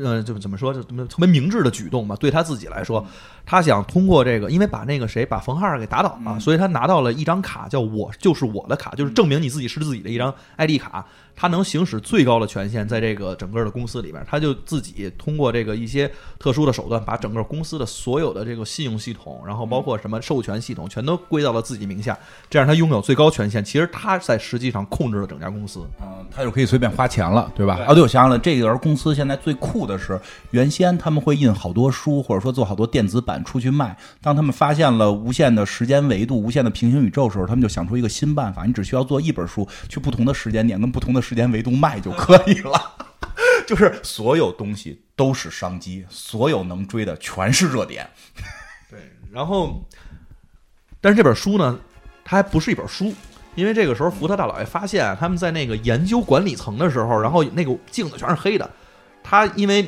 [0.00, 2.14] 呃，就怎么说，就怎么特别明智的举动吧。
[2.14, 3.04] 对他自己来说，
[3.50, 11.02] 他想通过这个，因为把那个谁把冯哈尔给打倒了，嗯所以他拿到了一张卡，叫我就是我的卡，就是证明你自己是自己的一张 ID 卡。
[11.40, 22.18] 他能行使最高的权限，在这个整个的公司里边，他就自己通过这个一些特殊的手段，把整个公司的所有的这个信用系统，然后包括什么授权系统，全都归到了自己名下，
[22.50, 23.64] 这样他拥有最高权限。
[23.64, 25.86] 其实他在实际上控制了整家公司。
[26.02, 27.78] 嗯，他就可以随便花钱了，对吧？
[27.86, 30.20] 啊，对，我想想了，这个公司现在最酷的是，
[30.50, 33.96] 原先他们会印好多书，或者说做好多电子版出去卖。
[34.20, 42.96] 当他们发现了无限的时间维度、无限的平行宇宙的时候，他们就想出一个新办法：你只需要做一本书，去不同的时间点跟不同的时间维度卖就可以了。
[43.66, 48.08] 就是所有东西都是商机，所有能追的全是热点。
[48.90, 48.98] 对，
[49.30, 49.84] 然后，
[51.00, 51.78] 但是这本书呢，
[52.24, 53.12] 它还不是一本书，
[53.54, 58.70] 因为这个时候福特大老爷发现他们在那个研究管理层的时候，然后那个镜子全是黑的，
[59.22, 59.86] 他因为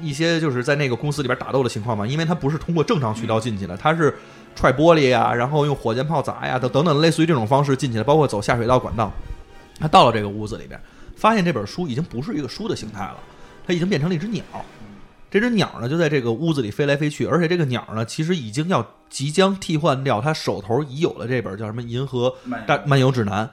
[0.00, 4.16] 一些就是在那个公司里边打斗的情况嘛，因为他不是通过正常渠道进去的，他是
[4.54, 9.12] 踹玻璃呀，然后用火箭炮砸呀，等等等类似于这种方式进去的，包括走下水道管道。
[9.80, 10.80] 他到了这个屋子里边，
[11.16, 13.16] 发现这本书已经不是一个书的形态了，
[13.66, 14.42] 它已经变成了一只鸟。
[15.30, 22.34] 这只鸟呢，就在这个屋子里飞来飞去，而且这个鸟呢，其实已经要即将替换掉他手头已有的这本叫什么《银河
[22.66, 23.46] 大漫游指南》，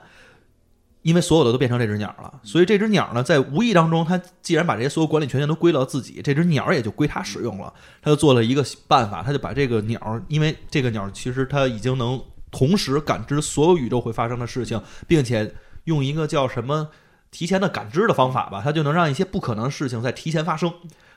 [1.06, 7.72] 因为所有的都变成这只鸟了，所以这只鸟呢，在无意当中，它既然把这些所有管理权限都归到自己，这只鸟也就归它使用了。
[8.02, 12.20] 它就做了一个办法，它就把这个鸟，因为这个鸟其实它已经能
[12.50, 15.54] 同时感知所有宇宙会发生的事情，并且
[15.84, 16.88] 用一个叫什么
[17.30, 20.72] 提前的感知的方法吧，它就能让一些不可能的事情在提前发生。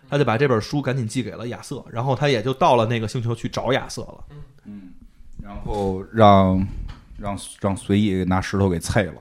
[0.07, 4.23] 他就把这本书赶紧寄给了亚瑟，然后他也就到了那个星球去找亚瑟了。
[4.65, 4.93] 嗯
[5.41, 6.67] 然后让
[7.19, 9.13] 让让随意拿石头给啐了，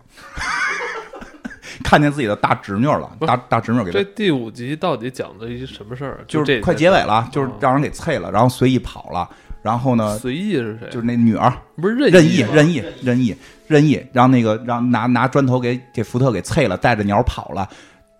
[1.84, 6.24] 看见自己的大侄女了，大大侄女给这第五集到底讲的一什么事儿？
[6.26, 9.28] 就这是快结尾了，就是哦让人给啐了，然后随意跑了，
[9.62, 10.88] 然后呢，随意是谁？
[10.90, 17.68] 就是那女儿不是任任意任意任意任意，让那个让拿拿砖头给给福特给啐了，带着鸟跑了。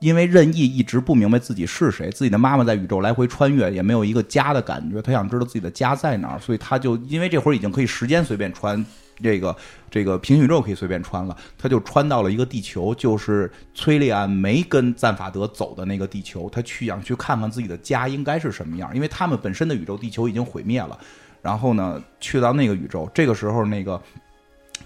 [0.01, 5.03] 因为任意一直不明白自己是谁，自己的妈妈在宇宙来回穿越，也没有一个家的感觉。
[5.03, 8.87] 他想知道自己的家在哪儿，所以他就因为这会儿已经可以时间随便穿，
[9.23, 9.57] 这个
[9.91, 16.49] 这个平行宇宙可以随便穿了，他就穿到了一个地球，就是崔利安没跟赞法德走的那个地球。
[16.51, 20.99] 他去想去看看自己的家应该是什么样，因为他们本身的宇宙地球已经毁灭了。
[21.43, 24.01] 然后呢，去到那个宇宙，这个时候那个。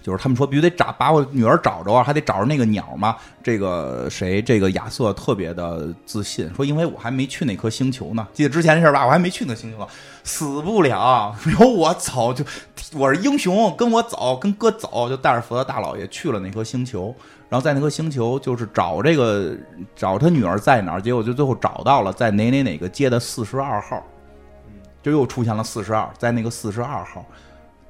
[0.03, 3.15] 就是他们说必须得找把我女儿找着啊，还得找着那个鸟嘛。
[3.41, 8.27] 这个谁，这个亚瑟特别的自信，说因为我还没去那颗星球呢。
[8.33, 9.05] 记得之前的事儿吧？
[9.05, 9.87] 我还没去那星球，
[10.25, 12.43] 死不了，有我走就
[12.93, 17.15] 我是英雄，跟我走，跟哥走，就带着福特大老爷去了那颗星球。
[17.49, 19.55] 然后在那颗星球就是找这个
[19.95, 24.03] 找他女儿在哪儿，结果就最后找到了，在哪哪哪个街的四十二号，
[25.01, 27.25] 就又出现了四十二，在那个四十二号。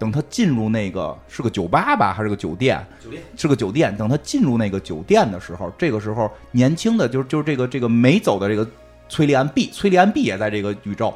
[0.04, 2.86] 等他进入那个是个酒吧吧，还是个酒店？
[3.02, 3.96] 酒店是个酒店。
[3.96, 8.70] 等他进入那个酒店的时候，这个时候年轻的就是就是这个这个没走的这个
[9.08, 11.14] 崔利安 B，崔利安 B 也在这个宇宙，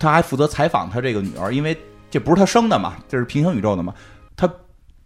[0.00, 1.78] 他还负责采访他这个女儿，因为
[2.10, 3.94] 这不是他生的嘛，这是平行宇宙的嘛。
[4.34, 4.52] 他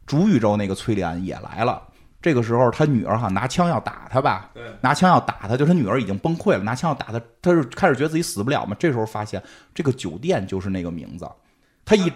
[0.06, 1.82] 主宇宙那个崔利安也来了。
[2.22, 8.74] 这个时候，他女儿哈拿枪要打他吧，对拿枪要打他，就他女儿已经崩溃了，拿枪要打他，他是开始觉得自己死不了嘛。
[8.78, 9.42] 这时候发现
[9.74, 11.28] 这个酒店就是那个名字，
[11.84, 12.10] 他一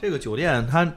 [0.00, 0.90] 这个酒店它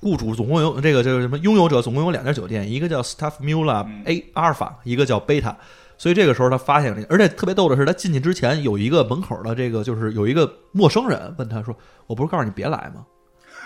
[0.00, 5.56] 雇主总共有这个这个什么拥有者总共有两家酒店，一个叫 Staff Mula 嗯 A 阿尔法，一个叫贝塔。
[5.98, 11.72] 所以这个时候他发现了，而且特别逗的是，他进去之前有一个门口的这个就是有一个陌生人问他说
[12.08, 13.06] ：“我不是告诉你别来吗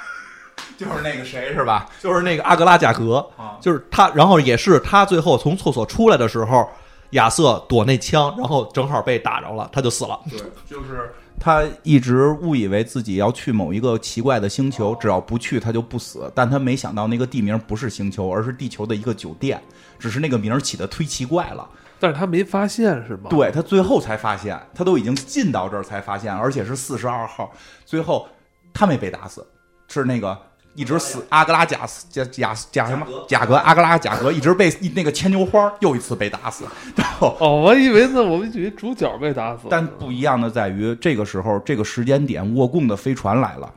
[0.76, 6.68] 就是那个谁是吧？？”就是那个阿格拉贾格，啊，就是他，然后也是他最后从厕所出来的时候，
[7.16, 10.20] 亚瑟躲那枪，然后正好被打着了，他就死了。
[10.30, 10.38] 对，
[10.68, 16.30] 就是他一直误以为自己要去某一个奇怪的星球，只要不去他就不死。
[16.34, 19.60] 但他没想到那个地名不是星球，而是地球的一个酒店，
[19.98, 21.68] 只是那个名儿起的忒奇怪了。
[21.98, 23.30] 但是他没发现是吗？
[23.30, 27.50] 对他最后才发现，他都已经进到这儿才发现，而且是四十二号。
[27.84, 28.28] 最后
[28.72, 29.46] 他没被打死，
[29.88, 30.38] 是那个。
[30.76, 43.72] 一直死阿格拉贾斯贾贾贾什么贾格阿格拉贾格一直被那个牵牛花又一次被打死，然后哦，我以为呢，我们以为主角被打死，但不一样的在于，这个时候这个时间点，沃贡的飞船来了。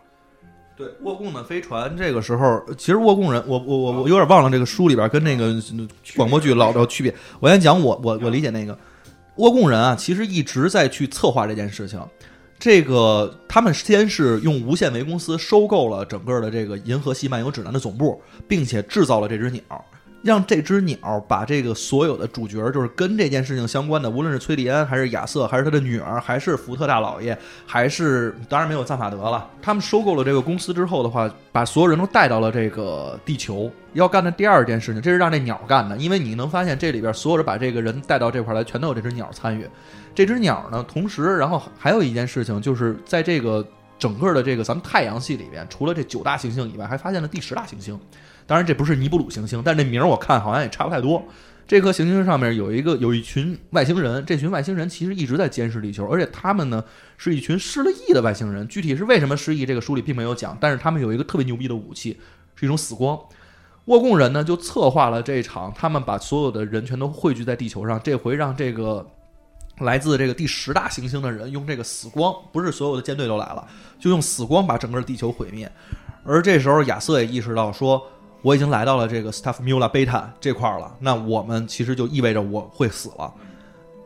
[0.76, 5.56] 对，沃贡的飞船这个时候，其实沃贡人，我我我我有点忘了这个书里边跟那个
[6.16, 7.14] 广播剧老的区别。
[7.40, 8.78] 我先讲我我我理解那个
[9.36, 12.00] 沃贡人啊，其实一直在去策划这件事情。
[12.60, 19.62] 这个他们先是用无限维公司收购了整个的这个《银河系漫游指南》的总部，并且制造了这只鸟，
[20.22, 20.98] 让这只鸟
[21.28, 29.50] 把这个所有的主角，就是跟这件事情相关的，无论是崔利安，还是亚瑟，还是他的女儿，还是福特大老爷，还是当然没有赞法德了。
[29.62, 39.66] 他们收购了这个公司之后的话，把所有人都带到了这个地球，要干的第二件事情，这是让这鸟干的，因为你能发现这里边所有人把这个人带到这块来，全都有这只鸟参与。
[40.14, 43.66] 这只鸟呢，同时，然后还有一件事情，就是在这个
[43.98, 47.98] 整个的这个咱们太阳系里边，除了这九大行星以外，还发现了第十大行星。
[48.50, 51.24] 当然，这不是尼布鲁行星，但这名儿我看好像也差不太多。
[51.68, 56.84] 这颗行星上面有一个有一群外星人，这群外星人其实一直在监视地球，而且他们呢
[57.16, 58.68] 是一群失了忆的外星人。
[58.68, 62.20] 具体是为什么失忆，这个书里并没有讲，但是他们有一个特别牛逼的武器，
[62.56, 63.20] 是一种死光。
[63.86, 69.08] 沃贡人呢就策划了这一场，他们把所有的人全都汇聚在地球上，这回让这个
[69.82, 73.68] 来自这个第十大行星的人用这个死光，不是所有的舰队都来了，
[74.00, 75.72] 就用死光把整个地球毁灭。
[76.24, 78.02] 而这时候亚瑟也意识到说。
[78.42, 83.34] 我已经来到了这个 Staff Mula Beta 这块儿了，那我们其实就意味着我会死了。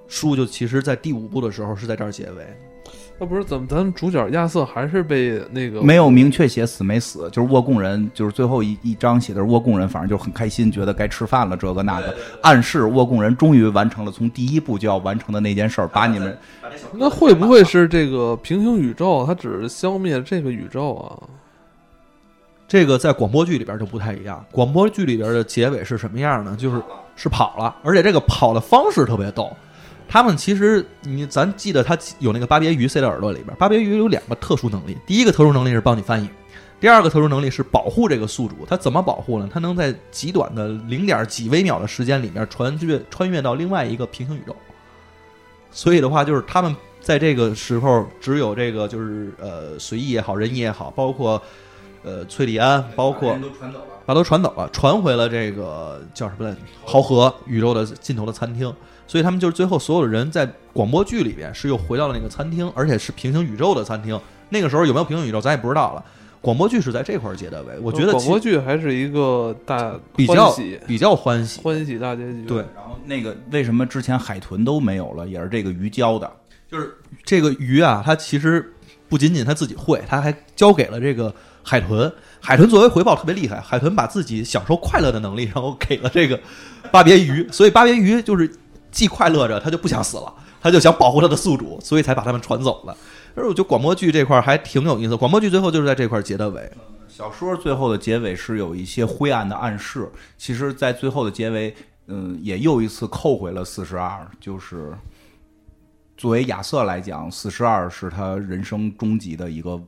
[0.07, 2.45] 书就其实，在第五部的时候是在这儿结尾。
[3.17, 3.67] 那不是怎么？
[3.67, 16.37] 咱们主角亚瑟还是被那个没有明确写死没死，就是沃贡人，就是最后一一章写的是沃贡人，反正就很开心，觉得该吃饭了，这个那个，暗示沃贡人终于完成了从第一步就要完成的那件事儿，把你们。
[16.91, 19.23] 那会不会是这个平行宇宙？
[19.25, 21.13] 它只是消灭这个宇宙啊？
[22.67, 24.43] 这个在广播剧里边就不太一样。
[24.51, 26.55] 广播剧里边的结尾是什么样呢？
[26.57, 26.81] 就是
[27.15, 29.55] 是跑了，而且这个跑的方式特别逗。
[30.07, 33.55] 他们其实你咱记得他有那个巴别鱼塞到耳朵里边。
[33.57, 36.29] 巴别鱼有两个特殊能力，第一个特殊能力是帮你翻译，
[36.79, 38.55] 第二个特殊能力是保护这个宿主。
[38.67, 39.49] 它怎么保护呢？
[39.51, 44.55] 它能在极短的零点几微秒的时间里面穿越穿越到另外一个平行宇宙。
[45.71, 51.41] 所以的话，就是他们在这个时候只有这个就是呃随意也好，仁义也好，包括。
[52.03, 53.33] 呃，崔利安包括
[54.05, 56.55] 把都传走了，传回了这个叫什么来？
[56.85, 58.73] 豪河宇宙的尽头的餐厅。
[59.05, 64.19] 所以他们就是最后所有的人在广播剧里边是又回到了那个餐厅，而且是平行宇宙的餐厅。
[64.49, 66.03] 那个时候有没有平行宇宙，咱也不知道了。
[66.41, 70.55] 广播剧是在这块儿结的尾，我觉得广播剧还是一个大比较
[70.87, 72.45] 比较欢喜欢喜大结局。
[72.45, 76.29] 对，然后那个为什么之前海豚都没有了，也是这个鱼教的，
[76.71, 78.73] 就是这个鱼啊，它其实
[79.07, 81.33] 不仅仅它自己会，它还教给了这个。
[81.63, 82.11] 海豚，
[82.41, 83.59] 海豚作为回报特别厉害。
[83.61, 86.39] 海豚把自己享受快乐的能力，然后给了这个
[86.91, 88.53] 巴别鱼， 所以巴别鱼就是
[88.91, 92.95] 既快乐着，他就不想死了，他就想保护他的宿主，所以才把他们传走了。
[93.33, 96.69] 而我觉得广播剧这块还挺有意思，广播剧最后就是在这块结的尾。
[97.07, 101.73] 小说最后的结尾是有一些灰暗的暗示，其实，在最后的结尾，
[102.07, 104.91] 嗯，也又一次扣回了四十二，就是
[106.17, 109.79] 作为亚瑟来讲，四十二是他人生终极的一个。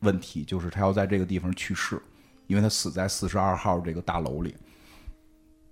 [0.00, 2.00] 问题就是他要在这个地方去世，
[2.46, 4.54] 因为他死在四十二号这个大楼里。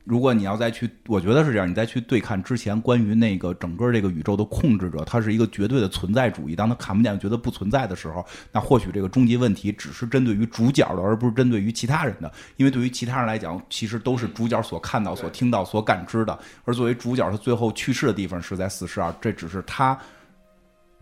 [0.05, 6.55] 如果你要再去，我觉得是这样，你再去对看之前关于那个整个这个宇宙的控制者，他是一个绝对的存在主义。
[6.55, 12.33] 当他看不见、觉得不存在的时候，那或许这个终极问题只是针对于主角的，而不是针对于其他人的。
[12.57, 16.39] 因为对于其他人来讲，其实都是主角所看到、所听到、所感知的。
[16.65, 19.99] 而作为主角，他最后去世的地方是在四十二，这只是他。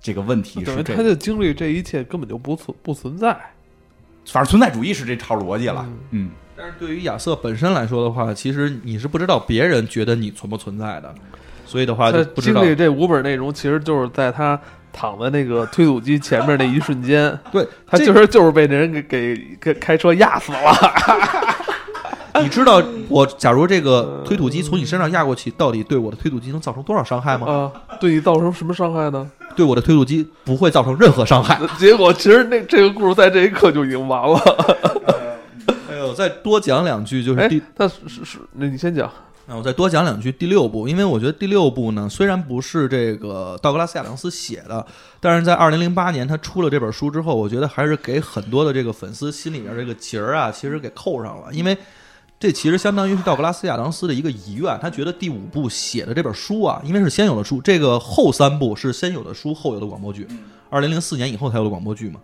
[0.05, 3.35] 这个问题是，他的经历这一切根本就不存不存在，
[4.27, 5.89] 反正存在主义是这套逻辑了。
[6.11, 11.15] 嗯，但是对于亚瑟本身来说的话，其实你是不知道别人觉得你存不存在的，
[11.65, 14.61] 所以的话，他经历这五本内容，其实就是在他
[14.93, 20.59] 躺在那个推土机前面那一瞬间， 对他就是就是被那人给给给开车压死了。
[22.43, 27.47] 你知道我假如这个推土机从你身上压过去，到底对我的推土机能造成多少伤害吗？
[27.47, 29.31] 啊，对你造成什么伤害呢？
[29.55, 31.61] 对我的推土机不会造成任何伤害。
[31.79, 34.37] 结果其实那这个故事在这一刻就已经完了。
[35.89, 39.09] 哎呦，再多讲两句就是第，那是是那你先讲。
[39.47, 44.85] 那我再多讲两句第六部，因为我觉得第六部呢，虽然不是这个道格拉斯亚当斯写的，
[45.21, 51.79] 但是在二零零八年他出了这本书之后，我觉得还是给很多的这个粉丝心里面这个结儿啊，其实给扣上了，因为。
[52.45, 60.29] 这其实相当于是道格拉斯亚当斯的一个遗愿，他觉得第五部写的这本书啊，因为是先有的书，这个后三部是先有的书后有的广播剧，
[60.69, 62.21] 二零零四年以后才有的广播剧嘛。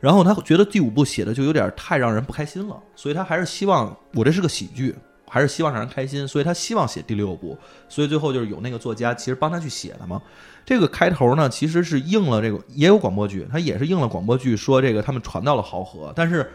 [0.00, 4.94] 然后他觉得第五部写的就有点太让人不开心了，所以他还是希望我这是个喜剧，
[5.26, 7.54] 还是希望让人开心，所以他希望写第六部。
[7.90, 10.18] 所以最后就是有那个作家其实帮他去写的嘛。
[10.64, 16.50] 这个开头呢，其实是应了这个也有广播剧，他也是应了广播剧说这个他们传到了豪河，但是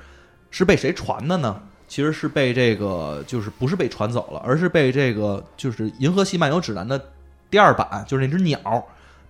[0.49, 1.61] 是被谁传的呢？
[1.93, 6.99] 其实是被这个，就是不是被传走了，而是被这个，就是《银河系漫游指南》的
[7.51, 8.59] 第二版，就是那只鸟，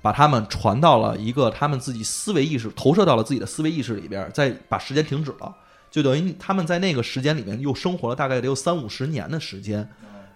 [0.02, 5.54] 把他们传到了一个他们自己思维意识，投射到了自己的思维意识里边，再把时间停止了，
[5.92, 9.86] 就等于他们在那个时间里面又生活了大概得有三五十年的时间。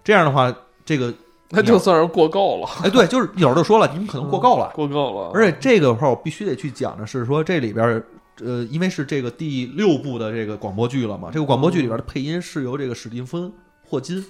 [0.04, 1.14] 这样的话，这个
[1.52, 4.70] 那 就算是过够了，哎，对，就是有人就说了，你们可能过够了。
[4.76, 5.32] 过够了。
[5.34, 8.06] 而且这个话我必须得去讲的是说，这里边儿
[8.44, 13.52] 呃，因为是这个第六部的这个广播剧了嘛，这个广播剧里边的配音是由这个史蒂芬
[13.84, 14.24] 霍金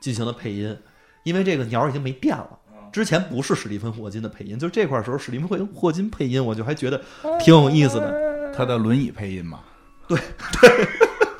[0.00, 0.76] 进行的配音，
[1.24, 2.58] 因为这个鸟已经没电了。
[2.92, 7.00] 之前不是史蒂芬霍金的配音，就是这块儿时候史蒂芬霍霍金配音，我就还觉得
[7.40, 8.52] 挺有意思的。
[8.54, 9.60] 他的轮椅配音嘛，
[10.06, 10.18] 对
[10.60, 10.88] 对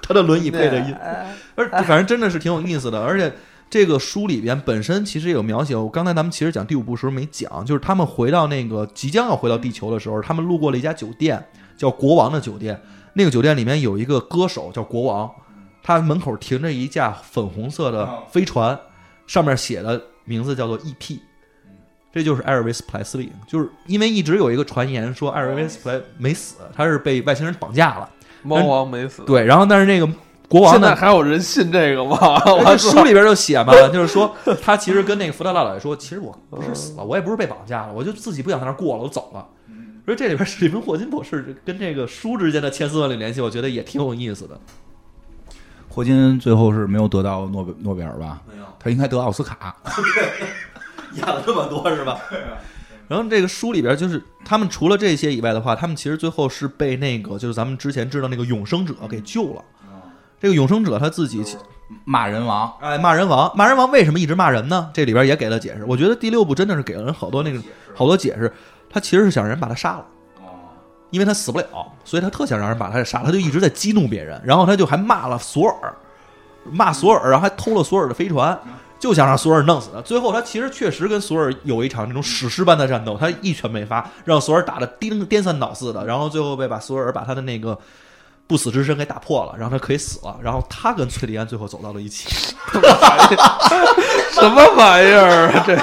[0.01, 0.97] 他的轮椅配的音，
[1.55, 3.03] 而反正真的是挺有意思的。
[3.03, 3.31] 而且
[3.69, 11.44] 这个书里边本身其实也有描写，我刚才咱们其实讲第五部时候没讲，就是他们回到那个即将要回到地球的时候，他们路过了一家酒店，
[11.77, 12.81] 叫国王的酒店。
[13.15, 15.31] 那个酒店里面有一个歌手叫国王，
[15.82, 18.78] 他门口停着一架粉红色的飞船，
[19.27, 21.20] 上面写的名字叫做 E.P。
[22.15, 28.09] 这就是艾尔维斯·普莱斯利，就是因为一直有一个传言说艾尔维斯·普莱没死，他是被外星人绑架了。
[28.43, 30.07] 猫王没死，对，然后但是那个
[30.49, 32.19] 国王呢现在，还有人信这个吗？
[32.44, 39.47] 这我书里边就写嘛，就是说他其实跟那个福特大老爷说，其实我不是死了，我也不是被绑架了，我就自己不想在那儿过了，我走了。
[40.05, 44.59] 所以这里边史蒂芬霍金博士跟这个书之间的千丝万缕联系，我觉得也挺有意思的。
[45.89, 48.41] 霍金最后是没有得到诺贝诺贝尔吧？
[48.51, 49.77] 没有他应该得奥斯卡。
[51.15, 52.19] 演了这么多是吧？
[53.07, 59.62] 然后这个书里边就是他们除了这些以外的话，他们其实最后是被那个就是咱们之前知道那个永生者给救了。
[60.41, 61.45] 这个永生者他自己
[62.05, 64.91] 骂人王，哎骂人王，骂人王为什么一直骂人呢？
[64.95, 65.85] 这里边也给了解释。
[65.85, 67.61] 我觉得第六部真的是给了人好多那个
[67.95, 68.51] 好多解释。
[68.93, 70.05] 他其实是想让人把他杀了，
[71.10, 71.66] 因为他死不了，
[72.05, 73.27] 所以他特想让人把他给杀了。
[73.27, 75.94] 他就一直在激怒别人，然后他就还骂了索尔，
[76.70, 78.59] 骂索尔，然后还偷了索尔的飞船，
[78.98, 80.01] 就想让索尔弄死他。
[80.02, 87.78] 最后他其实确实跟索尔有一场那种史诗般的战斗，他一拳没发，让索尔打得颠颠三倒四的，然后最后被把索尔把他的那个。
[88.47, 92.28] 不死之身给打破了，然后他可以死了，然后他跟崔利安最后走到了一起，
[94.32, 95.64] 什么玩意儿啊？
[95.66, 95.74] 这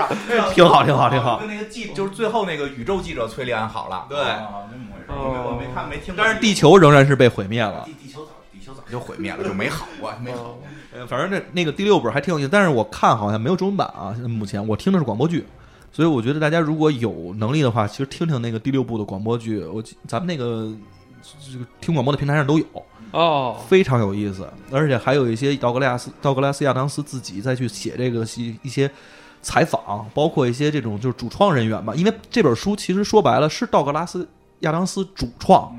[0.00, 0.08] 啊，
[0.54, 1.38] 挺好，挺好，挺好。
[1.38, 5.16] 跟那个记就是最后那个宇宙记者崔利安好了，对啊，这么回事儿。
[5.16, 7.82] 我没看没听，但是地球仍然是被毁灭了。
[7.84, 10.62] 地地球早地球早就毁灭了，就没好过，没好过。
[10.94, 14.16] 呃，反正这那个第六本还挺有意思，但是我看好像没有中文版啊。
[14.26, 15.46] 目前我听的是广播剧，
[15.92, 20.70] 所以我觉得大家如果有能力的话，其实听听那个第六部的广播剧，我记咱们那个
[21.52, 22.64] 这个听广播的平台上都有，
[23.12, 28.90] 哦，非常有意思，而且还有一些道格拉斯道格拉斯亚当斯自己再去写这个一一些
[29.42, 34.28] 采访，包括一些这种就是主创人员吧，因为这本书其实说白了是道格拉斯
[34.60, 35.76] 亚当斯主创，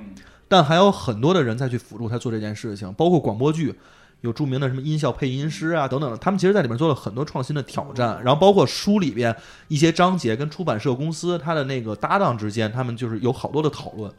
[0.48, 3.76] 但还有很多的人再去辅助他做这件事情，包括广播剧。
[4.22, 9.34] 有著名的什么音效配音师啊等等的，他们其实在里面做了很多创新的挑战，然后包括书里边
[9.68, 14.12] 一些章节跟出版社公司他的那个搭档之间，他们就是有好多的讨论，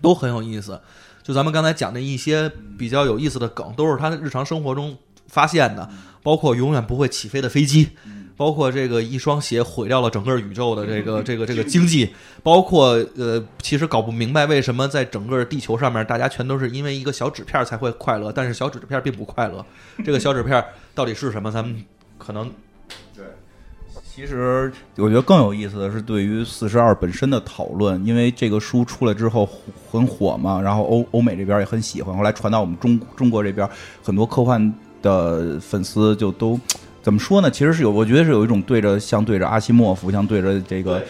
[0.00, 0.80] 都很有意思。
[1.22, 4.96] 就咱们刚才讲的一些比较有意思的梗，都是他日常生活中
[5.28, 5.88] 发现的，
[6.22, 7.90] 包括永远不会起飞的飞机，
[8.36, 12.08] 包括这个一双鞋毁掉了整个宇宙的这个这个这个经济，
[12.42, 19.64] 包括呃，其实搞不明白为什么在整个地球上面，大家全都是因为一个小纸片才会快乐，但是小纸片并不快乐。
[20.04, 20.64] 这个小纸片
[20.94, 21.52] 到底是什么？
[21.52, 21.84] 咱们
[22.16, 22.50] 可能
[24.20, 29.48] 其实我觉得更有意思的是对于四十二本身的讨论，因为这个书出来之后
[29.90, 33.66] 很火嘛，然后欧欧美这边也很喜欢，后来传到我们中中国这边，
[34.02, 36.60] 很多科幻的粉丝就都。
[37.02, 37.50] 怎么说呢？
[37.50, 41.02] 其实是有，我觉得是有一种对着像对着阿西莫夫，像对着这个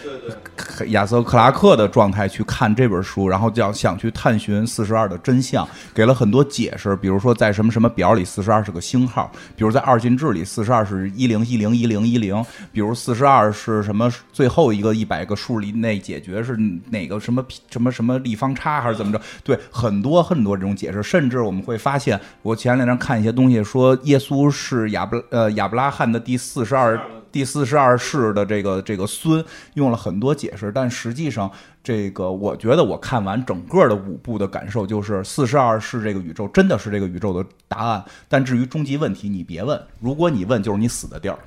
[0.87, 6.95] 亚瑟克拉克的状态去看这本书，然后就要想去探寻四十二的真相，给了很多解释。
[6.95, 12.41] 比如说在什么什么表里，四十二是个星号；比如在二进制里，四十二是一零一零一零一零；
[12.71, 16.57] 比如四十二是什么最后一个一百个数里内解决是
[16.89, 19.21] 哪个什么什么什么立方差还是怎么着？
[19.43, 26.99] 对，很多很多这种解释，甚至我们会发现，我前两天看一些东西说耶稣是亚布呃亚布拉罕的第四十二
[27.31, 29.43] 第四十二世的这个这个孙，
[29.75, 31.49] 用了很多解释，但实际上
[31.81, 41.39] 这个我觉得我看完整个的五部的感受就是四十二世这个宇宙真的是这个宇宙的答案，但至于终极问题你别问，如果你问就是你死的地儿。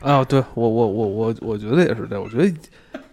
[0.00, 2.50] 啊，对我我我我我觉得也是这样，我觉得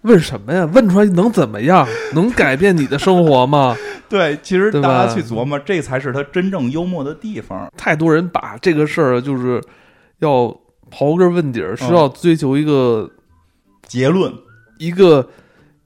[0.03, 0.63] 问什么呀？
[0.73, 1.85] 问出来能怎么样？
[2.13, 3.75] 能改变你的生活吗？
[4.07, 7.69] 对，其实大家去琢磨，这才是他真正幽默的地方。
[7.75, 9.61] 太多人把这个事儿就是
[10.19, 10.55] 要
[10.91, 13.09] 刨根问底儿，是要追求一个、
[13.87, 14.33] 结论。
[14.79, 15.27] 一个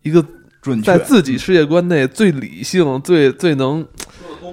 [0.02, 0.22] 一个
[0.62, 0.86] 准确。
[0.86, 3.88] 在，自己世界观内最理性、最最能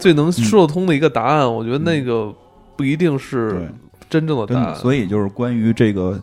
[0.00, 1.52] 最能说得通的一个答案。
[1.52, 2.32] 我觉得那个
[2.76, 3.68] 不一定是
[4.09, 4.76] 真正的答案。
[4.76, 6.22] 所以就是关于这个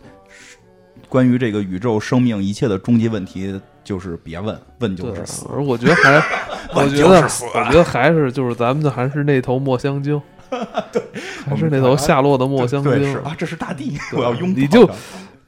[1.10, 5.46] 关于这个宇宙、生命一切的终极问题，就是别问，问就对是死。
[5.52, 6.16] 而我觉得还，
[6.74, 7.22] 我觉得
[7.54, 10.22] 我觉得还是就是咱们的还是那头墨香鲸，
[10.92, 11.02] 对，
[11.46, 13.18] 还是那头下落的墨香鲸对是。
[13.20, 14.90] 啊，这是大地， 我要拥抱你就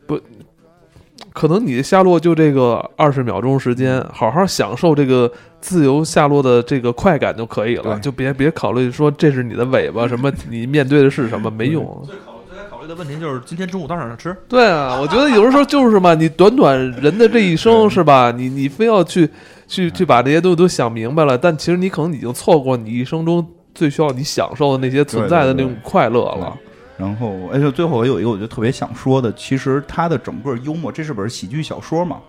[0.05, 0.19] 不
[1.33, 5.31] 可能你下落就这个二十秒钟时间，好好享受这个
[5.61, 11.83] 自由下落的这个快感就可以了，就别别考虑说这是你的尾巴，什么 你面对的是什么，没用。
[12.05, 14.35] 最考最该考虑的问题就是今天中午到哪儿吃？
[14.49, 18.31] 对啊，我觉得有的时候就是嘛，你短短人的这一生是吧？
[18.35, 19.29] 你你非要去
[19.67, 23.45] 去去把这些东西都想明白了，但其实你可能已经错过你一生中
[23.77, 26.57] 最需要你享受的那些存在的那种快乐了。
[26.97, 32.19] 然后，而且最后我有一个我就特别想说的，其实他的整个幽默，这是本喜剧小说嘛，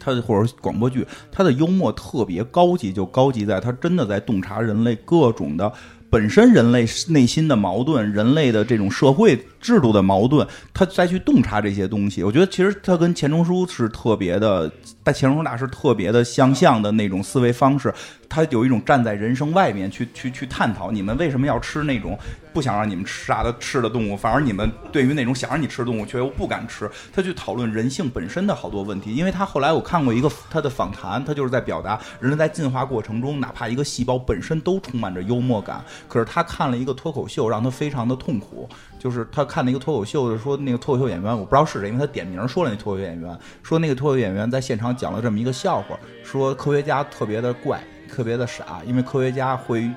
[0.00, 5.70] 它的或者广播剧，他的幽默特别高级，就高级在他真的在洞察人类各种的
[6.08, 12.22] 本身人类内心的矛盾，人类的这种社会制度的矛盾，他再去洞察这些东西。
[12.22, 14.70] 我觉得其实他跟钱钟书是特别的，
[15.02, 17.92] 但钱钟书大师特别的相像的那种思维方式，
[18.28, 22.18] 他有一种站在人生外面去去去探讨你们为什么要吃那种
[22.52, 29.14] 不想让你们吃杀的吃的动物，反而你们对于那种想让你吃的动物却又不敢吃，他去讨论人性本身的好多问题。
[29.14, 38.68] 因为他后来我看过一个他的访谈，他就是在表达人类在进化过程中，哪怕一个细胞本身都充满着幽默感，可是他看了一个脱口秀，让他非常的痛苦。
[39.04, 49.90] 就是他看那个脱口秀的，说那个脱口秀演员我不知道是谁，因为他点名说了那脱口秀演员，说那个脱口秀演员在现场讲了这么一个笑话，说科学家特别的怪，特别的傻，因为科学家会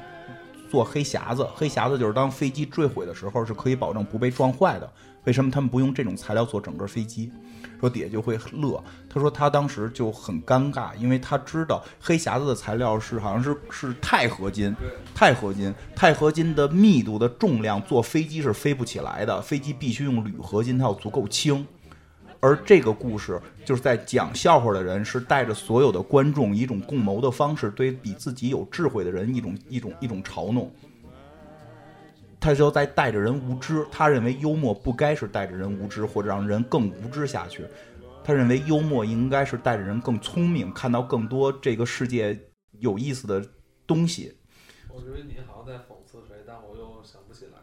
[0.69, 4.91] 做黑匣子，黑匣子就是当飞机坠毁的时候是可以保证不被撞坏的。
[5.23, 7.31] 为什么他们不用这种材料做整个飞机？
[7.79, 8.83] 说底下就会乐。
[9.09, 14.75] 他说他当时就很尴尬，因为他知道黑匣子的材料是好像是是钛合金，
[15.15, 21.65] 钛合金，钛合金的密度的重量坐飞机是飞不起来的，飞机必须用铝合金，它要足够轻。
[22.39, 30.71] 而这个故事就是在讲笑话的人是带着所有的观众以一种共谋的方式，对比自己有智慧的人一种一种一种嘲弄。
[32.39, 37.65] 他就在带着人无知，他认为幽默不该是带着人无知，或者让人更无知下去。
[38.23, 42.37] 他认为幽默应该是带着人更聪明，看到更多这个世界
[42.79, 43.43] 有意思的
[43.85, 44.37] 东西。
[44.89, 47.53] 我觉得你好像在讽刺谁，但我又想不起来。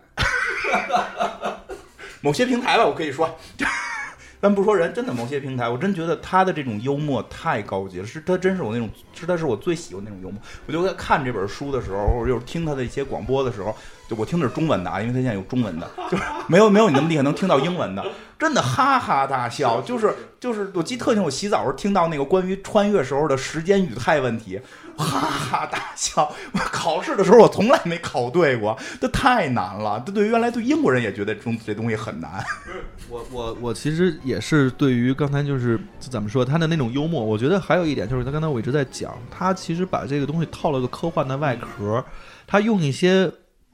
[2.21, 3.29] 某些平台吧，我可以说，
[4.41, 10.41] 咱不说人，真的某些平台，我真觉得他的这种幽默太高级了，是他真是我那种，是他是我最喜欢那种幽默。
[10.67, 13.77] 我就在看这本书的时候，或者就是听他的一些广播的时候，
[14.09, 18.05] 就我听的是中文的啊，因为他现在有中文的，就是没有没有你那么厉害能听到英文的，
[18.39, 24.61] 真的哈哈大笑，就是就是我记得特清，我洗澡时候听到那个关于穿越时候的时间语态问题。
[24.97, 26.33] 哈哈大笑！
[26.53, 30.01] 我考试的时候我从来没考对过，这太难了。
[30.07, 32.31] 这对于原来对英国人也觉得中这东西很难。
[33.11, 42.05] 我我我其实也是对于刚才就是怎么说他的那种幽默，我觉得还有一点就是他刚才我一直在讲，他其实把这个东西套了个科幻的外壳，
[42.47, 43.29] 他用一些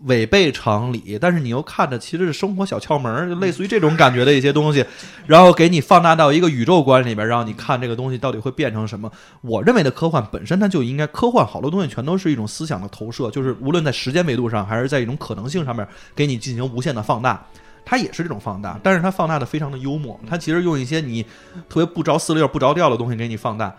[0.05, 4.85] 违背常理，但是你又看着其实是生活小窍门，就类似于这种感觉的一些东西，
[5.27, 9.11] 然后给你放大到一个宇宙观里边，让你看这个东西到底会变成什么。
[9.41, 17.47] 我认为的科幻本身它就应该，科幻好多东西全都是一种思想的投射，就是无论在时间维度上，还是在一种可能性上面，给你进行无限的放大。
[17.83, 21.23] 它也是这种放大，但是它放大的非常的幽默，它其实用一些你
[21.69, 23.75] 特别不着四六、不着调的东西给你放大，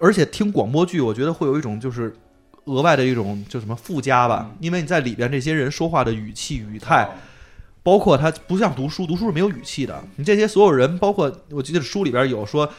[0.00, 2.12] 而且听广播剧，我觉得会有一种就是
[2.64, 7.08] 额外的一种就什么附加吧，因为你在里边这些人说话的语气语态，
[7.82, 12.70] 包括他不像读书，读书是没有语气的，你这些所有人，包括我记得书里边有说。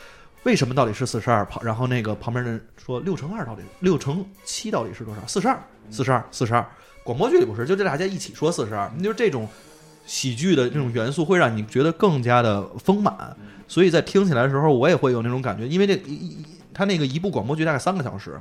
[0.45, 1.47] 为什么到底是四十二？
[1.61, 5.21] 然后那个旁边人说六乘二到底六乘七到底是多少？
[5.25, 5.57] 四十二，
[5.89, 6.67] 四十二，四十二。
[7.01, 9.47] 广播剧里不是，就这大家一起说四十二，就是这种
[10.05, 13.15] 喜剧的这种元素会让你觉得更加的丰满。
[13.69, 18.39] 所以在听起来的时候，我也会有那种感觉，因为这一一他那个一部广播剧大概三个小时，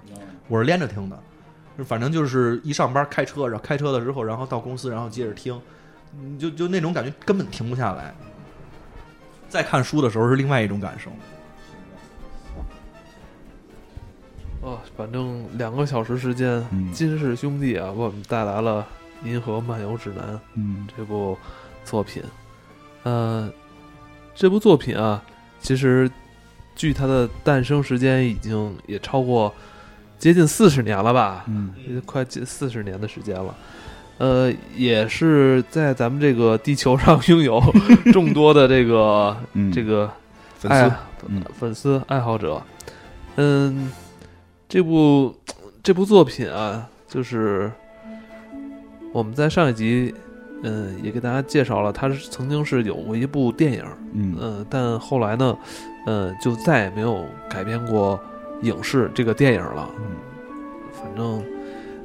[0.48, 1.18] 我是连着听的，
[1.84, 5.60] 反正就是一上班开车，然后开车了之后，然后到公司，然后接着听，
[6.18, 8.14] 嗯就就那种感觉根本停不下来。
[9.48, 11.10] 在看书的时候是另外一种感受。
[14.62, 18.86] 哦，反正两个小时时间，嗯金氏兄弟啊，为我们带来了
[19.28, 21.36] 《银河漫游指南》嗯这部
[21.84, 22.22] 作品。
[23.02, 23.52] 呃，
[24.34, 25.22] 这部作品啊，
[25.60, 26.08] 其实
[26.74, 29.52] 距它的诞生时间已经也超过
[30.18, 33.54] 接近四十年了吧，嗯也快近四十年的时间了。
[34.18, 37.60] 呃，也是在咱们这个地球上拥有
[38.12, 40.08] 众多的这个嗯，这个
[40.58, 40.96] 粉爱丝，
[41.26, 42.62] 嗯粉丝爱好者。
[43.36, 43.90] 嗯，
[44.68, 45.34] 这部
[45.82, 47.72] 这部作品啊，就是
[49.12, 50.14] 我们在上一集
[50.62, 55.58] 嗯，也给大家介绍了，他是曾经是有过一部电影，嗯嗯，但后来呢，
[56.06, 58.18] 呃，就再也没有改编过
[58.62, 59.90] 影视这个电影了。
[59.98, 60.16] 嗯，
[60.92, 61.44] 反正，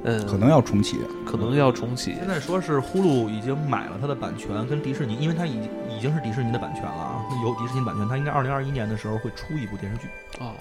[0.04, 0.98] 嗯，可能要重启。
[1.26, 2.16] 可能要重启。
[2.16, 5.64] 现在说是呼噜已经买了它的版权，跟迪士尼，因为它已经
[5.96, 10.08] 已经是迪士尼的版权了啊，有迪士尼版权，它应该二零二一年的时候会出一部电视剧。
[10.40, 10.54] 哦，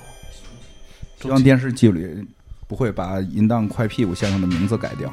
[1.21, 2.27] 希望电视剧里
[2.69, 5.11] 不会把淫荡快屁股先生的名字改掉。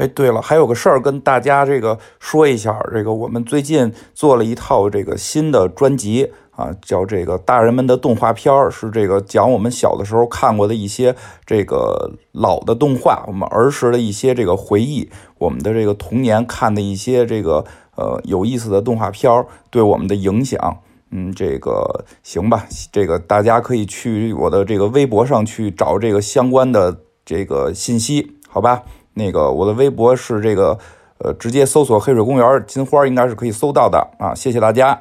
[0.00, 11.14] 哎，对了，还有个事儿跟大家这个说一下，这个我们最近做了一套这个新的专辑啊，叫这个《大人们的动画片儿》，是这个讲我们小的时候看过的一些
[11.44, 17.62] 这个老的动画，我们儿时的一些这个回忆，我们的这个童年看的一些这个
[17.94, 20.78] 呃有意思的动画片儿对我们的影响。
[21.10, 28.82] 嗯，这个行吧，这个大家可以去我的这个微博上去找这个相关的这个信息，好吧？
[29.20, 30.78] 那个我的微博是这个，
[31.18, 34.34] 呃，直接搜索“黑水公园金花”，应该是可以搜到的啊。
[34.34, 34.98] 谢谢大家。